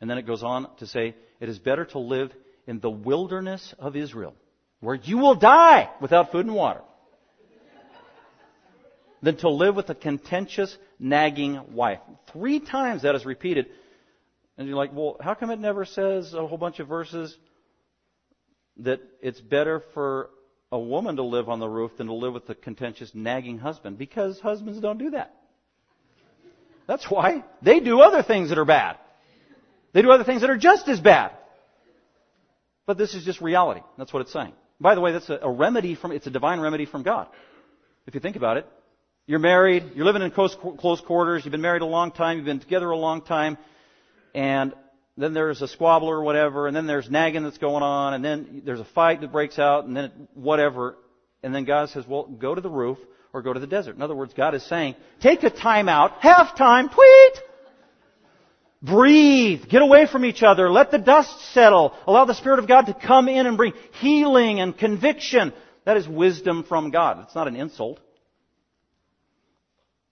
And 0.00 0.10
then 0.10 0.18
it 0.18 0.26
goes 0.26 0.42
on 0.42 0.66
to 0.78 0.86
say, 0.86 1.14
It 1.40 1.48
is 1.48 1.58
better 1.58 1.86
to 1.86 2.00
live 2.00 2.32
in 2.66 2.80
the 2.80 2.90
wilderness 2.90 3.74
of 3.78 3.94
Israel, 3.94 4.34
where 4.80 4.96
you 4.96 5.18
will 5.18 5.36
die 5.36 5.88
without 6.00 6.32
food 6.32 6.46
and 6.46 6.54
water, 6.54 6.80
than 9.22 9.36
to 9.36 9.48
live 9.48 9.76
with 9.76 9.88
a 9.88 9.94
contentious, 9.94 10.76
nagging 10.98 11.74
wife. 11.74 12.00
Three 12.32 12.58
times 12.58 13.02
that 13.02 13.14
is 13.14 13.24
repeated. 13.24 13.66
And 14.58 14.66
you're 14.66 14.76
like, 14.76 14.92
well, 14.92 15.16
how 15.20 15.34
come 15.34 15.50
it 15.50 15.60
never 15.60 15.84
says 15.84 16.34
a 16.34 16.44
whole 16.44 16.58
bunch 16.58 16.80
of 16.80 16.88
verses 16.88 17.36
that 18.78 19.00
it's 19.22 19.40
better 19.40 19.80
for 19.94 20.30
a 20.72 20.78
woman 20.78 21.16
to 21.16 21.22
live 21.22 21.48
on 21.48 21.60
the 21.60 21.68
roof 21.68 21.92
than 21.98 22.08
to 22.08 22.14
live 22.14 22.34
with 22.34 22.48
a 22.50 22.54
contentious, 22.54 23.10
nagging 23.14 23.58
husband 23.58 23.98
because 23.98 24.40
husbands 24.40 24.80
don't 24.80 24.98
do 24.98 25.10
that. 25.10 25.34
That's 26.86 27.10
why. 27.10 27.44
They 27.62 27.80
do 27.80 28.00
other 28.00 28.22
things 28.22 28.50
that 28.50 28.58
are 28.58 28.64
bad. 28.64 28.98
They 29.92 30.02
do 30.02 30.10
other 30.10 30.24
things 30.24 30.40
that 30.40 30.50
are 30.50 30.58
just 30.58 30.88
as 30.88 31.00
bad. 31.00 31.32
But 32.86 32.98
this 32.98 33.14
is 33.14 33.24
just 33.24 33.40
reality. 33.40 33.80
That's 33.96 34.12
what 34.12 34.20
it's 34.22 34.32
saying. 34.32 34.52
By 34.80 34.94
the 34.94 35.00
way, 35.00 35.12
that's 35.12 35.30
a, 35.30 35.38
a 35.42 35.50
remedy 35.50 35.94
from, 35.94 36.12
it's 36.12 36.26
a 36.26 36.30
divine 36.30 36.60
remedy 36.60 36.84
from 36.84 37.02
God. 37.02 37.28
If 38.06 38.14
you 38.14 38.20
think 38.20 38.36
about 38.36 38.58
it, 38.58 38.66
you're 39.26 39.38
married, 39.38 39.92
you're 39.94 40.04
living 40.04 40.20
in 40.20 40.30
close, 40.30 40.54
close 40.78 41.00
quarters, 41.00 41.44
you've 41.44 41.52
been 41.52 41.62
married 41.62 41.80
a 41.80 41.86
long 41.86 42.10
time, 42.10 42.36
you've 42.36 42.44
been 42.44 42.60
together 42.60 42.90
a 42.90 42.96
long 42.96 43.22
time, 43.22 43.56
and 44.34 44.74
then 45.16 45.32
there's 45.32 45.62
a 45.62 45.68
squabble 45.68 46.08
or 46.08 46.22
whatever, 46.22 46.66
and 46.66 46.76
then 46.76 46.86
there's 46.86 47.08
nagging 47.08 47.44
that's 47.44 47.58
going 47.58 47.82
on, 47.82 48.14
and 48.14 48.24
then 48.24 48.62
there's 48.64 48.80
a 48.80 48.84
fight 48.84 49.20
that 49.20 49.30
breaks 49.30 49.58
out, 49.58 49.84
and 49.84 49.96
then 49.96 50.28
whatever. 50.34 50.96
And 51.42 51.54
then 51.54 51.64
God 51.64 51.90
says, 51.90 52.04
well, 52.06 52.24
go 52.24 52.54
to 52.54 52.60
the 52.60 52.70
roof 52.70 52.98
or 53.32 53.42
go 53.42 53.52
to 53.52 53.60
the 53.60 53.66
desert. 53.66 53.96
In 53.96 54.02
other 54.02 54.16
words, 54.16 54.34
God 54.34 54.54
is 54.54 54.64
saying, 54.64 54.96
take 55.20 55.42
a 55.44 55.50
time 55.50 55.88
out, 55.88 56.20
half 56.20 56.56
time, 56.56 56.88
tweet! 56.88 57.42
Breathe. 58.82 59.66
Get 59.68 59.80
away 59.80 60.06
from 60.06 60.26
each 60.26 60.42
other. 60.42 60.70
Let 60.70 60.90
the 60.90 60.98
dust 60.98 61.52
settle. 61.52 61.94
Allow 62.06 62.26
the 62.26 62.34
Spirit 62.34 62.58
of 62.58 62.68
God 62.68 62.82
to 62.82 62.94
come 62.94 63.28
in 63.28 63.46
and 63.46 63.56
bring 63.56 63.72
healing 64.00 64.60
and 64.60 64.76
conviction. 64.76 65.54
That 65.86 65.96
is 65.96 66.06
wisdom 66.06 66.64
from 66.64 66.90
God. 66.90 67.20
It's 67.22 67.34
not 67.34 67.48
an 67.48 67.56
insult. 67.56 67.98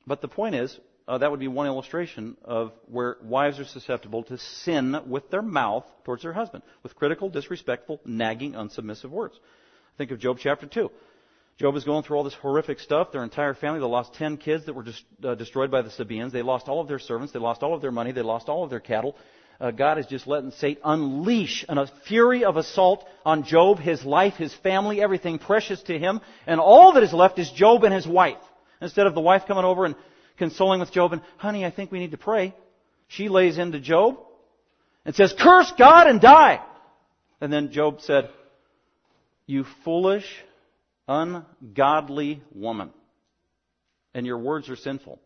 But 0.07 0.23
the 0.23 0.29
point 0.29 0.55
is, 0.55 0.79
uh, 1.09 1.19
that 1.19 1.31
would 1.31 1.41
be 1.41 1.49
one 1.49 1.67
illustration 1.67 2.37
of 2.45 2.73
where 2.87 3.17
wives 3.23 3.59
are 3.59 3.65
susceptible 3.65 4.23
to 4.25 4.39
sin 4.39 4.97
with 5.07 5.31
their 5.31 5.43
mouth 5.43 5.85
towards 6.05 6.23
their 6.23 6.33
husband, 6.33 6.63
with 6.83 6.95
critical, 6.95 7.29
disrespectful, 7.29 8.01
nagging, 8.05 8.53
unsubmissive 8.53 9.11
words. 9.11 9.39
Think 9.99 10.11
of 10.11 10.21
Job 10.21 10.39
chapter 10.41 10.67
2. 10.67 10.91
Job 11.59 11.77
is 11.77 11.85
going 11.85 12.03
through 12.03 12.17
all 12.17 12.25
this 12.25 12.35
horrific 12.35 12.81
stuff. 12.81 13.13
Their 13.13 13.25
entire 13.25 13.55
family, 13.55 13.81
they 13.81 13.87
lost 13.87 14.15
10 14.15 14.39
kids 14.39 14.67
that 14.67 14.75
were 14.75 14.83
just, 14.83 15.05
uh, 15.23 15.35
destroyed 15.35 15.71
by 15.71 15.83
the 15.83 15.91
Sabaeans. 15.91 16.33
They 16.33 16.43
lost 16.43 16.69
all 16.69 16.81
of 16.81 16.89
their 16.89 16.99
servants. 16.99 17.33
They 17.33 17.39
lost 17.39 17.63
all 17.63 17.75
of 17.75 17.83
their 17.83 17.93
money. 17.93 18.13
They 18.13 18.23
lost 18.23 18.49
all 18.49 18.65
of 18.65 18.71
their 18.71 18.81
cattle. 18.81 19.17
Uh, 19.61 19.71
God 19.71 19.99
is 19.99 20.07
just 20.07 20.27
letting 20.27 20.51
Satan 20.51 20.83
unleash 20.85 21.65
a 21.69 21.87
fury 22.09 22.45
of 22.45 22.57
assault 22.57 23.07
on 23.25 23.45
Job, 23.45 23.79
his 23.79 24.05
life, 24.05 24.35
his 24.35 24.53
family, 24.55 25.01
everything 25.01 25.39
precious 25.39 25.81
to 25.85 25.99
him. 25.99 26.21
And 26.47 26.59
all 26.59 26.95
that 26.95 27.03
is 27.03 27.13
left 27.13 27.39
is 27.39 27.51
Job 27.51 27.85
and 27.85 27.95
his 27.95 28.07
wife. 28.07 28.43
Instead 28.81 29.07
of 29.07 29.15
the 29.15 29.21
wife 29.21 29.43
coming 29.47 29.65
over 29.65 29.85
and 29.85 29.95
consoling 30.43 30.81
with 30.81 30.91
Job 30.91 31.13
and, 31.13 31.23
honey, 31.37 31.65
I 31.65 31.71
think 31.71 31.93
we 31.93 32.01
need 32.01 32.11
to 32.11 32.19
pray. 32.19 32.53
She 33.07 33.29
lays 33.29 33.59
into 33.59 33.79
Job 33.79 34.19
and 35.05 35.15
says, 35.15 35.33
curse 35.39 35.73
God 35.79 36.09
and 36.09 36.21
die. 36.21 36.61
And 37.41 37.53
then 37.53 37.71
Job 37.71 38.01
said, 38.01 38.29
you 39.47 39.65
foolish, 39.85 40.27
ungodly 41.07 42.43
woman. 42.53 42.91
And 44.15 44.27
your 44.27 44.39
words 44.39 44.69
are 44.69 44.75
sinful. 44.75 45.21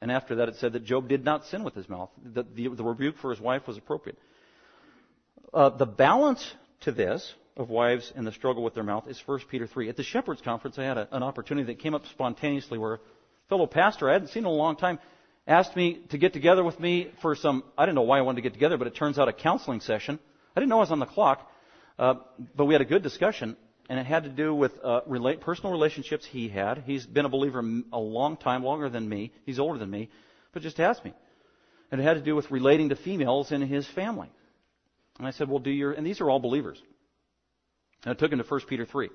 And 0.00 0.12
after 0.12 0.36
that, 0.36 0.48
it 0.48 0.54
said 0.56 0.74
that 0.74 0.84
Job 0.84 1.08
did 1.08 1.24
not 1.24 1.46
sin 1.46 1.64
with 1.64 1.74
his 1.74 1.88
mouth. 1.88 2.10
The, 2.22 2.44
the, 2.44 2.68
the 2.68 2.84
rebuke 2.84 3.16
for 3.20 3.30
his 3.30 3.40
wife 3.40 3.66
was 3.66 3.76
appropriate. 3.76 4.18
Uh, 5.52 5.70
the 5.70 5.86
balance 5.86 6.48
to 6.82 6.92
this 6.92 7.34
of 7.56 7.70
wives 7.70 8.12
and 8.14 8.24
the 8.24 8.32
struggle 8.32 8.62
with 8.62 8.74
their 8.74 8.84
mouth 8.84 9.08
is 9.08 9.20
1 9.26 9.40
Peter 9.50 9.66
3. 9.66 9.88
At 9.88 9.96
the 9.96 10.04
Shepherds 10.04 10.42
Conference, 10.42 10.78
I 10.78 10.84
had 10.84 10.98
a, 10.98 11.08
an 11.16 11.24
opportunity 11.24 11.66
that 11.72 11.80
came 11.80 11.94
up 11.94 12.06
spontaneously 12.06 12.78
where 12.78 13.00
fellow 13.48 13.66
pastor 13.66 14.08
I 14.08 14.14
hadn't 14.14 14.28
seen 14.28 14.42
in 14.42 14.46
a 14.46 14.50
long 14.50 14.76
time 14.76 14.98
asked 15.46 15.76
me 15.76 16.00
to 16.10 16.18
get 16.18 16.32
together 16.32 16.64
with 16.64 16.78
me 16.80 17.10
for 17.22 17.36
some, 17.36 17.62
I 17.78 17.86
didn't 17.86 17.94
know 17.94 18.02
why 18.02 18.18
I 18.18 18.22
wanted 18.22 18.36
to 18.36 18.42
get 18.42 18.52
together, 18.52 18.76
but 18.76 18.86
it 18.86 18.96
turns 18.96 19.18
out 19.18 19.28
a 19.28 19.32
counseling 19.32 19.80
session. 19.80 20.18
I 20.56 20.60
didn't 20.60 20.70
know 20.70 20.78
I 20.78 20.80
was 20.80 20.90
on 20.90 20.98
the 20.98 21.06
clock, 21.06 21.48
uh, 21.98 22.14
but 22.56 22.64
we 22.64 22.74
had 22.74 22.80
a 22.80 22.86
good 22.86 23.02
discussion, 23.02 23.56
and 23.88 23.98
it 23.98 24.06
had 24.06 24.24
to 24.24 24.28
do 24.28 24.54
with 24.54 24.72
uh, 24.82 25.02
relate, 25.06 25.40
personal 25.40 25.70
relationships 25.72 26.26
he 26.26 26.48
had. 26.48 26.82
He's 26.84 27.06
been 27.06 27.24
a 27.24 27.28
believer 27.28 27.62
a 27.92 27.98
long 27.98 28.36
time, 28.36 28.64
longer 28.64 28.88
than 28.88 29.08
me. 29.08 29.32
He's 29.44 29.60
older 29.60 29.78
than 29.78 29.90
me, 29.90 30.10
but 30.52 30.62
just 30.62 30.80
asked 30.80 31.04
me. 31.04 31.14
And 31.92 32.00
it 32.00 32.04
had 32.04 32.14
to 32.14 32.22
do 32.22 32.34
with 32.34 32.50
relating 32.50 32.88
to 32.88 32.96
females 32.96 33.52
in 33.52 33.62
his 33.62 33.86
family. 33.86 34.28
And 35.18 35.26
I 35.26 35.30
said, 35.30 35.48
well, 35.48 35.60
do 35.60 35.70
your, 35.70 35.92
and 35.92 36.04
these 36.04 36.20
are 36.20 36.28
all 36.28 36.40
believers. 36.40 36.82
And 38.04 38.12
I 38.12 38.14
took 38.14 38.32
him 38.32 38.38
to 38.38 38.44
1 38.44 38.60
Peter 38.68 38.84
3. 38.84 39.08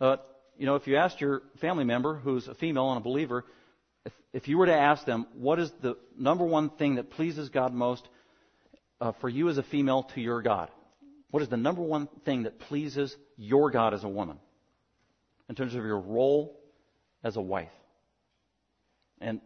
Uh, 0.00 0.16
you 0.58 0.66
know, 0.66 0.76
if 0.76 0.86
you 0.86 0.96
asked 0.96 1.20
your 1.20 1.42
family 1.60 1.84
member 1.84 2.14
who's 2.14 2.48
a 2.48 2.54
female 2.54 2.90
and 2.90 2.98
a 2.98 3.04
believer, 3.04 3.44
if, 4.04 4.12
if 4.32 4.48
you 4.48 4.58
were 4.58 4.66
to 4.66 4.74
ask 4.74 5.04
them, 5.04 5.26
what 5.34 5.58
is 5.58 5.70
the 5.80 5.96
number 6.18 6.44
one 6.44 6.70
thing 6.70 6.96
that 6.96 7.10
pleases 7.10 7.48
God 7.48 7.72
most 7.72 8.06
uh, 9.00 9.12
for 9.20 9.28
you 9.28 9.48
as 9.48 9.58
a 9.58 9.62
female 9.62 10.04
to 10.14 10.20
your 10.20 10.42
God? 10.42 10.70
What 11.30 11.42
is 11.42 11.48
the 11.48 11.56
number 11.56 11.82
one 11.82 12.08
thing 12.24 12.44
that 12.44 12.60
pleases 12.60 13.14
your 13.36 13.70
God 13.70 13.94
as 13.94 14.04
a 14.04 14.08
woman 14.08 14.38
in 15.48 15.54
terms 15.54 15.74
of 15.74 15.84
your 15.84 15.98
role 15.98 16.60
as 17.24 17.36
a 17.36 17.40
wife? 17.40 17.72
And 19.20 19.40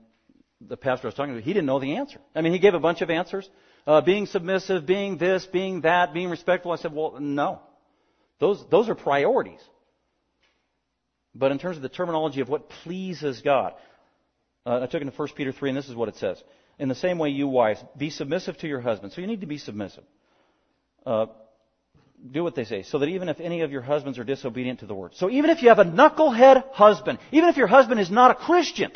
the 0.60 0.76
pastor 0.76 1.06
I 1.06 1.08
was 1.08 1.14
talking 1.14 1.34
to, 1.34 1.40
he 1.40 1.52
didn't 1.52 1.66
know 1.66 1.78
the 1.78 1.96
answer. 1.96 2.20
I 2.34 2.42
mean, 2.42 2.52
he 2.52 2.58
gave 2.58 2.74
a 2.74 2.80
bunch 2.80 3.00
of 3.00 3.10
answers. 3.10 3.48
Uh, 3.86 4.02
being 4.02 4.26
submissive, 4.26 4.84
being 4.84 5.16
this, 5.16 5.46
being 5.46 5.80
that, 5.82 6.12
being 6.12 6.28
respectful. 6.28 6.72
I 6.72 6.76
said, 6.76 6.92
well, 6.92 7.16
no. 7.18 7.62
Those, 8.38 8.62
those 8.70 8.88
are 8.88 8.94
priorities. 8.94 9.60
But 11.38 11.52
in 11.52 11.58
terms 11.58 11.76
of 11.76 11.82
the 11.82 11.88
terminology 11.88 12.40
of 12.40 12.48
what 12.48 12.68
pleases 12.68 13.40
God, 13.42 13.74
uh, 14.66 14.80
I 14.82 14.86
took 14.86 15.00
it 15.00 15.04
to 15.04 15.10
1 15.10 15.28
Peter 15.36 15.52
3, 15.52 15.70
and 15.70 15.78
this 15.78 15.88
is 15.88 15.94
what 15.94 16.08
it 16.08 16.16
says. 16.16 16.42
In 16.78 16.88
the 16.88 16.94
same 16.94 17.18
way, 17.18 17.28
you 17.30 17.46
wives, 17.46 17.82
be 17.96 18.10
submissive 18.10 18.58
to 18.58 18.68
your 18.68 18.80
husband. 18.80 19.12
So 19.12 19.20
you 19.20 19.26
need 19.26 19.42
to 19.42 19.46
be 19.46 19.58
submissive. 19.58 20.04
Uh, 21.06 21.26
do 22.32 22.42
what 22.42 22.56
they 22.56 22.64
say, 22.64 22.82
so 22.82 22.98
that 22.98 23.08
even 23.08 23.28
if 23.28 23.38
any 23.38 23.60
of 23.60 23.70
your 23.70 23.82
husbands 23.82 24.18
are 24.18 24.24
disobedient 24.24 24.80
to 24.80 24.86
the 24.86 24.94
word. 24.94 25.14
So 25.14 25.30
even 25.30 25.50
if 25.50 25.62
you 25.62 25.68
have 25.68 25.78
a 25.78 25.84
knucklehead 25.84 26.72
husband, 26.72 27.20
even 27.30 27.48
if 27.48 27.56
your 27.56 27.68
husband 27.68 28.00
is 28.00 28.10
not 28.10 28.32
a 28.32 28.34
Christian, 28.34 28.90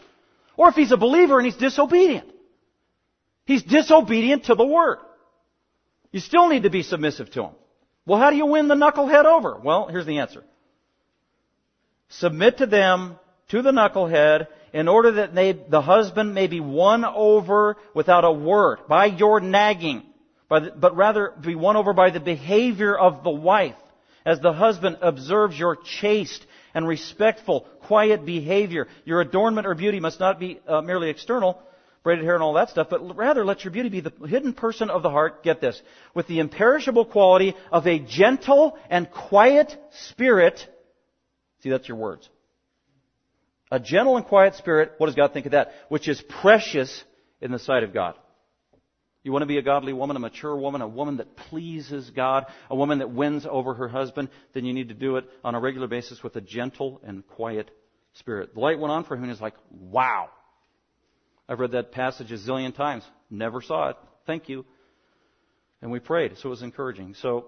or 0.56 0.68
if 0.68 0.74
he's 0.74 0.90
a 0.90 0.96
believer 0.96 1.38
and 1.38 1.46
he's 1.46 1.56
disobedient, 1.56 2.28
he's 3.44 3.62
disobedient 3.62 4.46
to 4.46 4.56
the 4.56 4.66
word. 4.66 4.98
You 6.10 6.18
still 6.18 6.48
need 6.48 6.64
to 6.64 6.70
be 6.70 6.82
submissive 6.82 7.30
to 7.30 7.44
him. 7.44 7.52
Well, 8.04 8.18
how 8.18 8.30
do 8.30 8.36
you 8.36 8.46
win 8.46 8.66
the 8.66 8.74
knucklehead 8.74 9.24
over? 9.24 9.60
Well, 9.62 9.86
here's 9.86 10.06
the 10.06 10.18
answer. 10.18 10.42
Submit 12.18 12.58
to 12.58 12.66
them, 12.66 13.18
to 13.48 13.62
the 13.62 13.70
knucklehead, 13.70 14.46
in 14.72 14.88
order 14.88 15.12
that 15.12 15.34
they, 15.34 15.52
the 15.52 15.82
husband 15.82 16.34
may 16.34 16.46
be 16.46 16.60
won 16.60 17.04
over 17.04 17.76
without 17.94 18.24
a 18.24 18.32
word, 18.32 18.78
by 18.88 19.06
your 19.06 19.40
nagging 19.40 20.02
the, 20.60 20.72
but 20.76 20.96
rather 20.96 21.32
be 21.40 21.54
won 21.54 21.76
over 21.76 21.92
by 21.92 22.10
the 22.10 22.20
behavior 22.20 22.96
of 22.96 23.24
the 23.24 23.30
wife, 23.30 23.76
as 24.24 24.40
the 24.40 24.52
husband 24.52 24.98
observes 25.00 25.58
your 25.58 25.76
chaste 25.76 26.44
and 26.74 26.86
respectful, 26.86 27.62
quiet 27.82 28.24
behavior. 28.24 28.88
Your 29.04 29.20
adornment 29.20 29.66
or 29.66 29.74
beauty 29.74 30.00
must 30.00 30.20
not 30.20 30.38
be 30.38 30.60
uh, 30.66 30.80
merely 30.82 31.10
external, 31.10 31.60
braided 32.02 32.24
hair 32.24 32.34
and 32.34 32.42
all 32.42 32.54
that 32.54 32.70
stuff, 32.70 32.88
but 32.90 33.16
rather 33.16 33.44
let 33.44 33.64
your 33.64 33.72
beauty 33.72 33.88
be 33.88 34.00
the 34.00 34.12
hidden 34.26 34.52
person 34.52 34.90
of 34.90 35.02
the 35.02 35.10
heart, 35.10 35.42
get 35.42 35.60
this, 35.60 35.80
with 36.14 36.26
the 36.26 36.38
imperishable 36.38 37.04
quality 37.04 37.54
of 37.70 37.86
a 37.86 37.98
gentle 37.98 38.78
and 38.90 39.10
quiet 39.10 39.76
spirit. 40.08 40.66
See, 41.62 41.70
that's 41.70 41.88
your 41.88 41.96
words. 41.96 42.28
A 43.70 43.80
gentle 43.80 44.16
and 44.16 44.26
quiet 44.26 44.54
spirit, 44.56 44.92
what 44.98 45.06
does 45.06 45.14
God 45.14 45.32
think 45.32 45.46
of 45.46 45.52
that? 45.52 45.72
Which 45.88 46.08
is 46.08 46.22
precious 46.42 47.04
in 47.40 47.52
the 47.52 47.58
sight 47.58 47.82
of 47.82 47.94
God. 47.94 48.16
You 49.22 49.30
want 49.30 49.42
to 49.42 49.46
be 49.46 49.58
a 49.58 49.62
godly 49.62 49.92
woman, 49.92 50.16
a 50.16 50.20
mature 50.20 50.56
woman, 50.56 50.82
a 50.82 50.88
woman 50.88 51.18
that 51.18 51.36
pleases 51.36 52.10
God, 52.10 52.46
a 52.68 52.74
woman 52.74 52.98
that 52.98 53.10
wins 53.10 53.46
over 53.48 53.72
her 53.74 53.88
husband, 53.88 54.30
then 54.52 54.64
you 54.64 54.72
need 54.72 54.88
to 54.88 54.94
do 54.94 55.16
it 55.16 55.24
on 55.44 55.54
a 55.54 55.60
regular 55.60 55.86
basis 55.86 56.22
with 56.24 56.34
a 56.34 56.40
gentle 56.40 57.00
and 57.04 57.26
quiet 57.28 57.70
spirit. 58.14 58.54
The 58.54 58.60
light 58.60 58.80
went 58.80 58.90
on 58.90 59.04
for 59.04 59.14
him 59.14 59.22
and 59.22 59.32
he's 59.32 59.40
like, 59.40 59.54
wow. 59.70 60.28
I've 61.48 61.60
read 61.60 61.72
that 61.72 61.92
passage 61.92 62.32
a 62.32 62.36
zillion 62.36 62.74
times. 62.74 63.04
Never 63.30 63.62
saw 63.62 63.90
it. 63.90 63.96
Thank 64.26 64.48
you. 64.48 64.64
And 65.80 65.90
we 65.90 66.00
prayed, 66.00 66.36
so 66.38 66.48
it 66.48 66.50
was 66.50 66.62
encouraging. 66.62 67.14
So, 67.14 67.46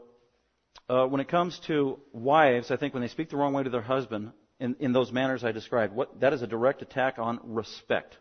uh, 0.89 1.07
when 1.07 1.21
it 1.21 1.29
comes 1.29 1.59
to 1.67 1.99
wives, 2.13 2.71
I 2.71 2.77
think 2.77 2.95
when 2.95 3.03
they 3.03 3.09
speak 3.09 3.31
the 3.31 3.37
wrong 3.37 3.53
way 3.53 3.63
to 3.63 3.71
their 3.71 3.83
husband, 3.83 4.33
in, 4.61 4.77
in 4.81 4.93
those 4.93 5.13
manners 5.13 5.45
I 5.45 5.53
described, 5.53 5.95
what, 5.95 6.21
that 6.21 6.33
is 6.33 6.43
a 6.43 6.47
direct 6.47 6.83
attack 6.83 7.19
on 7.19 7.41
respect. 7.43 8.17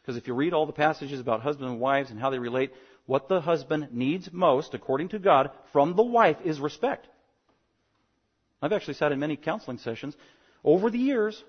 Because 0.00 0.16
if 0.16 0.26
you 0.26 0.34
read 0.34 0.52
all 0.52 0.66
the 0.66 0.72
passages 0.72 1.20
about 1.20 1.40
husbands 1.40 1.72
and 1.72 1.80
wives 1.80 2.10
and 2.10 2.20
how 2.20 2.30
they 2.30 2.38
relate, 2.38 2.72
what 3.06 3.28
the 3.28 3.40
husband 3.40 3.88
needs 3.92 4.32
most, 4.32 4.74
according 4.74 5.08
to 5.10 5.18
God, 5.18 5.50
from 5.72 5.94
the 5.96 6.02
wife 6.02 6.36
is 6.44 6.60
respect. 6.60 7.06
I've 8.62 8.72
actually 8.72 8.94
sat 8.94 9.12
in 9.12 9.18
many 9.18 9.36
counseling 9.36 9.78
sessions 9.78 10.16
over 10.64 10.90
the 10.90 10.98
years 10.98 11.42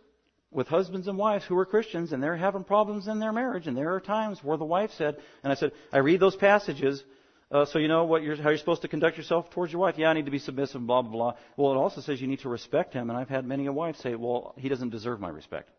with 0.52 0.68
husbands 0.68 1.08
and 1.08 1.18
wives 1.18 1.46
who 1.46 1.58
are 1.58 1.66
Christians 1.66 2.12
and 2.12 2.22
they're 2.22 2.36
having 2.36 2.64
problems 2.64 3.08
in 3.08 3.20
their 3.20 3.32
marriage. 3.32 3.68
And 3.68 3.78
there 3.78 3.94
are 3.94 4.00
times 4.00 4.44
where 4.44 4.58
the 4.58 4.66
wife 4.66 4.92
said, 4.98 5.18
and 5.44 5.52
I 5.52 5.56
said, 5.56 5.72
I 5.92 6.00
read 6.00 6.20
those 6.20 6.36
passages 6.36 7.04
uh, 7.52 7.66
so 7.66 7.80
you 7.80 7.88
know 7.88 8.06
what 8.06 8.24
you're, 8.24 8.36
how 8.36 8.50
you're 8.50 8.58
supposed 8.58 8.82
to 8.82 8.88
conduct 8.88 9.18
yourself 9.18 9.50
towards 9.52 9.72
your 9.72 9.82
wife. 9.82 9.96
Yeah, 9.98 10.10
I 10.10 10.14
need 10.14 10.26
to 10.26 10.32
be 10.32 10.40
submissive, 10.40 10.86
blah, 10.86 11.02
blah, 11.02 11.12
blah. 11.12 11.34
Well, 11.56 11.72
it 11.74 11.78
also 11.78 12.02
says 12.02 12.22
you 12.22 12.28
need 12.28 12.42
to 12.42 12.50
respect 12.50 12.94
him. 12.94 13.10
And 13.10 13.18
I've 13.18 13.30
had 13.30 13.46
many 13.46 13.66
a 13.68 13.74
wife 13.74 13.96
say, 13.98 14.16
well, 14.16 14.54
he 14.58 14.70
doesn't 14.70 14.90
deserve 14.90 15.20
my 15.20 15.30
respect. 15.30 15.70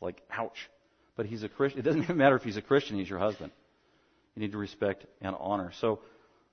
Like, 0.00 0.22
ouch 0.30 0.68
but 1.16 1.26
he's 1.26 1.42
a 1.42 1.48
Christian. 1.48 1.80
It 1.80 1.82
doesn't 1.82 2.02
even 2.02 2.16
matter 2.24 2.36
if 2.36 2.42
he's 2.42 2.56
a 2.56 2.62
Christian, 2.62 2.98
he's 2.98 3.08
your 3.08 3.18
husband. 3.18 3.52
You 4.34 4.42
need 4.42 4.52
to 4.52 4.58
respect 4.58 5.06
and 5.20 5.36
honor. 5.38 5.72
So, 5.80 6.00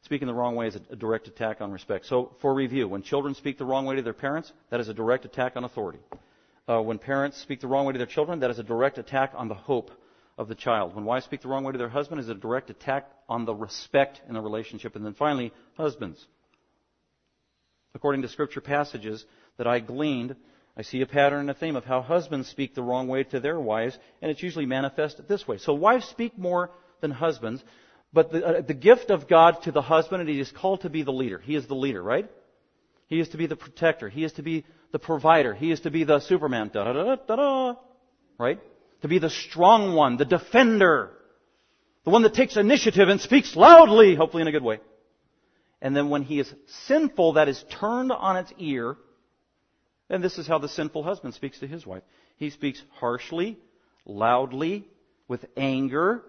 speaking 0.04 0.28
the 0.28 0.34
wrong 0.34 0.56
way 0.56 0.68
is 0.68 0.76
a 0.76 0.96
direct 0.96 1.28
attack 1.28 1.62
on 1.62 1.72
respect. 1.72 2.06
So, 2.06 2.36
for 2.42 2.54
review, 2.54 2.88
when 2.88 3.02
children 3.02 3.34
speak 3.34 3.58
the 3.58 3.66
wrong 3.66 3.86
way 3.86 3.96
to 3.96 4.02
their 4.02 4.14
parents, 4.14 4.52
that 4.70 4.80
is 4.80 4.88
a 4.88 4.94
direct 4.94 5.26
attack 5.26 5.54
on 5.56 5.64
authority. 5.64 6.00
Uh, 6.70 6.82
when 6.82 7.00
parents 7.00 7.42
speak 7.42 7.60
the 7.60 7.68
wrong 7.68 7.86
way 7.86 7.94
to 7.94 7.98
their 7.98 8.08
children, 8.08 8.40
that 8.42 8.52
is 8.52 8.60
a 8.60 8.64
direct 8.64 8.98
attack 8.98 9.34
on 9.36 9.48
the 9.48 9.56
hope 9.56 9.92
of 10.42 10.48
the 10.48 10.56
child. 10.56 10.96
When 10.96 11.06
wives 11.06 11.26
speak 11.26 11.42
the 11.42 11.48
wrong 11.48 11.64
way 11.64 11.72
to 11.72 11.78
their 11.78 11.90
husband, 11.90 12.20
is 12.20 12.30
a 12.30 12.36
direct 12.36 12.70
attack 12.70 13.10
on 13.30 13.46
the 13.46 13.54
respect 13.54 14.22
in 14.28 14.34
the 14.34 14.42
relationship. 14.42 14.96
And 14.96 15.06
then 15.06 15.14
finally, 15.14 15.54
husbands. 15.78 16.26
According 17.94 18.24
to 18.24 18.30
scripture 18.30 18.62
passages 18.62 19.26
that 19.58 19.68
I 19.68 19.80
gleaned 19.80 20.36
I 20.78 20.84
see 20.84 21.02
a 21.02 21.06
pattern 21.06 21.42
and 21.42 21.50
a 21.50 21.54
theme 21.54 21.76
of 21.76 21.84
how 21.84 22.02
husbands 22.02 22.48
speak 22.48 22.76
the 22.76 22.84
wrong 22.84 23.08
way 23.08 23.24
to 23.26 23.40
their 23.40 23.60
wives, 23.60 23.98
and 24.22 24.32
it's 24.32 24.42
usually 24.42 24.66
manifested 24.66 25.28
this 25.28 25.48
way. 25.48 25.58
So 25.58 25.74
wives 25.74 26.06
speak 26.06 26.38
more 26.38 26.72
than 27.02 27.12
husbands, 27.12 27.64
but 28.14 28.32
the, 28.32 28.46
uh, 28.46 28.62
the 28.62 28.74
gift 28.74 29.10
of 29.10 29.28
God 29.28 29.62
to 29.64 29.72
the 29.72 29.82
husband, 29.82 30.22
and 30.22 30.30
he 30.30 30.40
is 30.40 30.52
called 30.52 30.82
to 30.82 30.90
be 30.90 31.04
the 31.04 31.12
leader. 31.12 31.40
He 31.40 31.56
is 31.56 31.68
the 31.68 31.76
leader, 31.76 32.02
right? 32.02 32.30
He 33.08 33.20
is 33.20 33.30
to 33.30 33.38
be 33.38 33.48
the 33.48 33.58
protector. 33.58 34.08
He 34.08 34.24
is 34.24 34.34
to 34.34 34.44
be 34.44 34.66
the 34.94 35.00
provider. 35.00 35.54
He 35.54 35.72
is 35.72 35.82
to 35.82 35.92
be 35.92 36.06
the 36.06 36.20
Superman. 36.20 36.72
Da 36.74 36.86
da 36.86 36.94
da 36.94 37.16
da 37.16 37.36
da. 37.36 37.76
Right? 38.38 38.60
To 39.02 39.08
be 39.08 39.20
the 39.20 39.30
strong 39.30 39.94
one, 39.94 40.18
the 40.18 40.26
defender, 40.26 41.12
the 42.04 42.12
one 42.12 42.22
that 42.24 42.34
takes 42.34 42.56
initiative 42.56 43.10
and 43.10 43.20
speaks 43.20 43.56
loudly, 43.56 44.16
hopefully 44.16 44.42
in 44.42 44.48
a 44.48 44.52
good 44.52 44.64
way. 44.64 44.80
And 45.82 45.96
then 45.96 46.10
when 46.10 46.22
he 46.22 46.40
is 46.40 46.54
sinful, 46.86 47.34
that 47.34 47.48
is 47.48 47.64
turned 47.80 48.12
on 48.12 48.38
its 48.38 48.54
ear, 48.60 48.98
and 50.10 50.24
this 50.24 50.38
is 50.38 50.48
how 50.48 50.60
the 50.60 50.70
sinful 50.70 51.04
husband 51.04 51.34
speaks 51.34 51.60
to 51.60 51.68
his 51.68 51.86
wife. 51.86 52.04
He 52.38 52.52
speaks 52.52 52.82
harshly, 53.00 53.58
loudly, 54.06 54.88
with 55.28 55.46
anger, 55.58 56.24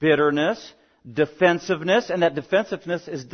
bitterness, 0.00 0.72
defensiveness, 1.10 2.10
and 2.10 2.22
that 2.22 2.34
defensiveness 2.34 3.06
is 3.06 3.24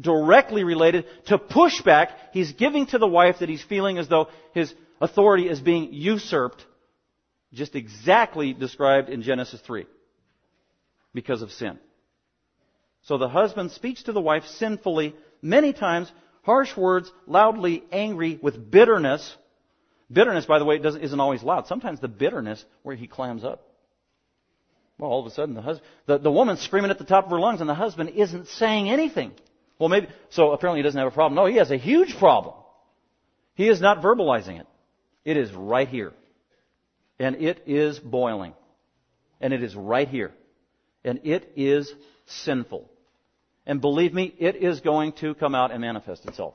directly 0.00 0.64
related 0.64 1.04
to 1.26 1.38
pushback 1.38 2.12
he's 2.32 2.52
giving 2.52 2.86
to 2.86 2.98
the 2.98 3.06
wife 3.06 3.40
that 3.40 3.48
he's 3.48 3.62
feeling 3.62 3.98
as 3.98 4.08
though 4.08 4.28
his 4.54 4.72
authority 5.00 5.48
is 5.48 5.60
being 5.60 5.92
usurped, 5.92 6.64
just 7.52 7.74
exactly 7.74 8.52
described 8.52 9.08
in 9.08 9.22
Genesis 9.22 9.60
3, 9.60 9.86
because 11.14 11.42
of 11.42 11.50
sin. 11.50 11.78
So 13.02 13.18
the 13.18 13.28
husband 13.28 13.72
speaks 13.72 14.04
to 14.04 14.12
the 14.12 14.20
wife 14.20 14.44
sinfully, 14.44 15.14
many 15.42 15.72
times, 15.72 16.12
harsh 16.42 16.76
words, 16.76 17.10
loudly 17.26 17.82
angry, 17.90 18.38
with 18.42 18.70
bitterness, 18.70 19.36
Bitterness, 20.12 20.44
by 20.44 20.58
the 20.58 20.64
way, 20.64 20.76
isn't 20.76 21.20
always 21.20 21.42
loud. 21.42 21.66
Sometimes 21.66 22.00
the 22.00 22.08
bitterness 22.08 22.64
where 22.82 22.96
he 22.96 23.06
clams 23.06 23.44
up. 23.44 23.66
Well, 24.98 25.10
all 25.10 25.20
of 25.20 25.26
a 25.26 25.30
sudden 25.30 25.54
the 25.54 25.62
husband, 25.62 25.88
the, 26.06 26.18
the 26.18 26.32
woman's 26.32 26.60
screaming 26.60 26.90
at 26.90 26.98
the 26.98 27.04
top 27.04 27.24
of 27.24 27.30
her 27.30 27.38
lungs 27.38 27.60
and 27.60 27.70
the 27.70 27.74
husband 27.74 28.10
isn't 28.10 28.48
saying 28.48 28.90
anything. 28.90 29.32
Well, 29.78 29.88
maybe, 29.88 30.08
so 30.30 30.50
apparently 30.50 30.80
he 30.80 30.82
doesn't 30.82 30.98
have 30.98 31.08
a 31.08 31.14
problem. 31.14 31.36
No, 31.36 31.46
he 31.46 31.56
has 31.56 31.70
a 31.70 31.76
huge 31.76 32.18
problem. 32.18 32.54
He 33.54 33.68
is 33.68 33.80
not 33.80 34.02
verbalizing 34.02 34.60
it. 34.60 34.66
It 35.24 35.36
is 35.36 35.52
right 35.52 35.88
here. 35.88 36.12
And 37.20 37.36
it 37.36 37.62
is 37.66 38.00
boiling. 38.00 38.54
And 39.40 39.52
it 39.52 39.62
is 39.62 39.76
right 39.76 40.08
here. 40.08 40.32
And 41.04 41.20
it 41.24 41.52
is 41.54 41.92
sinful. 42.26 42.90
And 43.66 43.80
believe 43.80 44.12
me, 44.12 44.34
it 44.38 44.56
is 44.56 44.80
going 44.80 45.12
to 45.20 45.34
come 45.34 45.54
out 45.54 45.70
and 45.70 45.80
manifest 45.80 46.26
itself 46.26 46.54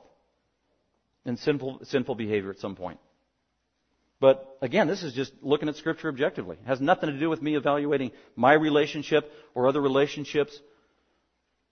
in 1.24 1.36
sinful, 1.36 1.80
sinful 1.84 2.16
behavior 2.16 2.50
at 2.50 2.58
some 2.58 2.76
point. 2.76 2.98
But 4.18 4.58
again, 4.60 4.88
this 4.88 5.02
is 5.02 5.12
just 5.12 5.32
looking 5.40 5.68
at 5.68 5.76
Scripture 5.76 6.08
objectively. 6.08 6.56
It 6.60 6.66
has 6.66 6.80
nothing 6.80 7.10
to 7.10 7.18
do 7.18 7.30
with 7.30 7.40
me 7.40 7.56
evaluating 7.56 8.10
my 8.34 8.54
relationship 8.54 9.30
or 9.54 9.68
other 9.68 9.80
relationships. 9.80 10.58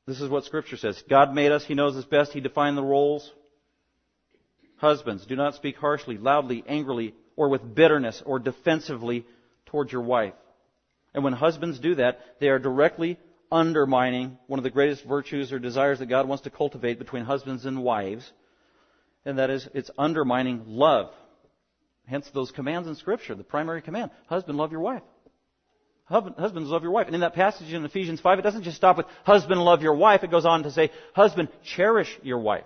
This 0.06 0.20
is 0.20 0.28
what 0.28 0.44
Scripture 0.44 0.76
says. 0.76 1.02
God 1.08 1.34
made 1.34 1.50
us. 1.52 1.64
He 1.64 1.74
knows 1.74 1.96
us 1.96 2.04
best. 2.04 2.32
He 2.32 2.40
defined 2.40 2.76
the 2.76 2.82
roles. 2.82 3.30
Husbands, 4.76 5.24
do 5.26 5.36
not 5.36 5.54
speak 5.54 5.76
harshly, 5.76 6.18
loudly, 6.18 6.62
angrily, 6.66 7.14
or 7.36 7.48
with 7.48 7.74
bitterness 7.74 8.22
or 8.24 8.38
defensively 8.38 9.26
towards 9.66 9.92
your 9.92 10.02
wife. 10.02 10.34
And 11.14 11.22
when 11.24 11.32
husbands 11.32 11.78
do 11.78 11.96
that, 11.96 12.20
they 12.40 12.48
are 12.48 12.58
directly 12.58 13.18
undermining 13.50 14.36
one 14.46 14.58
of 14.58 14.64
the 14.64 14.70
greatest 14.70 15.04
virtues 15.04 15.52
or 15.52 15.58
desires 15.58 16.00
that 16.00 16.06
God 16.06 16.28
wants 16.28 16.44
to 16.44 16.50
cultivate 16.50 16.98
between 16.98 17.24
husbands 17.24 17.66
and 17.66 17.82
wives. 17.82 18.30
And 19.24 19.38
that 19.38 19.50
is, 19.50 19.68
it's 19.74 19.90
undermining 19.96 20.64
love. 20.66 21.10
Hence 22.06 22.28
those 22.34 22.50
commands 22.50 22.88
in 22.88 22.96
Scripture, 22.96 23.34
the 23.34 23.44
primary 23.44 23.80
command. 23.80 24.10
Husband, 24.26 24.58
love 24.58 24.72
your 24.72 24.80
wife. 24.80 25.02
Husbands, 26.06 26.68
love 26.68 26.82
your 26.82 26.92
wife. 26.92 27.06
And 27.06 27.14
in 27.14 27.22
that 27.22 27.34
passage 27.34 27.72
in 27.72 27.82
Ephesians 27.84 28.20
5, 28.20 28.38
it 28.38 28.42
doesn't 28.42 28.64
just 28.64 28.76
stop 28.76 28.98
with 28.98 29.06
husband, 29.24 29.62
love 29.62 29.80
your 29.80 29.94
wife. 29.94 30.22
It 30.22 30.30
goes 30.30 30.44
on 30.44 30.64
to 30.64 30.70
say, 30.70 30.90
husband, 31.14 31.48
cherish 31.62 32.18
your 32.22 32.40
wife. 32.40 32.64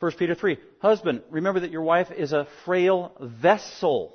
1 0.00 0.12
Peter 0.12 0.34
3, 0.34 0.58
husband, 0.80 1.22
remember 1.30 1.60
that 1.60 1.72
your 1.72 1.82
wife 1.82 2.10
is 2.12 2.32
a 2.32 2.46
frail 2.64 3.12
vessel. 3.20 4.14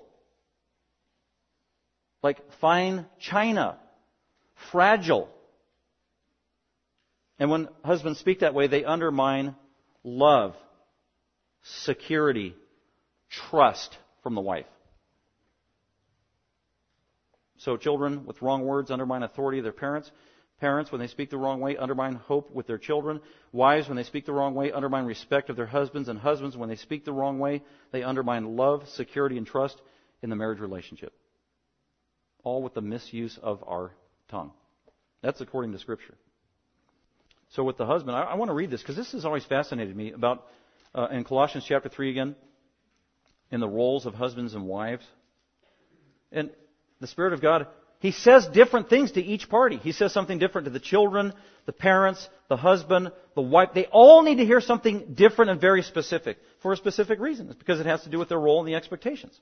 like 2.22 2.40
fine 2.62 3.06
china, 3.20 3.78
fragile. 4.72 5.30
And 7.38 7.50
when 7.52 7.68
husbands 7.84 8.20
speak 8.20 8.40
that 8.40 8.54
way, 8.54 8.68
they 8.68 8.86
undermine 8.86 9.56
love, 10.06 10.56
security, 11.64 12.56
trust 13.30 13.98
from 14.22 14.36
the 14.36 14.42
wife. 14.42 14.66
So 17.58 17.76
children 17.76 18.26
with 18.26 18.42
wrong 18.42 18.66
words 18.66 18.92
undermine 18.92 19.24
authority 19.24 19.58
of 19.60 19.64
their 19.64 19.74
parents. 19.74 20.10
Parents, 20.64 20.94
when 20.94 21.02
they 21.02 21.08
speak 21.08 21.30
the 21.30 21.38
wrong 21.38 21.60
way, 21.60 21.76
undermine 21.76 22.16
hope 22.16 22.50
with 22.52 22.68
their 22.68 22.78
children. 22.78 23.20
Wives, 23.52 23.90
when 23.90 23.98
they 23.98 24.04
speak 24.04 24.26
the 24.26 24.32
wrong 24.32 24.56
way, 24.56 24.72
undermine 24.72 25.04
respect 25.04 25.50
of 25.50 25.58
their 25.58 25.66
husbands. 25.66 26.08
And 26.08 26.18
husbands, 26.18 26.56
when 26.56 26.70
they 26.70 26.78
speak 26.78 27.04
the 27.04 27.12
wrong 27.12 27.38
way, 27.38 27.64
they 27.92 28.02
undermine 28.02 28.56
love, 28.56 28.88
security, 28.88 29.38
and 29.38 29.46
trust 29.46 29.82
in 30.22 30.30
the 30.30 30.38
marriage 30.38 30.62
relationship. 30.62 31.12
All 32.46 32.64
with 32.64 32.76
the 32.76 32.82
misuse 32.82 33.38
of 33.44 33.62
our 33.68 33.92
tongue. 34.30 34.54
That's 35.22 35.42
according 35.42 35.74
to 35.74 35.80
Scripture. 35.80 36.16
So 37.50 37.66
with 37.66 37.76
the 37.76 37.86
husband, 37.86 38.16
I, 38.16 38.22
I 38.22 38.36
want 38.36 38.48
to 38.48 38.56
read 38.56 38.72
this 38.72 38.82
because 38.82 38.96
this 38.96 39.12
has 39.12 39.26
always 39.26 39.44
fascinated 39.44 39.94
me 39.94 40.14
about 40.14 40.46
uh, 40.96 41.08
in 41.12 41.26
Colossians 41.26 41.66
chapter 41.68 41.90
3 41.90 42.10
again, 42.10 42.38
in 43.52 43.60
the 43.60 43.68
roles 43.68 44.06
of 44.06 44.14
husbands 44.14 44.54
and 44.54 44.66
wives. 44.66 45.04
And 46.32 46.52
the 47.02 47.08
Spirit 47.08 47.34
of 47.34 47.42
God, 47.42 47.68
He 48.04 48.12
says 48.12 48.46
different 48.48 48.90
things 48.90 49.14
to 49.14 49.22
each 49.22 49.48
party. 49.48 49.78
He 49.78 49.94
says 49.94 50.12
something 50.12 50.38
different 50.38 50.66
to 50.66 50.72
the 50.72 50.82
children, 50.82 51.32
the 51.66 51.72
parents, 51.72 52.28
the 52.50 52.58
husband, 52.58 53.14
the 53.34 53.42
wife. 53.42 53.70
They 53.74 53.86
all 53.86 54.24
need 54.24 54.40
to 54.40 54.46
hear 54.46 54.60
something 54.60 55.14
different 55.14 55.52
and 55.52 55.62
very 55.62 55.84
specific 55.84 56.38
for 56.62 56.74
a 56.74 56.76
specific 56.76 57.22
reason. 57.22 57.48
It's 57.48 57.58
because 57.58 57.80
it 57.80 57.86
has 57.86 58.04
to 58.04 58.10
do 58.10 58.20
with 58.20 58.28
their 58.28 58.42
role 58.42 58.60
and 58.60 58.68
the 58.68 58.76
expectations. 58.76 59.40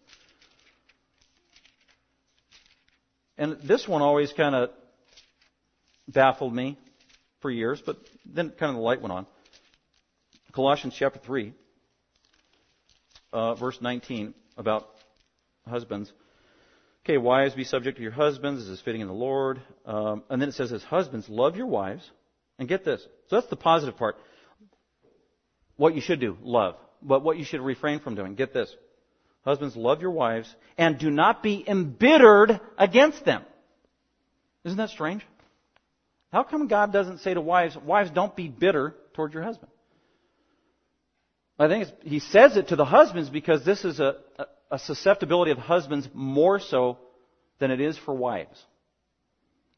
And 3.36 3.57
this 3.64 3.88
one 3.88 4.03
always 4.03 4.32
kind 4.32 4.53
of 4.53 4.70
baffled 6.07 6.53
me 6.53 6.78
for 7.39 7.49
years, 7.49 7.82
but 7.84 7.97
then 8.28 8.51
kind 8.51 8.70
of 8.70 8.76
the 8.76 8.84
light 8.84 9.01
went 9.01 9.12
on. 9.12 9.26
Colossians 10.51 10.93
chapter 10.95 11.18
3, 11.18 11.51
uh, 13.34 13.55
verse 13.55 13.80
19, 13.82 14.36
about 14.55 14.88
husbands. 15.68 16.14
Okay, 17.04 17.18
wives, 17.18 17.56
be 17.56 17.64
subject 17.64 17.97
to 17.97 18.04
your 18.04 18.12
husbands 18.12 18.62
This 18.62 18.70
is 18.70 18.82
fitting 18.82 19.02
in 19.02 19.08
the 19.08 19.14
Lord. 19.14 19.62
Um, 19.86 20.24
and 20.30 20.41
then 20.41 20.49
it 20.49 20.56
says, 20.56 20.72
as 20.72 20.84
husbands, 20.84 21.28
love 21.30 21.56
your 21.56 21.68
wives. 21.68 22.10
And 22.60 22.70
get 22.70 22.86
this. 22.86 23.02
So 23.28 23.38
that's 23.38 23.47
the 23.47 23.56
positive 23.56 23.97
part. 23.97 24.18
What 25.78 25.95
you 25.95 26.02
should 26.02 26.20
do, 26.20 26.38
love. 26.43 26.76
But 27.02 27.24
what 27.24 27.38
you 27.38 27.43
should 27.43 27.62
refrain 27.62 27.99
from 28.02 28.14
doing, 28.14 28.36
get 28.36 28.54
this. 28.54 28.72
Husbands, 29.43 29.76
love 29.76 30.02
your 30.02 30.12
wives 30.12 30.54
and 30.78 30.99
do 30.99 31.10
not 31.10 31.41
be 31.41 31.66
embittered 31.68 32.60
against 32.78 33.26
them. 33.26 33.43
Isn't 34.64 34.78
that 34.78 34.89
strange? 34.89 35.26
How 36.32 36.43
come 36.43 36.68
God 36.68 36.93
doesn't 36.93 37.20
say 37.20 37.34
to 37.34 37.41
wives, 37.41 37.76
wives, 37.76 38.12
don't 38.12 38.36
be 38.36 38.47
bitter 38.47 38.95
toward 39.16 39.34
your 39.34 39.41
husband? 39.41 39.72
I 41.58 41.68
think 41.68 41.88
he 42.04 42.20
says 42.20 42.58
it 42.58 42.68
to 42.68 42.76
the 42.76 42.86
husbands 42.86 43.30
because 43.30 43.66
this 43.66 43.84
is 43.84 43.99
a, 43.99 44.18
a, 44.38 44.45
a 44.72 44.80
susceptibility 44.80 45.51
of 45.51 45.57
husbands 45.57 46.09
more 46.13 46.59
so 46.59 46.97
than 47.59 47.69
it 47.69 47.82
is 47.82 47.97
for 47.97 48.13
wives. 48.13 48.65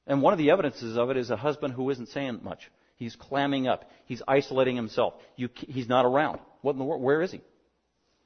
And 0.06 0.22
one 0.22 0.34
of 0.34 0.40
the 0.40 0.52
evidences 0.52 0.98
of 0.98 1.10
it 1.10 1.18
is 1.18 1.30
a 1.30 1.36
husband 1.36 1.74
who 1.74 1.90
isn't 1.90 2.10
saying 2.10 2.40
much. 2.44 2.70
He's 2.96 3.16
clamming 3.16 3.68
up. 3.68 3.90
He's 4.06 4.22
isolating 4.28 4.76
himself. 4.76 5.16
You, 5.36 5.50
he's 5.56 5.90
not 5.90 6.06
around. 6.06 6.40
What 6.62 6.74
in 6.74 6.78
the 6.78 6.86
world? 6.86 7.02
Where 7.02 7.22
is 7.22 7.32
he? 7.32 7.42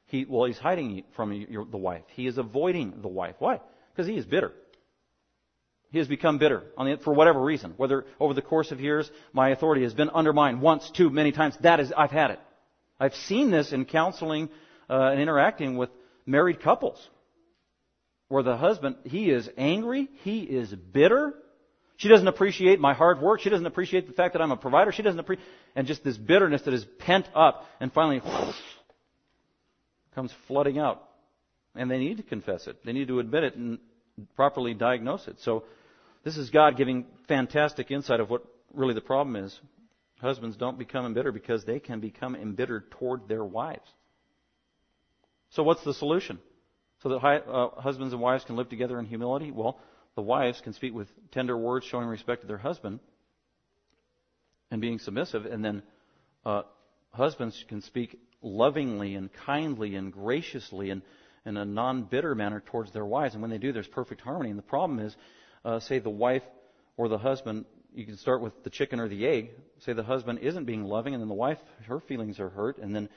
He, 0.07 0.25
well, 0.27 0.45
he's 0.45 0.57
hiding 0.57 1.03
from 1.15 1.33
your, 1.33 1.65
the 1.65 1.77
wife. 1.77 2.03
He 2.15 2.27
is 2.27 2.37
avoiding 2.37 3.01
the 3.01 3.07
wife. 3.07 3.35
Why? 3.39 3.59
Because 3.93 4.07
he 4.07 4.15
is 4.15 4.25
bitter. 4.25 4.51
He 5.89 5.99
has 5.99 6.07
become 6.07 6.37
bitter 6.37 6.63
the, 6.77 6.99
for 7.03 7.13
whatever 7.13 7.41
reason. 7.41 7.73
Whether 7.77 8.05
over 8.19 8.33
the 8.33 8.41
course 8.41 8.71
of 8.71 8.79
years 8.79 9.09
my 9.31 9.49
authority 9.49 9.83
has 9.83 9.93
been 9.93 10.09
undermined 10.09 10.61
once, 10.61 10.89
two, 10.91 11.09
many 11.09 11.31
times. 11.31 11.55
That 11.61 11.79
is, 11.79 11.93
I've 11.95 12.11
had 12.11 12.31
it. 12.31 12.39
I've 12.99 13.15
seen 13.15 13.51
this 13.51 13.71
in 13.71 13.85
counseling 13.85 14.49
uh, 14.89 15.09
and 15.11 15.21
interacting 15.21 15.77
with 15.77 15.89
married 16.27 16.61
couples, 16.61 17.09
where 18.27 18.43
the 18.43 18.57
husband 18.57 18.97
he 19.05 19.31
is 19.31 19.49
angry, 19.57 20.09
he 20.23 20.41
is 20.41 20.71
bitter. 20.71 21.33
She 21.95 22.09
doesn't 22.09 22.27
appreciate 22.27 22.79
my 22.79 22.93
hard 22.93 23.19
work. 23.19 23.39
She 23.39 23.49
doesn't 23.49 23.65
appreciate 23.65 24.05
the 24.05 24.13
fact 24.13 24.33
that 24.33 24.41
I'm 24.41 24.51
a 24.51 24.57
provider. 24.57 24.91
She 24.91 25.01
doesn't 25.01 25.19
appreciate, 25.19 25.47
and 25.75 25.87
just 25.87 26.03
this 26.03 26.17
bitterness 26.17 26.61
that 26.63 26.73
is 26.73 26.85
pent 26.99 27.27
up, 27.33 27.65
and 27.79 27.91
finally 27.91 28.21
comes 30.13 30.31
flooding 30.47 30.77
out. 30.77 31.01
And 31.73 31.89
they 31.89 31.97
need 31.97 32.17
to 32.17 32.23
confess 32.23 32.67
it. 32.67 32.77
They 32.85 32.91
need 32.91 33.07
to 33.07 33.19
admit 33.19 33.43
it 33.43 33.55
and 33.55 33.79
properly 34.35 34.73
diagnose 34.73 35.27
it. 35.27 35.39
So 35.41 35.63
this 36.23 36.37
is 36.37 36.49
God 36.49 36.75
giving 36.75 37.05
fantastic 37.27 37.91
insight 37.91 38.19
of 38.19 38.29
what 38.29 38.43
really 38.73 38.93
the 38.93 39.01
problem 39.01 39.35
is. 39.35 39.59
Husbands 40.19 40.57
don't 40.57 40.79
become 40.79 41.05
embittered 41.05 41.35
because 41.35 41.63
they 41.63 41.79
can 41.79 41.99
become 41.99 42.35
embittered 42.35 42.89
toward 42.91 43.27
their 43.27 43.43
wives. 43.45 43.87
So 45.57 45.63
what's 45.63 45.83
the 45.83 45.95
solution? 45.95 46.37
So 47.01 47.09
that 47.09 47.17
uh, 47.25 47.81
husbands 47.81 48.13
and 48.13 48.21
wives 48.21 48.43
can 48.43 48.55
live 48.57 48.69
together 48.69 48.99
in 48.99 49.05
humility? 49.05 49.49
Well, 49.49 49.79
the 50.13 50.21
wives 50.21 50.61
can 50.61 50.73
speak 50.73 50.93
with 50.93 51.07
tender 51.31 51.57
words 51.57 51.83
showing 51.83 52.07
respect 52.07 52.41
to 52.41 52.47
their 52.47 52.59
husband 52.59 52.99
and 54.69 54.79
being 54.79 54.99
submissive, 54.99 55.47
and 55.47 55.65
then 55.65 55.81
uh, 56.45 56.61
husbands 57.09 57.65
can 57.69 57.81
speak 57.81 58.19
lovingly 58.43 59.15
and 59.15 59.31
kindly 59.47 59.95
and 59.95 60.13
graciously 60.13 60.91
and 60.91 61.01
in 61.43 61.57
a 61.57 61.65
non-bitter 61.65 62.35
manner 62.35 62.61
towards 62.63 62.91
their 62.91 63.05
wives. 63.05 63.33
And 63.33 63.41
when 63.41 63.49
they 63.49 63.57
do, 63.57 63.71
there's 63.71 63.87
perfect 63.87 64.21
harmony. 64.21 64.51
And 64.51 64.59
the 64.59 64.63
problem 64.63 64.99
is, 64.99 65.15
uh, 65.65 65.79
say 65.79 65.97
the 65.97 66.11
wife 66.11 66.43
or 66.97 67.09
the 67.09 67.17
husband, 67.17 67.65
you 67.95 68.05
can 68.05 68.17
start 68.17 68.41
with 68.41 68.63
the 68.63 68.69
chicken 68.69 68.99
or 68.99 69.07
the 69.07 69.25
egg. 69.25 69.49
Say 69.79 69.93
the 69.93 70.03
husband 70.03 70.37
isn't 70.37 70.65
being 70.65 70.83
loving, 70.83 71.15
and 71.15 71.21
then 71.21 71.29
the 71.29 71.33
wife, 71.33 71.57
her 71.87 71.99
feelings 71.99 72.39
are 72.39 72.49
hurt, 72.49 72.77
and 72.77 72.95
then 72.95 73.09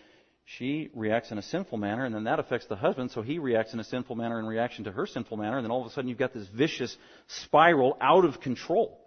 she 0.44 0.90
reacts 0.94 1.30
in 1.30 1.38
a 1.38 1.42
sinful 1.42 1.78
manner, 1.78 2.04
and 2.04 2.14
then 2.14 2.24
that 2.24 2.40
affects 2.40 2.66
the 2.66 2.76
husband, 2.76 3.10
so 3.12 3.22
he 3.22 3.38
reacts 3.38 3.72
in 3.72 3.80
a 3.80 3.84
sinful 3.84 4.16
manner 4.16 4.38
in 4.40 4.46
reaction 4.46 4.84
to 4.84 4.92
her 4.92 5.06
sinful 5.06 5.36
manner, 5.36 5.58
and 5.58 5.64
then 5.64 5.70
all 5.70 5.80
of 5.80 5.86
a 5.86 5.90
sudden 5.90 6.08
you've 6.08 6.18
got 6.18 6.34
this 6.34 6.46
vicious 6.48 6.96
spiral 7.26 7.96
out 8.00 8.24
of 8.24 8.40
control. 8.40 9.00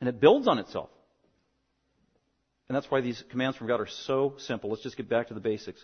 And 0.00 0.08
it 0.08 0.20
builds 0.20 0.48
on 0.48 0.58
itself. 0.58 0.90
And 2.68 2.76
that's 2.76 2.90
why 2.90 3.00
these 3.00 3.22
commands 3.30 3.56
from 3.56 3.66
God 3.66 3.80
are 3.80 3.86
so 3.86 4.34
simple. 4.38 4.70
Let's 4.70 4.82
just 4.82 4.96
get 4.96 5.08
back 5.08 5.28
to 5.28 5.34
the 5.34 5.40
basics. 5.40 5.82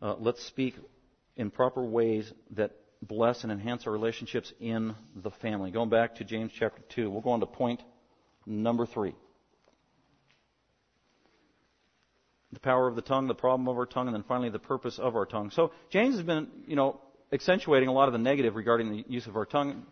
Uh, 0.00 0.14
let's 0.18 0.44
speak 0.46 0.74
in 1.36 1.50
proper 1.50 1.84
ways 1.84 2.32
that 2.52 2.72
bless 3.02 3.42
and 3.42 3.52
enhance 3.52 3.86
our 3.86 3.92
relationships 3.92 4.52
in 4.60 4.94
the 5.14 5.30
family. 5.30 5.70
Going 5.70 5.90
back 5.90 6.16
to 6.16 6.24
James 6.24 6.52
chapter 6.58 6.82
2, 6.94 7.10
we'll 7.10 7.20
go 7.20 7.30
on 7.30 7.40
to 7.40 7.46
point 7.46 7.82
number 8.46 8.86
3. 8.86 9.14
The 12.56 12.60
power 12.60 12.88
of 12.88 12.96
the 12.96 13.02
tongue, 13.02 13.26
the 13.26 13.34
problem 13.34 13.68
of 13.68 13.76
our 13.76 13.84
tongue, 13.84 14.06
and 14.06 14.14
then 14.14 14.22
finally 14.22 14.48
the 14.48 14.58
purpose 14.58 14.98
of 14.98 15.14
our 15.14 15.26
tongue. 15.26 15.50
So 15.50 15.72
James 15.90 16.14
has 16.14 16.24
been, 16.24 16.48
you 16.66 16.74
know, 16.74 16.98
accentuating 17.30 17.90
a 17.90 17.92
lot 17.92 18.08
of 18.08 18.12
the 18.12 18.18
negative 18.18 18.56
regarding 18.56 18.90
the 18.90 19.04
use 19.08 19.26
of 19.26 19.36
our 19.36 19.44
tongue. 19.44 19.84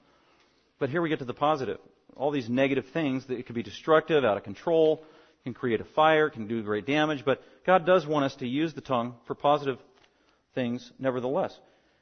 But 0.78 0.88
here 0.88 1.02
we 1.02 1.10
get 1.10 1.18
to 1.18 1.26
the 1.26 1.34
positive. 1.34 1.76
All 2.16 2.30
these 2.30 2.48
negative 2.48 2.86
things 2.94 3.26
that 3.26 3.38
it 3.38 3.44
could 3.44 3.54
be 3.54 3.62
destructive, 3.62 4.24
out 4.24 4.38
of 4.38 4.44
control, 4.44 5.04
can 5.42 5.52
create 5.52 5.82
a 5.82 5.84
fire, 5.84 6.30
can 6.30 6.46
do 6.46 6.62
great 6.62 6.86
damage, 6.86 7.22
but 7.22 7.42
God 7.66 7.84
does 7.84 8.06
want 8.06 8.24
us 8.24 8.34
to 8.36 8.48
use 8.48 8.72
the 8.72 8.80
tongue 8.80 9.16
for 9.26 9.34
positive 9.34 9.76
things 10.54 10.90
nevertheless. 10.98 11.54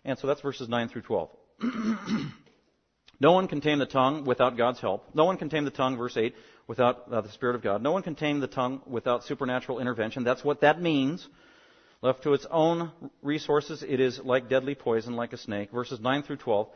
And 0.05 0.17
so 0.17 0.29
that's 0.29 0.43
verses 0.43 0.69
9 0.69 0.91
through 0.91 1.03
12. 1.03 1.29
no 3.21 3.33
one 3.33 3.49
can 3.49 3.61
tame 3.61 3.81
the 3.81 3.87
tongue 3.87 4.25
without 4.25 4.57
God's 4.57 4.79
help. 4.79 5.13
No 5.13 5.25
one 5.25 5.39
can 5.39 5.49
tame 5.49 5.65
the 5.65 5.73
tongue, 5.73 5.97
verse 5.97 6.17
8, 6.17 6.37
without 6.67 7.11
uh, 7.13 7.21
the 7.21 7.31
Spirit 7.31 7.57
of 7.57 7.63
God. 7.63 7.83
No 7.83 7.93
one 7.93 8.03
can 8.03 8.15
tame 8.15 8.41
the 8.41 8.47
tongue 8.47 8.83
without 8.87 9.25
supernatural 9.25 9.81
intervention. 9.81 10.25
That's 10.25 10.45
what 10.45 10.61
that 10.61 10.81
means. 10.81 11.27
Left 12.01 12.23
to 12.25 12.33
its 12.33 12.47
own 12.51 12.91
resources, 13.23 13.85
it 13.87 14.01
is 14.01 14.19
like 14.19 14.49
deadly 14.49 14.75
poison, 14.75 15.15
like 15.15 15.33
a 15.33 15.39
snake. 15.39 15.71
Verses 15.71 16.01
9 16.01 16.25
through 16.25 16.39
12. 16.39 16.69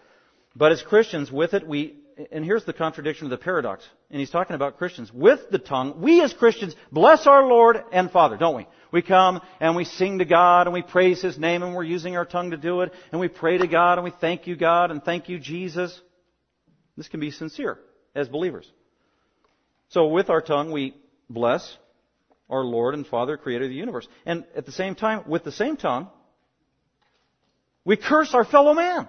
But 0.54 0.72
as 0.72 0.82
Christians, 0.82 1.32
with 1.32 1.52
it 1.52 1.66
we 1.66 1.96
and 2.32 2.44
here's 2.44 2.64
the 2.64 2.72
contradiction 2.72 3.26
of 3.26 3.30
the 3.30 3.36
paradox. 3.36 3.84
And 4.10 4.20
he's 4.20 4.30
talking 4.30 4.56
about 4.56 4.78
Christians. 4.78 5.12
With 5.12 5.50
the 5.50 5.58
tongue, 5.58 6.00
we 6.00 6.22
as 6.22 6.32
Christians 6.32 6.74
bless 6.90 7.26
our 7.26 7.46
Lord 7.46 7.76
and 7.92 8.10
Father, 8.10 8.38
don't 8.38 8.56
we? 8.56 8.66
We 8.90 9.02
come 9.02 9.42
and 9.60 9.76
we 9.76 9.84
sing 9.84 10.18
to 10.18 10.24
God 10.24 10.66
and 10.66 10.72
we 10.72 10.82
praise 10.82 11.20
His 11.20 11.38
name 11.38 11.62
and 11.62 11.74
we're 11.74 11.84
using 11.84 12.16
our 12.16 12.24
tongue 12.24 12.52
to 12.52 12.56
do 12.56 12.80
it. 12.80 12.92
And 13.12 13.20
we 13.20 13.28
pray 13.28 13.58
to 13.58 13.66
God 13.66 13.98
and 13.98 14.04
we 14.04 14.12
thank 14.18 14.46
you, 14.46 14.56
God, 14.56 14.90
and 14.90 15.04
thank 15.04 15.28
you, 15.28 15.38
Jesus. 15.38 16.00
This 16.96 17.08
can 17.08 17.20
be 17.20 17.30
sincere 17.30 17.78
as 18.14 18.28
believers. 18.28 18.70
So 19.88 20.08
with 20.08 20.30
our 20.30 20.40
tongue, 20.40 20.72
we 20.72 20.94
bless 21.28 21.76
our 22.48 22.64
Lord 22.64 22.94
and 22.94 23.06
Father, 23.06 23.36
creator 23.36 23.64
of 23.64 23.70
the 23.70 23.76
universe. 23.76 24.06
And 24.24 24.44
at 24.56 24.66
the 24.66 24.72
same 24.72 24.94
time, 24.94 25.24
with 25.26 25.44
the 25.44 25.52
same 25.52 25.76
tongue, 25.76 26.08
we 27.84 27.96
curse 27.96 28.34
our 28.34 28.44
fellow 28.44 28.74
man. 28.74 29.08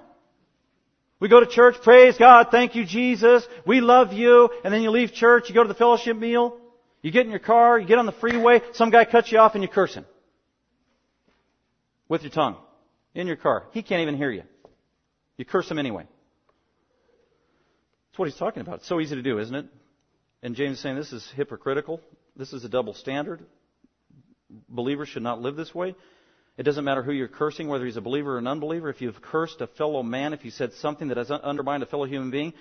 We 1.19 1.29
go 1.29 1.39
to 1.39 1.47
church, 1.47 1.75
praise 1.81 2.15
God, 2.17 2.47
thank 2.51 2.75
you 2.75 2.85
Jesus, 2.85 3.47
we 3.65 3.81
love 3.81 4.13
you, 4.13 4.49
and 4.63 4.71
then 4.71 4.83
you 4.83 4.91
leave 4.91 5.13
church, 5.13 5.49
you 5.49 5.55
go 5.55 5.63
to 5.63 5.67
the 5.67 5.73
fellowship 5.73 6.15
meal, 6.15 6.59
you 7.01 7.11
get 7.11 7.25
in 7.25 7.31
your 7.31 7.39
car, 7.39 7.79
you 7.79 7.87
get 7.87 7.97
on 7.97 8.05
the 8.05 8.11
freeway, 8.11 8.61
some 8.73 8.91
guy 8.91 9.03
cuts 9.05 9.31
you 9.31 9.39
off 9.39 9.55
and 9.55 9.63
you 9.63 9.67
curse 9.67 9.95
him. 9.95 10.05
With 12.07 12.21
your 12.21 12.31
tongue. 12.31 12.57
In 13.15 13.25
your 13.25 13.35
car. 13.35 13.65
He 13.71 13.81
can't 13.81 14.01
even 14.01 14.15
hear 14.15 14.29
you. 14.29 14.43
You 15.37 15.45
curse 15.45 15.69
him 15.69 15.79
anyway. 15.79 16.05
That's 18.11 18.19
what 18.19 18.29
he's 18.29 18.37
talking 18.37 18.61
about. 18.61 18.75
It's 18.75 18.87
so 18.87 18.99
easy 18.99 19.15
to 19.15 19.23
do, 19.23 19.39
isn't 19.39 19.55
it? 19.55 19.65
And 20.43 20.55
James 20.55 20.77
is 20.77 20.83
saying 20.83 20.95
this 20.95 21.13
is 21.13 21.29
hypocritical. 21.35 22.01
This 22.35 22.53
is 22.53 22.63
a 22.63 22.69
double 22.69 22.93
standard. 22.93 23.41
Believers 24.69 25.09
should 25.09 25.23
not 25.23 25.41
live 25.41 25.55
this 25.55 25.73
way. 25.73 25.95
It 26.57 26.63
doesn't 26.63 26.85
matter 26.85 27.03
who 27.03 27.11
you're 27.11 27.27
cursing, 27.27 27.67
whether 27.67 27.85
he's 27.85 27.97
a 27.97 28.01
believer 28.01 28.35
or 28.35 28.37
an 28.39 28.47
unbeliever. 28.47 28.89
If 28.89 29.01
you've 29.01 29.21
cursed 29.21 29.61
a 29.61 29.67
fellow 29.67 30.01
man, 30.01 30.33
if 30.33 30.43
you 30.43 30.51
said 30.51 30.73
something 30.73 31.09
that 31.09 31.17
has 31.17 31.29
undermined 31.29 31.83
a 31.83 31.85
fellow 31.85 32.05
human 32.05 32.31
being, 32.31 32.53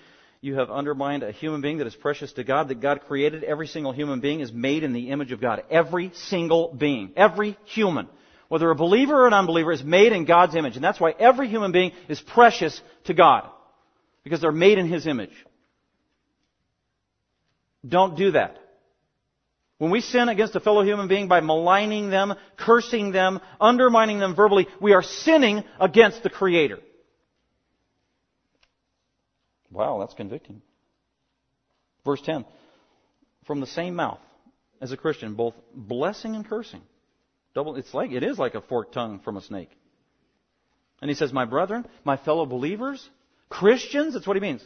you 0.42 0.56
have 0.56 0.70
undermined 0.70 1.22
a 1.22 1.32
human 1.32 1.62
being 1.62 1.78
that 1.78 1.86
is 1.86 1.94
precious 1.94 2.32
to 2.34 2.44
God, 2.44 2.68
that 2.68 2.80
God 2.80 3.02
created. 3.06 3.42
Every 3.42 3.66
single 3.66 3.92
human 3.92 4.20
being 4.20 4.40
is 4.40 4.52
made 4.52 4.84
in 4.84 4.92
the 4.92 5.10
image 5.10 5.32
of 5.32 5.40
God. 5.40 5.62
Every 5.70 6.12
single 6.14 6.74
being. 6.74 7.12
Every 7.16 7.56
human. 7.64 8.08
Whether 8.48 8.70
a 8.70 8.74
believer 8.74 9.22
or 9.22 9.26
an 9.26 9.32
unbeliever 9.32 9.72
is 9.72 9.82
made 9.82 10.12
in 10.12 10.24
God's 10.24 10.54
image. 10.54 10.76
And 10.76 10.84
that's 10.84 11.00
why 11.00 11.14
every 11.18 11.48
human 11.48 11.72
being 11.72 11.92
is 12.08 12.20
precious 12.20 12.80
to 13.04 13.14
God. 13.14 13.48
Because 14.24 14.40
they're 14.40 14.52
made 14.52 14.78
in 14.78 14.88
His 14.88 15.06
image. 15.06 15.32
Don't 17.86 18.16
do 18.16 18.32
that. 18.32 18.58
When 19.78 19.90
we 19.90 20.00
sin 20.00 20.28
against 20.28 20.56
a 20.56 20.60
fellow 20.60 20.82
human 20.82 21.06
being 21.06 21.28
by 21.28 21.40
maligning 21.40 22.08
them, 22.08 22.34
cursing 22.56 23.12
them, 23.12 23.40
undermining 23.60 24.18
them 24.18 24.34
verbally, 24.34 24.68
we 24.80 24.92
are 24.94 25.02
sinning 25.02 25.64
against 25.78 26.22
the 26.22 26.30
Creator. 26.30 26.78
Wow, 29.70 29.98
that's 30.00 30.14
convicting. 30.14 30.62
Verse 32.04 32.22
10. 32.22 32.46
From 33.46 33.60
the 33.60 33.66
same 33.66 33.94
mouth 33.94 34.20
as 34.80 34.92
a 34.92 34.96
Christian, 34.96 35.34
both 35.34 35.54
blessing 35.74 36.34
and 36.34 36.48
cursing. 36.48 36.82
Double, 37.54 37.76
it's 37.76 37.92
like, 37.92 38.12
it 38.12 38.22
is 38.22 38.38
like 38.38 38.54
a 38.54 38.62
forked 38.62 38.94
tongue 38.94 39.20
from 39.20 39.36
a 39.36 39.42
snake. 39.42 39.70
And 41.02 41.10
he 41.10 41.14
says, 41.14 41.32
my 41.32 41.44
brethren, 41.44 41.86
my 42.04 42.16
fellow 42.16 42.46
believers, 42.46 43.06
Christians, 43.50 44.14
that's 44.14 44.26
what 44.26 44.36
he 44.36 44.40
means. 44.40 44.64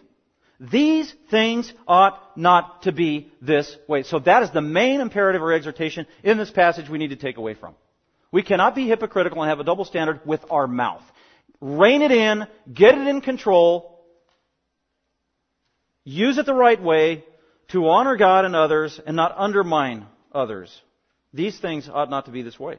These 0.61 1.13
things 1.31 1.73
ought 1.89 2.37
not 2.37 2.83
to 2.83 2.93
be 2.93 3.33
this 3.41 3.75
way. 3.89 4.03
So 4.03 4.19
that 4.19 4.43
is 4.43 4.51
the 4.51 4.61
main 4.61 5.01
imperative 5.01 5.41
or 5.41 5.55
exhortation 5.55 6.07
in 6.23 6.37
this 6.37 6.51
passage 6.51 6.91
we 6.91 6.99
need 6.99 7.11
to 7.11 7.17
take 7.17 7.39
away 7.39 7.55
from. 7.55 7.75
We 8.31 8.43
cannot 8.43 8.75
be 8.75 8.87
hypocritical 8.87 9.43
and 9.43 9.49
have 9.49 9.59
a 9.59 9.65
double 9.65 9.87
standard 9.87 10.21
with 10.27 10.45
our 10.51 10.67
mouth. 10.67 11.03
Rein 11.63 12.03
it 12.03 12.13
in, 12.13 12.47
get 12.73 12.97
it 12.97 13.07
in 13.09 13.23
control, 13.23 14.05
use 16.05 16.37
it 16.37 16.45
the 16.45 16.55
right 16.55 16.81
way 16.81 17.25
to 17.69 17.89
honor 17.89 18.17
God 18.17 18.45
and 18.45 18.55
others 18.55 19.01
and 19.05 19.17
not 19.17 19.35
undermine 19.37 20.07
others. 20.31 20.79
These 21.33 21.59
things 21.59 21.89
ought 21.89 22.11
not 22.11 22.27
to 22.27 22.33
be 22.33 22.43
this 22.43 22.59
way. 22.61 22.79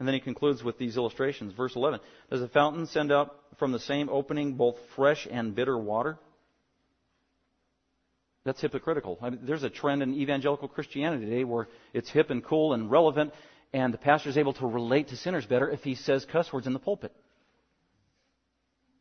And 0.00 0.08
then 0.08 0.14
he 0.14 0.20
concludes 0.20 0.64
with 0.64 0.78
these 0.78 0.96
illustrations. 0.96 1.52
Verse 1.52 1.76
11. 1.76 2.00
Does 2.30 2.40
a 2.40 2.48
fountain 2.48 2.86
send 2.86 3.12
out 3.12 3.36
from 3.58 3.70
the 3.70 3.78
same 3.78 4.08
opening 4.08 4.54
both 4.54 4.76
fresh 4.96 5.28
and 5.30 5.54
bitter 5.54 5.76
water? 5.76 6.18
That's 8.44 8.62
hypocritical. 8.62 9.18
I 9.20 9.28
mean, 9.28 9.40
there's 9.42 9.62
a 9.62 9.68
trend 9.68 10.02
in 10.02 10.14
evangelical 10.14 10.68
Christianity 10.68 11.26
today 11.26 11.44
where 11.44 11.68
it's 11.92 12.08
hip 12.08 12.30
and 12.30 12.42
cool 12.42 12.72
and 12.72 12.90
relevant, 12.90 13.34
and 13.74 13.92
the 13.92 13.98
pastor 13.98 14.30
is 14.30 14.38
able 14.38 14.54
to 14.54 14.66
relate 14.66 15.08
to 15.08 15.18
sinners 15.18 15.44
better 15.44 15.70
if 15.70 15.82
he 15.82 15.94
says 15.94 16.24
cuss 16.24 16.50
words 16.50 16.66
in 16.66 16.72
the 16.72 16.78
pulpit. 16.78 17.12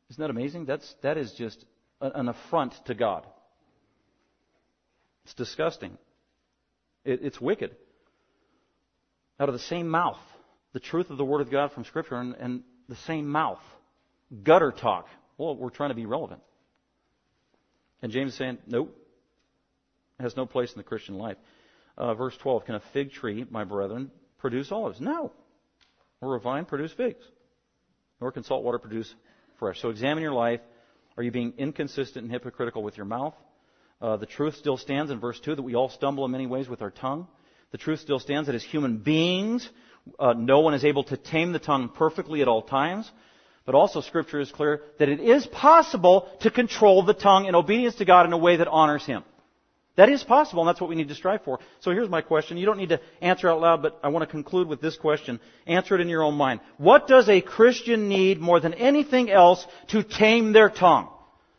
Isn't 0.09 0.21
that 0.21 0.29
amazing? 0.29 0.65
That's, 0.65 0.93
that 1.01 1.17
is 1.17 1.31
just 1.37 1.63
an 2.01 2.27
affront 2.27 2.73
to 2.87 2.93
God. 2.93 3.25
It's 5.23 5.33
disgusting. 5.33 5.97
It, 7.05 7.21
it's 7.23 7.39
wicked. 7.39 7.73
Out 9.39 9.47
of 9.47 9.53
the 9.53 9.59
same 9.59 9.87
mouth 9.87 10.19
the 10.73 10.79
truth 10.79 11.09
of 11.09 11.17
the 11.17 11.25
Word 11.25 11.41
of 11.41 11.51
God 11.51 11.71
from 11.71 11.85
Scripture 11.85 12.15
and, 12.15 12.35
and 12.35 12.63
the 12.87 12.95
same 12.95 13.27
mouth. 13.27 13.61
Gutter 14.43 14.71
talk. 14.71 15.07
Well, 15.37 15.55
we're 15.55 15.69
trying 15.69 15.89
to 15.89 15.95
be 15.95 16.05
relevant. 16.05 16.41
And 18.01 18.11
James 18.11 18.33
is 18.33 18.37
saying, 18.37 18.59
nope. 18.67 18.95
It 20.19 20.23
has 20.23 20.35
no 20.35 20.45
place 20.45 20.71
in 20.71 20.77
the 20.77 20.83
Christian 20.83 21.15
life. 21.15 21.37
Uh, 21.97 22.13
verse 22.13 22.35
12, 22.37 22.65
can 22.65 22.75
a 22.75 22.81
fig 22.93 23.11
tree, 23.11 23.45
my 23.49 23.63
brethren, 23.63 24.11
produce 24.37 24.71
olives? 24.71 25.01
No. 25.01 25.31
Or 26.21 26.35
a 26.35 26.39
vine 26.39 26.65
produce 26.65 26.91
figs? 26.93 27.23
Nor 28.21 28.31
can 28.31 28.43
salt 28.43 28.63
water 28.63 28.79
produce 28.79 29.13
fresh. 29.57 29.81
So 29.81 29.89
examine 29.89 30.23
your 30.23 30.33
life. 30.33 30.61
Are 31.17 31.23
you 31.23 31.31
being 31.31 31.53
inconsistent 31.57 32.23
and 32.23 32.31
hypocritical 32.31 32.83
with 32.83 32.97
your 32.97 33.05
mouth? 33.05 33.33
Uh, 34.01 34.15
the 34.17 34.25
truth 34.25 34.55
still 34.55 34.77
stands 34.77 35.11
in 35.11 35.19
verse 35.19 35.39
2 35.41 35.55
that 35.55 35.61
we 35.61 35.75
all 35.75 35.89
stumble 35.89 36.23
in 36.25 36.31
many 36.31 36.47
ways 36.47 36.69
with 36.69 36.81
our 36.81 36.91
tongue. 36.91 37.27
The 37.71 37.77
truth 37.77 37.99
still 37.99 38.19
stands 38.19 38.47
that 38.47 38.55
as 38.55 38.63
human 38.63 38.97
beings, 38.97 39.69
uh, 40.17 40.33
no 40.33 40.59
one 40.61 40.73
is 40.73 40.85
able 40.85 41.03
to 41.05 41.17
tame 41.17 41.51
the 41.51 41.59
tongue 41.59 41.89
perfectly 41.89 42.41
at 42.41 42.47
all 42.47 42.61
times. 42.61 43.09
But 43.65 43.75
also 43.75 44.01
scripture 44.01 44.39
is 44.39 44.51
clear 44.51 44.81
that 44.97 45.09
it 45.09 45.19
is 45.19 45.45
possible 45.45 46.27
to 46.41 46.49
control 46.49 47.03
the 47.03 47.13
tongue 47.13 47.45
in 47.45 47.53
obedience 47.53 47.95
to 47.95 48.05
God 48.05 48.25
in 48.25 48.33
a 48.33 48.37
way 48.37 48.57
that 48.57 48.67
honors 48.67 49.05
Him. 49.05 49.23
That 49.95 50.09
is 50.09 50.23
possible, 50.23 50.63
and 50.63 50.69
that's 50.69 50.79
what 50.79 50.89
we 50.89 50.95
need 50.95 51.09
to 51.09 51.13
strive 51.15 51.43
for. 51.43 51.59
So 51.81 51.91
here's 51.91 52.09
my 52.09 52.21
question. 52.21 52.57
You 52.57 52.65
don't 52.65 52.77
need 52.77 52.89
to 52.89 53.01
answer 53.21 53.49
out 53.49 53.59
loud, 53.59 53.81
but 53.81 53.99
I 54.01 54.07
want 54.07 54.23
to 54.23 54.31
conclude 54.31 54.67
with 54.67 54.81
this 54.81 54.95
question. 54.97 55.39
Answer 55.67 55.95
it 55.95 56.01
in 56.01 56.07
your 56.07 56.23
own 56.23 56.35
mind. 56.35 56.61
What 56.77 57.07
does 57.07 57.27
a 57.27 57.41
Christian 57.41 58.07
need 58.07 58.39
more 58.39 58.59
than 58.59 58.73
anything 58.73 59.29
else 59.29 59.65
to 59.89 60.01
tame 60.01 60.53
their 60.53 60.69
tongue? 60.69 61.09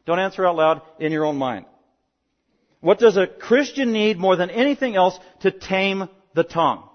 Don't 0.07 0.19
answer 0.19 0.47
out 0.47 0.57
loud 0.57 0.83
in 0.99 1.13
your 1.13 1.27
own 1.27 1.37
mind. 1.37 1.67
What 2.81 2.99
does 2.99 3.17
a 3.17 3.27
Christian 3.27 3.93
need 3.93 4.19
more 4.19 4.37
than 4.37 4.51
anything 4.51 4.97
else 4.97 5.19
to 5.43 5.51
tame 5.51 6.09
the 6.35 6.43
tongue? 6.45 6.89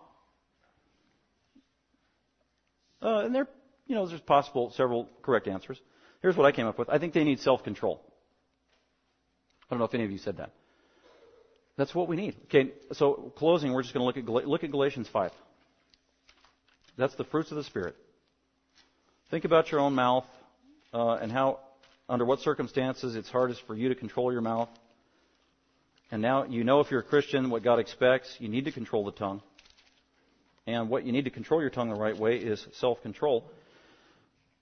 Uh, 3.05 3.19
and 3.19 3.35
there, 3.35 3.47
you 3.85 3.93
know, 3.93 4.07
there's 4.07 4.19
possible 4.21 4.71
several 4.75 5.07
correct 5.21 5.47
answers. 5.47 5.79
Here's 6.23 6.35
what 6.35 6.47
I 6.47 6.51
came 6.51 6.65
up 6.65 6.79
with. 6.79 6.89
I 6.89 6.97
think 6.97 7.13
they 7.13 7.23
need 7.23 7.39
self-control. 7.39 8.01
I 8.03 9.67
don't 9.69 9.79
know 9.79 9.85
if 9.85 9.93
any 9.93 10.05
of 10.05 10.11
you 10.11 10.17
said 10.17 10.37
that. 10.37 10.51
That's 11.77 11.93
what 11.93 12.07
we 12.07 12.15
need. 12.15 12.35
Okay, 12.45 12.71
so 12.93 13.31
closing, 13.35 13.73
we're 13.73 13.83
just 13.83 13.93
going 13.93 14.01
to 14.01 14.21
look 14.21 14.41
at 14.41 14.47
look 14.47 14.63
at 14.63 14.71
Galatians 14.71 15.07
5. 15.11 15.31
That's 16.97 17.13
the 17.15 17.25
fruits 17.25 17.51
of 17.51 17.57
the 17.57 17.63
Spirit. 17.63 17.95
Think 19.29 19.45
about 19.45 19.71
your 19.71 19.81
own 19.81 19.93
mouth 19.93 20.25
uh, 20.93 21.15
and 21.15 21.31
how, 21.31 21.59
under 22.09 22.25
what 22.25 22.39
circumstances, 22.39 23.15
it's 23.15 23.29
hardest 23.29 23.61
for 23.67 23.75
you 23.75 23.89
to 23.89 23.95
control 23.95 24.31
your 24.31 24.41
mouth. 24.41 24.69
And 26.11 26.21
now 26.21 26.45
you 26.45 26.63
know 26.63 26.79
if 26.79 26.89
you're 26.89 27.01
a 27.01 27.03
Christian 27.03 27.49
what 27.51 27.63
God 27.63 27.77
expects. 27.77 28.33
You 28.39 28.47
need 28.47 28.65
to 28.65 28.71
control 28.71 29.05
the 29.05 29.11
tongue. 29.11 29.41
And 30.68 30.89
what 30.89 31.05
you 31.05 31.11
need 31.11 31.26
to 31.26 31.32
control 31.32 31.61
your 31.61 31.70
tongue 31.70 31.89
the 31.89 31.95
right 31.95 32.18
way 32.18 32.38
is 32.38 32.66
self-control. 32.80 33.45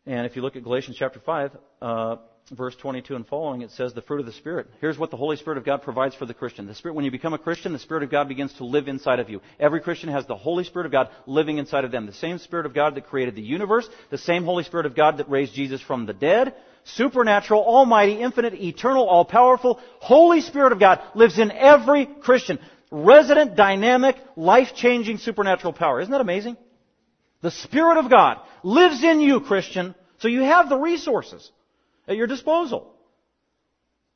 And 0.05 0.25
if 0.25 0.35
you 0.35 0.41
look 0.41 0.57
at 0.57 0.63
Galatians 0.63 0.97
chapter 0.99 1.19
5, 1.19 1.51
uh, 1.81 2.15
verse 2.51 2.75
22 2.75 3.15
and 3.15 3.25
following, 3.25 3.61
it 3.61 3.71
says 3.71 3.93
the 3.93 4.01
fruit 4.01 4.19
of 4.19 4.25
the 4.25 4.33
Spirit. 4.33 4.67
Here's 4.81 4.97
what 4.97 5.11
the 5.11 5.17
Holy 5.17 5.37
Spirit 5.37 5.57
of 5.57 5.63
God 5.63 5.81
provides 5.81 6.13
for 6.13 6.25
the 6.25 6.33
Christian. 6.33 6.65
The 6.65 6.75
Spirit, 6.75 6.95
when 6.95 7.05
you 7.05 7.11
become 7.11 7.33
a 7.33 7.37
Christian, 7.37 7.71
the 7.71 7.79
Spirit 7.79 8.03
of 8.03 8.11
God 8.11 8.27
begins 8.27 8.53
to 8.55 8.65
live 8.65 8.89
inside 8.89 9.19
of 9.19 9.29
you. 9.29 9.39
Every 9.61 9.79
Christian 9.79 10.09
has 10.09 10.25
the 10.25 10.35
Holy 10.35 10.65
Spirit 10.65 10.87
of 10.87 10.91
God 10.91 11.09
living 11.25 11.57
inside 11.57 11.85
of 11.85 11.91
them. 11.91 12.05
The 12.05 12.13
same 12.13 12.37
Spirit 12.37 12.65
of 12.65 12.73
God 12.73 12.95
that 12.95 13.07
created 13.07 13.35
the 13.35 13.41
universe, 13.41 13.87
the 14.09 14.17
same 14.17 14.43
Holy 14.43 14.65
Spirit 14.65 14.85
of 14.85 14.95
God 14.95 15.17
that 15.19 15.29
raised 15.29 15.53
Jesus 15.53 15.79
from 15.79 16.05
the 16.05 16.13
dead, 16.13 16.53
supernatural, 16.83 17.63
almighty, 17.63 18.19
infinite, 18.19 18.55
eternal, 18.55 19.07
all-powerful, 19.07 19.79
Holy 19.99 20.41
Spirit 20.41 20.73
of 20.73 20.81
God 20.81 21.01
lives 21.15 21.39
in 21.39 21.49
every 21.49 22.05
Christian 22.05 22.59
resident, 22.93 23.55
dynamic, 23.55 24.15
life-changing 24.35 25.17
supernatural 25.17 25.73
power. 25.73 25.99
Isn't 25.99 26.11
that 26.11 26.21
amazing? 26.21 26.55
The 27.41 27.51
Spirit 27.51 27.97
of 27.97 28.09
God 28.09 28.37
lives 28.63 29.03
in 29.03 29.19
you, 29.19 29.41
Christian, 29.41 29.95
so 30.19 30.27
you 30.27 30.41
have 30.41 30.69
the 30.69 30.77
resources 30.77 31.51
at 32.07 32.15
your 32.15 32.27
disposal. 32.27 32.93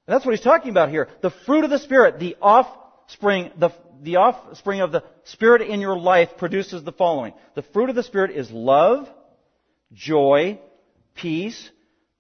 And 0.05 0.13
that's 0.13 0.25
what 0.25 0.33
he's 0.33 0.43
talking 0.43 0.69
about 0.69 0.89
here. 0.89 1.09
The 1.21 1.31
fruit 1.45 1.65
of 1.65 1.69
the 1.69 1.79
Spirit, 1.79 2.19
the 2.19 2.37
offspring, 2.41 3.51
the, 3.57 3.71
the 4.01 4.17
offspring 4.17 4.81
of 4.81 4.91
the 4.91 5.03
Spirit 5.25 5.63
in 5.63 5.81
your 5.81 5.97
life 5.97 6.29
produces 6.37 6.83
the 6.83 6.93
following. 6.93 7.33
The 7.55 7.63
fruit 7.63 7.89
of 7.89 7.95
the 7.95 8.03
Spirit 8.03 8.31
is 8.31 8.49
love, 8.51 9.09
joy, 9.91 10.59
peace, 11.15 11.69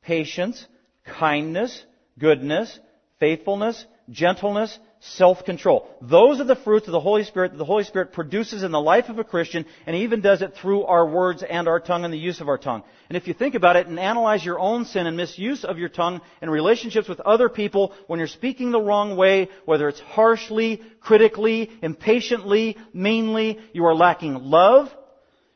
patience, 0.01 0.65
kindness, 1.05 1.85
goodness, 2.19 2.77
faithfulness, 3.19 3.85
gentleness, 4.09 4.77
self-control. 4.99 5.87
Those 6.01 6.39
are 6.39 6.45
the 6.45 6.55
fruits 6.55 6.87
of 6.87 6.91
the 6.91 6.99
Holy 6.99 7.23
Spirit 7.23 7.51
that 7.51 7.57
the 7.57 7.65
Holy 7.65 7.83
Spirit 7.83 8.13
produces 8.13 8.63
in 8.63 8.71
the 8.71 8.81
life 8.81 9.09
of 9.09 9.19
a 9.19 9.23
Christian, 9.23 9.65
and 9.85 9.95
even 9.95 10.21
does 10.21 10.41
it 10.41 10.55
through 10.55 10.83
our 10.83 11.07
words 11.07 11.43
and 11.43 11.67
our 11.67 11.79
tongue 11.79 12.03
and 12.03 12.13
the 12.13 12.17
use 12.17 12.41
of 12.41 12.49
our 12.49 12.57
tongue. 12.57 12.83
And 13.09 13.15
if 13.15 13.27
you 13.27 13.33
think 13.33 13.55
about 13.55 13.75
it 13.75 13.87
and 13.87 13.99
analyze 13.99 14.43
your 14.43 14.59
own 14.59 14.85
sin 14.85 15.07
and 15.07 15.15
misuse 15.15 15.63
of 15.63 15.77
your 15.77 15.89
tongue 15.89 16.21
in 16.41 16.49
relationships 16.49 17.07
with 17.07 17.19
other 17.19 17.47
people, 17.47 17.93
when 18.07 18.19
you're 18.19 18.27
speaking 18.27 18.71
the 18.71 18.81
wrong 18.81 19.15
way, 19.15 19.49
whether 19.65 19.87
it's 19.87 19.99
harshly, 19.99 20.81
critically, 20.99 21.69
impatiently, 21.81 22.77
meanly, 22.93 23.59
you 23.73 23.85
are 23.85 23.95
lacking 23.95 24.35
love, 24.35 24.89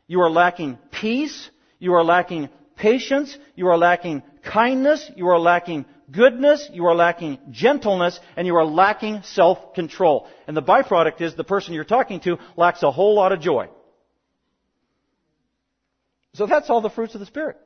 you 0.07 0.21
are 0.21 0.29
lacking 0.29 0.77
peace, 0.91 1.49
you 1.79 1.93
are 1.93 2.03
lacking 2.03 2.49
patience, 2.75 3.37
you 3.55 3.67
are 3.67 3.77
lacking 3.77 4.23
kindness, 4.43 5.09
you 5.15 5.27
are 5.27 5.39
lacking 5.39 5.85
goodness, 6.11 6.69
you 6.71 6.85
are 6.85 6.95
lacking 6.95 7.39
gentleness, 7.49 8.19
and 8.35 8.45
you 8.45 8.55
are 8.55 8.65
lacking 8.65 9.21
self-control. 9.23 10.27
And 10.47 10.55
the 10.55 10.61
byproduct 10.61 11.21
is 11.21 11.35
the 11.35 11.43
person 11.43 11.73
you're 11.73 11.83
talking 11.83 12.19
to 12.21 12.37
lacks 12.57 12.83
a 12.83 12.91
whole 12.91 13.15
lot 13.15 13.31
of 13.31 13.41
joy. 13.41 13.69
So 16.33 16.45
that's 16.45 16.69
all 16.69 16.81
the 16.81 16.89
fruits 16.89 17.13
of 17.13 17.19
the 17.19 17.25
Spirit. 17.25 17.57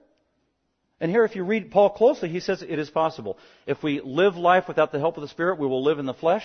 And 1.00 1.12
here, 1.12 1.26
if 1.26 1.36
you 1.36 1.43
read 1.43 1.72
Paul 1.72 1.89
closely, 1.89 2.30
he 2.30 2.39
says 2.39 2.62
it 2.62 2.80
is 2.80 2.89
possible. 2.89 3.38
If 3.68 3.84
we 3.84 4.02
live 4.02 4.38
life 4.38 4.68
without 4.68 4.91
the 4.91 5.00
help 5.00 5.18
of 5.18 5.22
the 5.22 5.28
Spirit, 5.28 5.60
we 5.60 5.68
will 5.68 5.84
live 5.84 6.00
in 6.00 6.06
the 6.06 6.14
flesh 6.14 6.43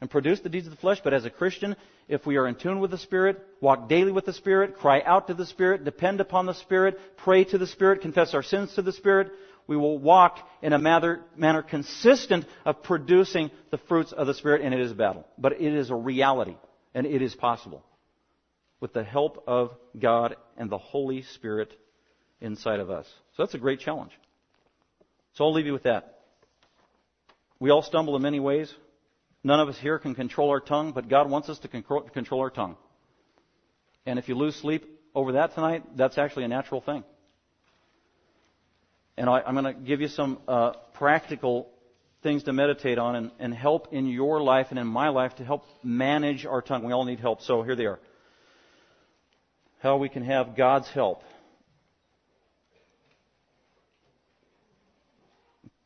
and 0.00 0.10
produce 0.10 0.40
the 0.40 0.48
deeds 0.48 0.66
of 0.66 0.72
the 0.72 0.80
flesh. 0.80 1.00
But 1.02 1.14
as 1.14 1.24
a 1.24 1.30
Christian, 1.30 1.76
if 2.08 2.26
we 2.26 2.36
are 2.36 2.46
in 2.46 2.54
tune 2.54 2.80
with 2.80 2.90
the 2.90 2.98
Spirit, 2.98 3.40
walk 3.60 3.88
daily 3.88 4.12
with 4.12 4.26
the 4.26 4.32
Spirit, 4.32 4.76
cry 4.76 5.00
out 5.00 5.28
to 5.28 5.34
the 5.34 5.46
Spirit, 5.46 5.84
depend 5.84 6.20
upon 6.20 6.46
the 6.46 6.54
Spirit, 6.54 6.98
pray 7.16 7.44
to 7.44 7.58
the 7.58 7.66
Spirit, 7.66 8.02
confess 8.02 8.34
our 8.34 8.42
sins 8.42 8.74
to 8.74 8.82
the 8.82 8.92
Spirit, 8.92 9.32
we 9.66 9.76
will 9.76 9.98
walk 9.98 10.38
in 10.62 10.72
a 10.72 10.78
manner, 10.78 11.22
manner 11.36 11.62
consistent 11.62 12.46
of 12.64 12.82
producing 12.82 13.50
the 13.70 13.78
fruits 13.78 14.12
of 14.12 14.26
the 14.26 14.34
Spirit, 14.34 14.62
and 14.62 14.74
it 14.74 14.80
is 14.80 14.92
a 14.92 14.96
battle. 14.96 15.26
But 15.38 15.52
it 15.52 15.74
is 15.74 15.90
a 15.90 15.94
reality, 15.94 16.56
and 16.94 17.06
it 17.06 17.22
is 17.22 17.34
possible 17.34 17.84
with 18.80 18.92
the 18.92 19.04
help 19.04 19.44
of 19.46 19.72
God 19.98 20.36
and 20.56 20.70
the 20.70 20.78
Holy 20.78 21.22
Spirit 21.22 21.72
inside 22.40 22.80
of 22.80 22.90
us. 22.90 23.06
So 23.36 23.42
that's 23.44 23.54
a 23.54 23.58
great 23.58 23.80
challenge. 23.80 24.12
So 25.34 25.44
I'll 25.44 25.52
leave 25.52 25.66
you 25.66 25.72
with 25.72 25.84
that. 25.84 26.20
We 27.58 27.70
all 27.70 27.82
stumble 27.82 28.16
in 28.16 28.22
many 28.22 28.40
ways. 28.40 28.74
None 29.44 29.60
of 29.60 29.68
us 29.68 29.78
here 29.78 29.98
can 29.98 30.14
control 30.14 30.50
our 30.50 30.60
tongue, 30.60 30.92
but 30.92 31.08
God 31.08 31.30
wants 31.30 31.48
us 31.48 31.58
to 31.60 31.68
control 31.68 32.40
our 32.40 32.50
tongue. 32.50 32.76
And 34.06 34.18
if 34.18 34.28
you 34.28 34.34
lose 34.34 34.56
sleep 34.56 34.84
over 35.14 35.32
that 35.32 35.54
tonight, 35.54 35.96
that's 35.96 36.18
actually 36.18 36.44
a 36.44 36.48
natural 36.48 36.80
thing. 36.80 37.04
And 39.20 39.28
I, 39.28 39.42
am 39.46 39.52
going 39.52 39.66
to 39.66 39.78
give 39.78 40.00
you 40.00 40.08
some 40.08 40.38
uh, 40.48 40.72
practical 40.94 41.68
things 42.22 42.44
to 42.44 42.54
meditate 42.54 42.96
on 42.96 43.16
and, 43.16 43.30
and 43.38 43.52
help 43.52 43.92
in 43.92 44.06
your 44.06 44.40
life 44.42 44.68
and 44.70 44.78
in 44.78 44.86
my 44.86 45.10
life 45.10 45.34
to 45.34 45.44
help 45.44 45.66
manage 45.82 46.46
our 46.46 46.62
tongue. 46.62 46.84
We 46.84 46.94
all 46.94 47.04
need 47.04 47.20
help, 47.20 47.42
so 47.42 47.60
here 47.60 47.76
they 47.76 47.84
are. 47.84 48.00
How 49.80 49.98
we 49.98 50.08
can 50.08 50.24
have 50.24 50.56
God's 50.56 50.88
help. 50.88 51.22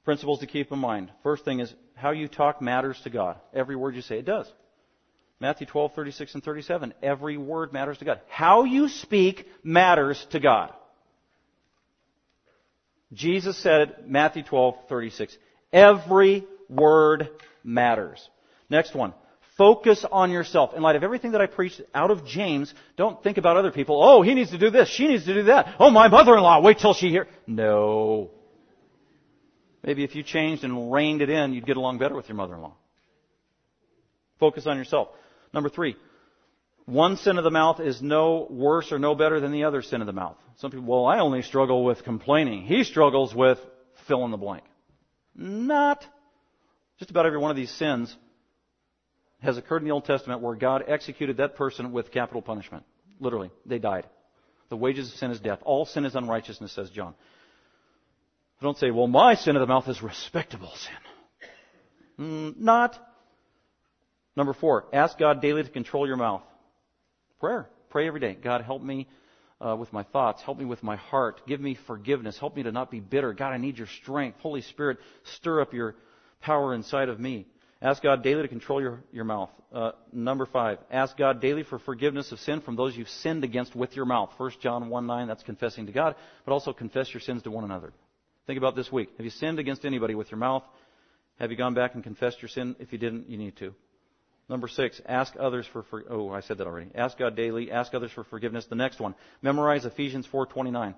Principles 0.05 0.39
to 0.39 0.47
keep 0.47 0.70
in 0.70 0.78
mind. 0.78 1.11
First 1.24 1.45
thing 1.45 1.59
is 1.59 1.74
how 1.97 2.12
you 2.12 2.28
talk 2.28 2.62
matters 2.62 3.01
to 3.03 3.11
God. 3.11 3.41
Every 3.53 3.74
word 3.74 3.97
you 3.97 4.03
say, 4.03 4.20
it 4.20 4.26
does. 4.26 4.47
Matthew 5.41 5.66
12, 5.66 5.93
36 5.93 6.35
and 6.35 6.45
37. 6.45 6.95
Every 7.03 7.37
word 7.37 7.72
matters 7.72 7.99
to 7.99 8.05
God. 8.05 8.20
How 8.28 8.62
you 8.62 8.89
speak 8.89 9.49
matters 9.64 10.24
to 10.30 10.39
God. 10.39 10.72
Jesus 13.13 13.57
said 13.59 13.81
it, 13.83 14.09
Matthew 14.09 14.43
12, 14.43 14.75
36. 14.89 15.37
Every 15.73 16.45
word 16.69 17.29
matters. 17.63 18.29
Next 18.69 18.95
one. 18.95 19.15
Focus 19.57 20.05
on 20.11 20.33
yourself. 20.33 20.75
In 20.75 20.83
light 20.83 20.97
of 20.97 21.05
everything 21.05 21.33
that 21.33 21.41
I 21.41 21.47
preached 21.47 21.81
out 21.95 22.11
of 22.11 22.27
James, 22.27 22.75
don't 22.97 23.23
think 23.23 23.39
about 23.39 23.57
other 23.57 23.71
people. 23.71 24.03
Oh, 24.03 24.23
he 24.23 24.35
needs 24.35 24.51
to 24.51 24.59
do 24.59 24.71
this. 24.71 24.89
She 24.89 25.07
needs 25.07 25.27
to 25.27 25.35
do 25.35 25.43
that. 25.45 25.77
Oh, 25.79 25.91
my 25.91 26.09
mother-in-law. 26.09 26.61
Wait 26.61 26.79
till 26.81 26.95
she 26.95 27.11
hears. 27.11 27.29
No. 27.47 28.31
Maybe 29.85 30.03
if 30.03 30.17
you 30.17 30.25
changed 30.25 30.65
and 30.65 30.93
reined 30.93 31.23
it 31.23 31.31
in, 31.31 31.53
you'd 31.53 31.67
get 31.67 31.77
along 31.77 31.99
better 31.99 32.17
with 32.17 32.29
your 32.29 32.37
mother-in-law. 32.37 32.75
Focus 34.41 34.67
on 34.67 34.77
yourself. 34.77 35.09
Number 35.53 35.69
three, 35.69 35.95
one 36.87 37.16
sin 37.16 37.39
of 37.39 37.45
the 37.45 37.51
mouth 37.51 37.80
is 37.80 38.03
no 38.03 38.47
worse 38.51 38.93
or 38.93 38.99
no 38.99 39.14
better 39.14 39.41
than 39.41 39.53
the 39.53 39.64
other 39.64 39.80
sin 39.82 40.01
of 40.01 40.07
the 40.07 40.12
mouth. 40.12 40.37
Some 40.57 40.70
people, 40.70 40.87
well, 40.87 41.07
I 41.07 41.20
only 41.20 41.43
struggle 41.43 41.85
with 41.85 42.05
complaining. 42.05 42.62
He 42.62 42.85
struggles 42.85 43.35
with 43.35 43.59
fill 44.07 44.24
in 44.24 44.30
the 44.30 44.37
blank. 44.37 44.64
Not. 45.35 46.07
Just 46.99 47.11
about 47.11 47.26
every 47.26 47.39
one 47.39 47.51
of 47.51 47.57
these 47.57 47.70
sins 47.70 48.14
has 49.41 49.57
occurred 49.57 49.82
in 49.82 49.85
the 49.85 49.93
Old 49.93 50.05
Testament 50.05 50.43
where 50.43 50.55
God 50.55 50.85
executed 50.87 51.39
that 51.39 51.57
person 51.57 51.93
with 51.93 52.11
capital 52.11 52.43
punishment. 52.43 52.85
Literally, 53.18 53.51
they 53.66 53.78
died. 53.78 54.07
The 54.68 54.76
wages 54.76 55.11
of 55.11 55.18
sin 55.18 55.30
is 55.30 55.41
death. 55.41 55.61
All 55.64 55.87
sin 55.87 56.05
is 56.05 56.14
unrighteousness, 56.14 56.72
says 56.72 56.91
John. 56.91 57.14
Don't 58.62 58.78
say, 58.78 58.91
well, 58.91 59.07
my 59.07 59.35
sin 59.35 59.57
of 59.57 59.61
the 59.61 59.66
mouth 59.66 59.89
is 59.89 60.03
respectable 60.03 60.72
sin. 60.76 62.24
Mm, 62.26 62.59
not. 62.59 62.99
Number 64.37 64.53
four, 64.53 64.87
ask 64.93 65.18
God 65.18 65.43
daily 65.43 65.62
to 65.62 65.68
control 65.68 66.07
your 66.07 66.16
mouth. 66.16 66.43
Prayer. 67.41 67.68
Pray 67.91 68.07
every 68.07 68.20
day. 68.20 68.37
God, 68.41 68.62
help 68.62 68.82
me 68.82 69.09
uh, 69.61 69.76
with 69.76 69.93
my 69.93 70.03
thoughts. 70.03 70.43
Help 70.43 70.59
me 70.59 70.64
with 70.64 70.82
my 70.82 70.97
heart. 70.97 71.41
Give 71.47 71.61
me 71.61 71.78
forgiveness. 71.87 72.39
Help 72.39 72.57
me 72.57 72.62
to 72.62 72.72
not 72.72 72.91
be 72.91 73.01
bitter. 73.01 73.32
God, 73.32 73.53
I 73.53 73.59
need 73.59 73.78
your 73.78 73.87
strength. 74.03 74.39
Holy 74.41 74.62
Spirit, 74.62 74.99
stir 75.37 75.61
up 75.61 75.72
your 75.72 75.95
power 76.41 76.74
inside 76.74 77.09
of 77.09 77.18
me. 77.18 77.47
Ask 77.82 78.03
God 78.03 78.22
daily 78.22 78.43
to 78.43 78.49
control 78.49 78.80
your, 78.80 79.05
your 79.12 79.24
mouth. 79.24 79.51
Uh, 79.72 79.93
number 80.12 80.47
five, 80.47 80.78
ask 80.91 81.16
God 81.16 81.41
daily 81.41 81.64
for 81.64 81.78
forgiveness 81.78 82.32
of 82.32 82.39
sin 82.41 82.62
from 82.62 82.76
those 82.76 82.97
you've 82.97 83.09
sinned 83.09 83.45
against 83.45 83.76
with 83.76 83.95
your 83.95 84.07
mouth. 84.07 84.30
1 84.39 84.53
John 84.62 84.89
1 84.89 85.07
9, 85.07 85.28
that's 85.28 85.43
confessing 85.43 85.87
to 85.87 85.93
God, 85.93 86.14
but 86.47 86.53
also 86.53 86.72
confess 86.72 87.12
your 87.12 87.20
sins 87.20 87.43
to 87.43 87.51
one 87.51 87.64
another. 87.64 87.93
Think 88.47 88.57
about 88.57 88.74
this 88.74 88.91
week. 88.91 89.11
Have 89.16 89.24
you 89.24 89.30
sinned 89.30 89.59
against 89.59 89.85
anybody 89.85 90.14
with 90.14 90.30
your 90.30 90.39
mouth? 90.39 90.62
Have 91.39 91.51
you 91.51 91.57
gone 91.57 91.74
back 91.74 91.95
and 91.95 92.03
confessed 92.03 92.41
your 92.41 92.49
sin? 92.49 92.76
If 92.78 92.93
you 92.93 92.99
didn't, 92.99 93.28
you 93.28 93.37
need 93.37 93.57
to. 93.57 93.74
Number 94.49 94.69
six, 94.69 95.01
ask 95.07 95.35
others 95.39 95.67
for, 95.73 95.83
for 95.85 96.05
oh, 96.11 96.31
I 96.31 96.41
said 96.41 96.59
that 96.59 96.67
already. 96.67 96.91
Ask 96.95 97.19
God 97.19 97.35
daily. 97.35 97.71
Ask 97.71 97.95
others 97.95 98.13
for 98.13 98.25
forgiveness. 98.25 98.67
The 98.67 98.75
next 98.75 99.01
one, 99.01 99.15
memorize 99.41 99.87
Ephesians 99.87 100.27
4:29. 100.27 100.95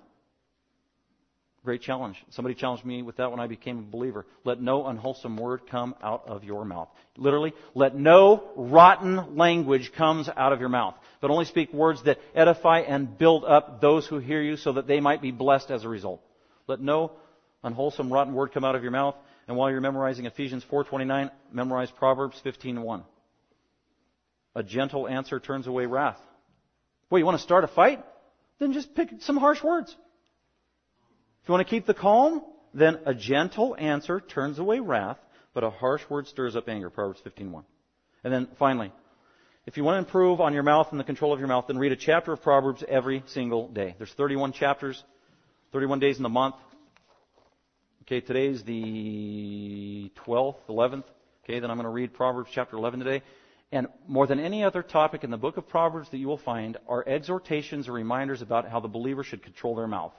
Great 1.64 1.82
challenge. 1.82 2.16
Somebody 2.30 2.54
challenged 2.54 2.84
me 2.84 3.02
with 3.02 3.16
that 3.16 3.32
when 3.32 3.40
I 3.40 3.48
became 3.48 3.78
a 3.80 3.82
believer. 3.82 4.24
Let 4.44 4.60
no 4.60 4.86
unwholesome 4.86 5.36
word 5.36 5.62
come 5.68 5.96
out 6.00 6.28
of 6.28 6.44
your 6.44 6.64
mouth. 6.64 6.88
Literally, 7.16 7.54
let 7.74 7.96
no 7.96 8.50
rotten 8.54 9.36
language 9.36 9.92
comes 9.92 10.28
out 10.28 10.52
of 10.52 10.60
your 10.60 10.68
mouth, 10.68 10.94
but 11.20 11.32
only 11.32 11.44
speak 11.44 11.72
words 11.72 12.04
that 12.04 12.20
edify 12.36 12.80
and 12.80 13.18
build 13.18 13.44
up 13.44 13.80
those 13.80 14.06
who 14.06 14.18
hear 14.18 14.40
you 14.40 14.56
so 14.56 14.74
that 14.74 14.86
they 14.86 15.00
might 15.00 15.20
be 15.20 15.32
blessed 15.32 15.72
as 15.72 15.84
a 15.84 15.88
result. 15.88 16.20
Let 16.68 16.80
no 16.80 17.10
unwholesome, 17.64 18.12
rotten 18.12 18.34
word 18.34 18.52
come 18.52 18.64
out 18.64 18.76
of 18.76 18.82
your 18.82 18.92
mouth. 18.92 19.16
And 19.48 19.56
while 19.56 19.68
you're 19.68 19.80
memorizing 19.80 20.26
Ephesians 20.26 20.64
4:29, 20.70 21.30
memorize 21.50 21.90
Proverbs 21.90 22.40
15:1. 22.44 23.02
A 24.56 24.62
gentle 24.62 25.06
answer 25.06 25.38
turns 25.38 25.66
away 25.66 25.84
wrath. 25.84 26.18
Well, 27.10 27.18
you 27.18 27.26
want 27.26 27.36
to 27.36 27.42
start 27.42 27.62
a 27.62 27.68
fight? 27.68 28.02
Then 28.58 28.72
just 28.72 28.94
pick 28.94 29.10
some 29.20 29.36
harsh 29.36 29.62
words. 29.62 29.94
If 31.42 31.48
you 31.48 31.52
want 31.52 31.66
to 31.66 31.70
keep 31.70 31.84
the 31.84 31.92
calm, 31.92 32.42
then 32.72 32.98
a 33.04 33.12
gentle 33.14 33.76
answer 33.78 34.18
turns 34.18 34.58
away 34.58 34.80
wrath, 34.80 35.18
but 35.52 35.62
a 35.62 35.68
harsh 35.68 36.02
word 36.08 36.26
stirs 36.26 36.56
up 36.56 36.70
anger. 36.70 36.88
Proverbs 36.88 37.20
15:1. 37.20 37.64
And 38.24 38.32
then 38.32 38.48
finally, 38.58 38.92
if 39.66 39.76
you 39.76 39.84
want 39.84 39.96
to 39.96 39.98
improve 39.98 40.40
on 40.40 40.54
your 40.54 40.62
mouth 40.62 40.88
and 40.90 40.98
the 40.98 41.04
control 41.04 41.34
of 41.34 41.38
your 41.38 41.48
mouth, 41.48 41.66
then 41.66 41.76
read 41.76 41.92
a 41.92 41.96
chapter 41.96 42.32
of 42.32 42.40
Proverbs 42.42 42.82
every 42.88 43.24
single 43.26 43.68
day. 43.68 43.94
There's 43.98 44.12
31 44.14 44.52
chapters, 44.52 45.04
31 45.72 45.98
days 45.98 46.16
in 46.16 46.22
the 46.22 46.30
month. 46.30 46.54
Okay, 48.04 48.20
today's 48.22 48.64
the 48.64 50.10
12th, 50.26 50.56
11th. 50.68 51.04
Okay, 51.44 51.60
then 51.60 51.70
I'm 51.70 51.76
going 51.76 51.84
to 51.84 51.90
read 51.90 52.14
Proverbs 52.14 52.48
chapter 52.54 52.76
11 52.76 53.00
today. 53.00 53.22
And 53.72 53.88
more 54.06 54.26
than 54.26 54.38
any 54.38 54.62
other 54.62 54.82
topic 54.82 55.24
in 55.24 55.30
the 55.30 55.36
book 55.36 55.56
of 55.56 55.68
Proverbs 55.68 56.08
that 56.10 56.18
you 56.18 56.28
will 56.28 56.38
find 56.38 56.76
are 56.88 57.06
exhortations 57.06 57.88
or 57.88 57.92
reminders 57.92 58.42
about 58.42 58.68
how 58.68 58.80
the 58.80 58.88
believer 58.88 59.24
should 59.24 59.42
control 59.42 59.74
their 59.74 59.88
mouth. 59.88 60.12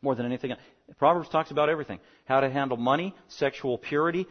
More 0.00 0.14
than 0.14 0.26
anything. 0.26 0.54
Proverbs 0.98 1.28
talks 1.28 1.50
about 1.50 1.68
everything. 1.68 2.00
How 2.24 2.40
to 2.40 2.50
handle 2.50 2.76
money, 2.76 3.14
sexual 3.28 3.78
purity, 3.78 4.26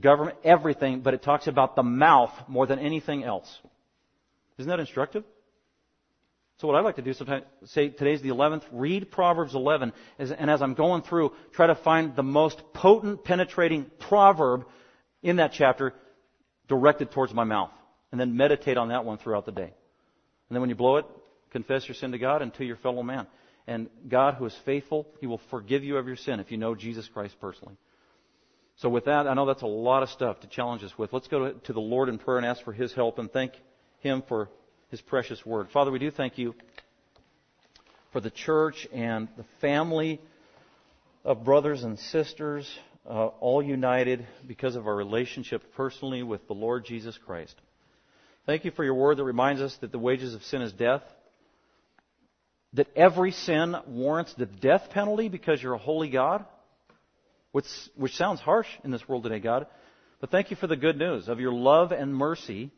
government, 0.00 0.38
everything, 0.44 1.00
but 1.00 1.14
it 1.14 1.22
talks 1.22 1.46
about 1.46 1.76
the 1.76 1.82
mouth 1.82 2.32
more 2.48 2.66
than 2.66 2.78
anything 2.78 3.22
else. 3.22 3.58
Isn't 4.58 4.70
that 4.70 4.80
instructive? 4.80 5.24
So 6.58 6.68
what 6.68 6.76
I 6.76 6.80
like 6.80 6.96
to 6.96 7.02
do 7.02 7.12
sometimes, 7.12 7.44
say 7.64 7.88
today's 7.88 8.22
the 8.22 8.28
11th, 8.28 8.62
read 8.70 9.10
Proverbs 9.10 9.54
11, 9.54 9.92
and 10.18 10.50
as 10.50 10.62
I'm 10.62 10.74
going 10.74 11.02
through, 11.02 11.32
try 11.52 11.66
to 11.66 11.74
find 11.74 12.14
the 12.14 12.22
most 12.22 12.62
potent, 12.72 13.24
penetrating 13.24 13.90
proverb 13.98 14.64
in 15.22 15.36
that 15.36 15.52
chapter 15.52 15.92
directed 16.68 17.10
towards 17.10 17.34
my 17.34 17.42
mouth. 17.42 17.70
And 18.14 18.20
then 18.20 18.36
meditate 18.36 18.76
on 18.76 18.90
that 18.90 19.04
one 19.04 19.18
throughout 19.18 19.44
the 19.44 19.50
day. 19.50 19.62
And 19.64 20.52
then 20.52 20.60
when 20.60 20.70
you 20.70 20.76
blow 20.76 20.98
it, 20.98 21.06
confess 21.50 21.88
your 21.88 21.96
sin 21.96 22.12
to 22.12 22.18
God 22.18 22.42
and 22.42 22.54
to 22.54 22.64
your 22.64 22.76
fellow 22.76 23.02
man. 23.02 23.26
And 23.66 23.88
God, 24.08 24.34
who 24.34 24.46
is 24.46 24.54
faithful, 24.64 25.08
He 25.20 25.26
will 25.26 25.40
forgive 25.50 25.82
you 25.82 25.96
of 25.96 26.06
your 26.06 26.14
sin 26.14 26.38
if 26.38 26.52
you 26.52 26.56
know 26.56 26.76
Jesus 26.76 27.08
Christ 27.12 27.34
personally. 27.40 27.74
So 28.76 28.88
with 28.88 29.06
that, 29.06 29.26
I 29.26 29.34
know 29.34 29.46
that's 29.46 29.62
a 29.62 29.66
lot 29.66 30.04
of 30.04 30.10
stuff 30.10 30.38
to 30.42 30.46
challenge 30.46 30.84
us 30.84 30.96
with. 30.96 31.12
Let's 31.12 31.26
go 31.26 31.54
to, 31.54 31.72
the 31.72 31.80
Lord 31.80 32.08
in 32.08 32.18
prayer 32.18 32.36
and 32.36 32.46
ask 32.46 32.62
for 32.62 32.72
His 32.72 32.92
help 32.94 33.18
and 33.18 33.32
thank 33.32 33.54
Him 33.98 34.22
for 34.28 34.48
his 34.92 35.00
precious 35.00 35.44
word. 35.44 35.66
Father, 35.72 35.90
we 35.90 35.98
do 35.98 36.12
thank 36.12 36.38
you 36.38 36.54
for 38.12 38.20
the 38.20 38.30
church 38.30 38.86
and 38.92 39.26
the 39.36 39.44
family 39.60 40.20
of 41.24 41.42
brothers 41.42 41.82
and 41.82 41.98
sisters, 41.98 42.70
uh, 43.10 43.26
all 43.40 43.60
united 43.60 44.24
because 44.46 44.76
of 44.76 44.86
our 44.86 44.94
relationship 44.94 45.74
personally 45.74 46.22
with 46.22 46.46
the 46.46 46.54
Lord 46.54 46.84
Jesus 46.84 47.18
Christ. 47.26 47.56
Thank 48.46 48.66
you 48.66 48.72
for 48.72 48.84
your 48.84 48.94
word 48.94 49.16
that 49.16 49.24
reminds 49.24 49.62
us 49.62 49.74
that 49.80 49.90
the 49.90 49.98
wages 49.98 50.34
of 50.34 50.42
sin 50.44 50.60
is 50.60 50.72
death, 50.72 51.02
that 52.74 52.88
every 52.94 53.30
sin 53.30 53.74
warrants 53.86 54.34
the 54.34 54.44
death 54.44 54.90
penalty 54.90 55.30
because 55.30 55.62
you're 55.62 55.72
a 55.72 55.78
holy 55.78 56.10
God, 56.10 56.44
which, 57.52 57.64
which 57.96 58.14
sounds 58.16 58.40
harsh 58.40 58.66
in 58.84 58.90
this 58.90 59.08
world 59.08 59.22
today, 59.22 59.38
God. 59.38 59.66
But 60.20 60.30
thank 60.30 60.50
you 60.50 60.56
for 60.56 60.66
the 60.66 60.76
good 60.76 60.98
news 60.98 61.28
of 61.28 61.40
your 61.40 61.52
love 61.52 61.90
and 61.90 62.14
mercy 62.14 62.70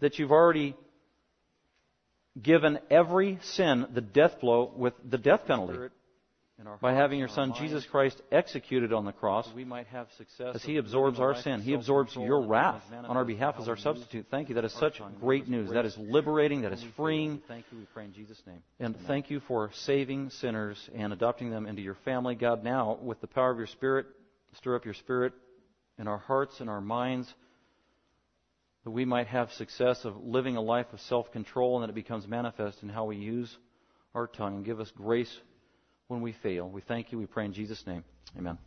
that 0.00 0.18
you've 0.18 0.32
already 0.32 0.74
given 2.40 2.80
every 2.90 3.38
sin 3.42 3.86
the 3.94 4.00
death 4.00 4.40
blow 4.40 4.72
with 4.76 4.94
the 5.08 5.18
death 5.18 5.42
penalty. 5.46 5.94
By 6.80 6.92
having 6.92 7.18
your 7.18 7.28
Son 7.28 7.52
Jesus 7.58 7.84
Christ 7.84 8.22
executed 8.30 8.92
on 8.92 9.04
the 9.04 9.12
cross, 9.12 9.48
we 9.54 9.64
might 9.64 9.88
have 9.88 10.06
success 10.16 10.54
as 10.54 10.62
He 10.62 10.76
absorbs 10.76 11.18
our 11.18 11.34
sin. 11.34 11.60
He 11.60 11.74
absorbs 11.74 12.14
your 12.14 12.46
wrath 12.46 12.82
on 12.92 13.16
our 13.16 13.24
behalf 13.24 13.56
as 13.58 13.68
our 13.68 13.76
substitute. 13.76 14.26
Thank 14.30 14.48
you. 14.48 14.54
That 14.54 14.64
is 14.64 14.72
such 14.74 15.00
great 15.20 15.48
news. 15.48 15.70
That 15.70 15.84
is 15.84 15.96
liberating. 15.98 16.62
That 16.62 16.72
is 16.72 16.84
freeing. 16.96 17.42
Thank 17.48 17.66
you. 17.72 17.78
We 17.78 17.86
pray 17.92 18.04
in 18.04 18.12
Jesus' 18.12 18.40
name. 18.46 18.62
And 18.78 18.96
thank 19.06 19.30
you 19.30 19.40
for 19.48 19.70
saving 19.74 20.30
sinners 20.30 20.78
and 20.94 21.12
adopting 21.12 21.50
them 21.50 21.66
into 21.66 21.82
your 21.82 21.96
family. 22.04 22.36
God, 22.36 22.62
now, 22.62 22.98
with 23.02 23.20
the 23.20 23.26
power 23.26 23.50
of 23.50 23.58
your 23.58 23.66
Spirit, 23.66 24.06
stir 24.56 24.76
up 24.76 24.84
your 24.84 24.94
Spirit 24.94 25.32
in 25.98 26.06
our 26.06 26.18
hearts 26.18 26.60
and 26.60 26.70
our 26.70 26.80
minds 26.80 27.32
that 28.84 28.90
we 28.90 29.04
might 29.04 29.26
have 29.26 29.50
success 29.52 30.04
of 30.04 30.16
living 30.22 30.56
a 30.56 30.60
life 30.60 30.86
of 30.92 31.00
self 31.00 31.32
control 31.32 31.76
and 31.76 31.82
that 31.82 31.90
it 31.90 31.94
becomes 31.94 32.28
manifest 32.28 32.82
in 32.82 32.88
how 32.88 33.06
we 33.06 33.16
use 33.16 33.56
our 34.14 34.28
tongue. 34.28 34.56
And 34.56 34.64
give 34.64 34.78
us 34.78 34.90
grace 34.96 35.34
when 36.08 36.20
we 36.20 36.32
fail. 36.32 36.68
We 36.68 36.80
thank 36.80 37.12
you. 37.12 37.18
We 37.18 37.26
pray 37.26 37.44
in 37.46 37.52
Jesus' 37.52 37.86
name. 37.86 38.04
Amen. 38.36 38.58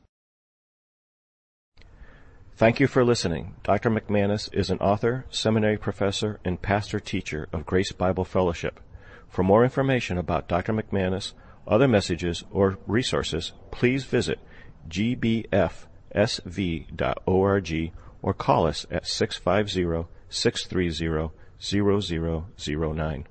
Thank 2.56 2.80
you 2.80 2.88
for 2.88 3.04
listening. 3.06 3.56
Dr. 3.64 3.92
McManus 3.92 4.52
is 4.52 4.72
an 4.72 4.80
author, 4.80 5.26
seminary 5.30 5.78
professor, 5.78 6.40
and 6.44 6.60
pastor 6.60 7.00
teacher 7.00 7.48
of 7.54 7.68
Grace 7.68 7.92
Bible 7.92 8.26
Fellowship. 8.26 8.80
For 9.30 9.44
more 9.44 9.64
information 9.64 10.18
about 10.18 10.48
Dr. 10.48 10.74
McManus, 10.74 11.34
other 11.68 11.88
messages, 11.88 12.44
or 12.50 12.80
resources, 12.88 13.54
please 13.70 14.06
visit 14.06 14.40
gbfsv.org 14.90 15.44
or 18.24 18.34
call 18.34 18.66
us 18.66 18.88
at 18.90 19.06
650 19.06 20.10
630 20.30 21.32
0009. 21.60 23.28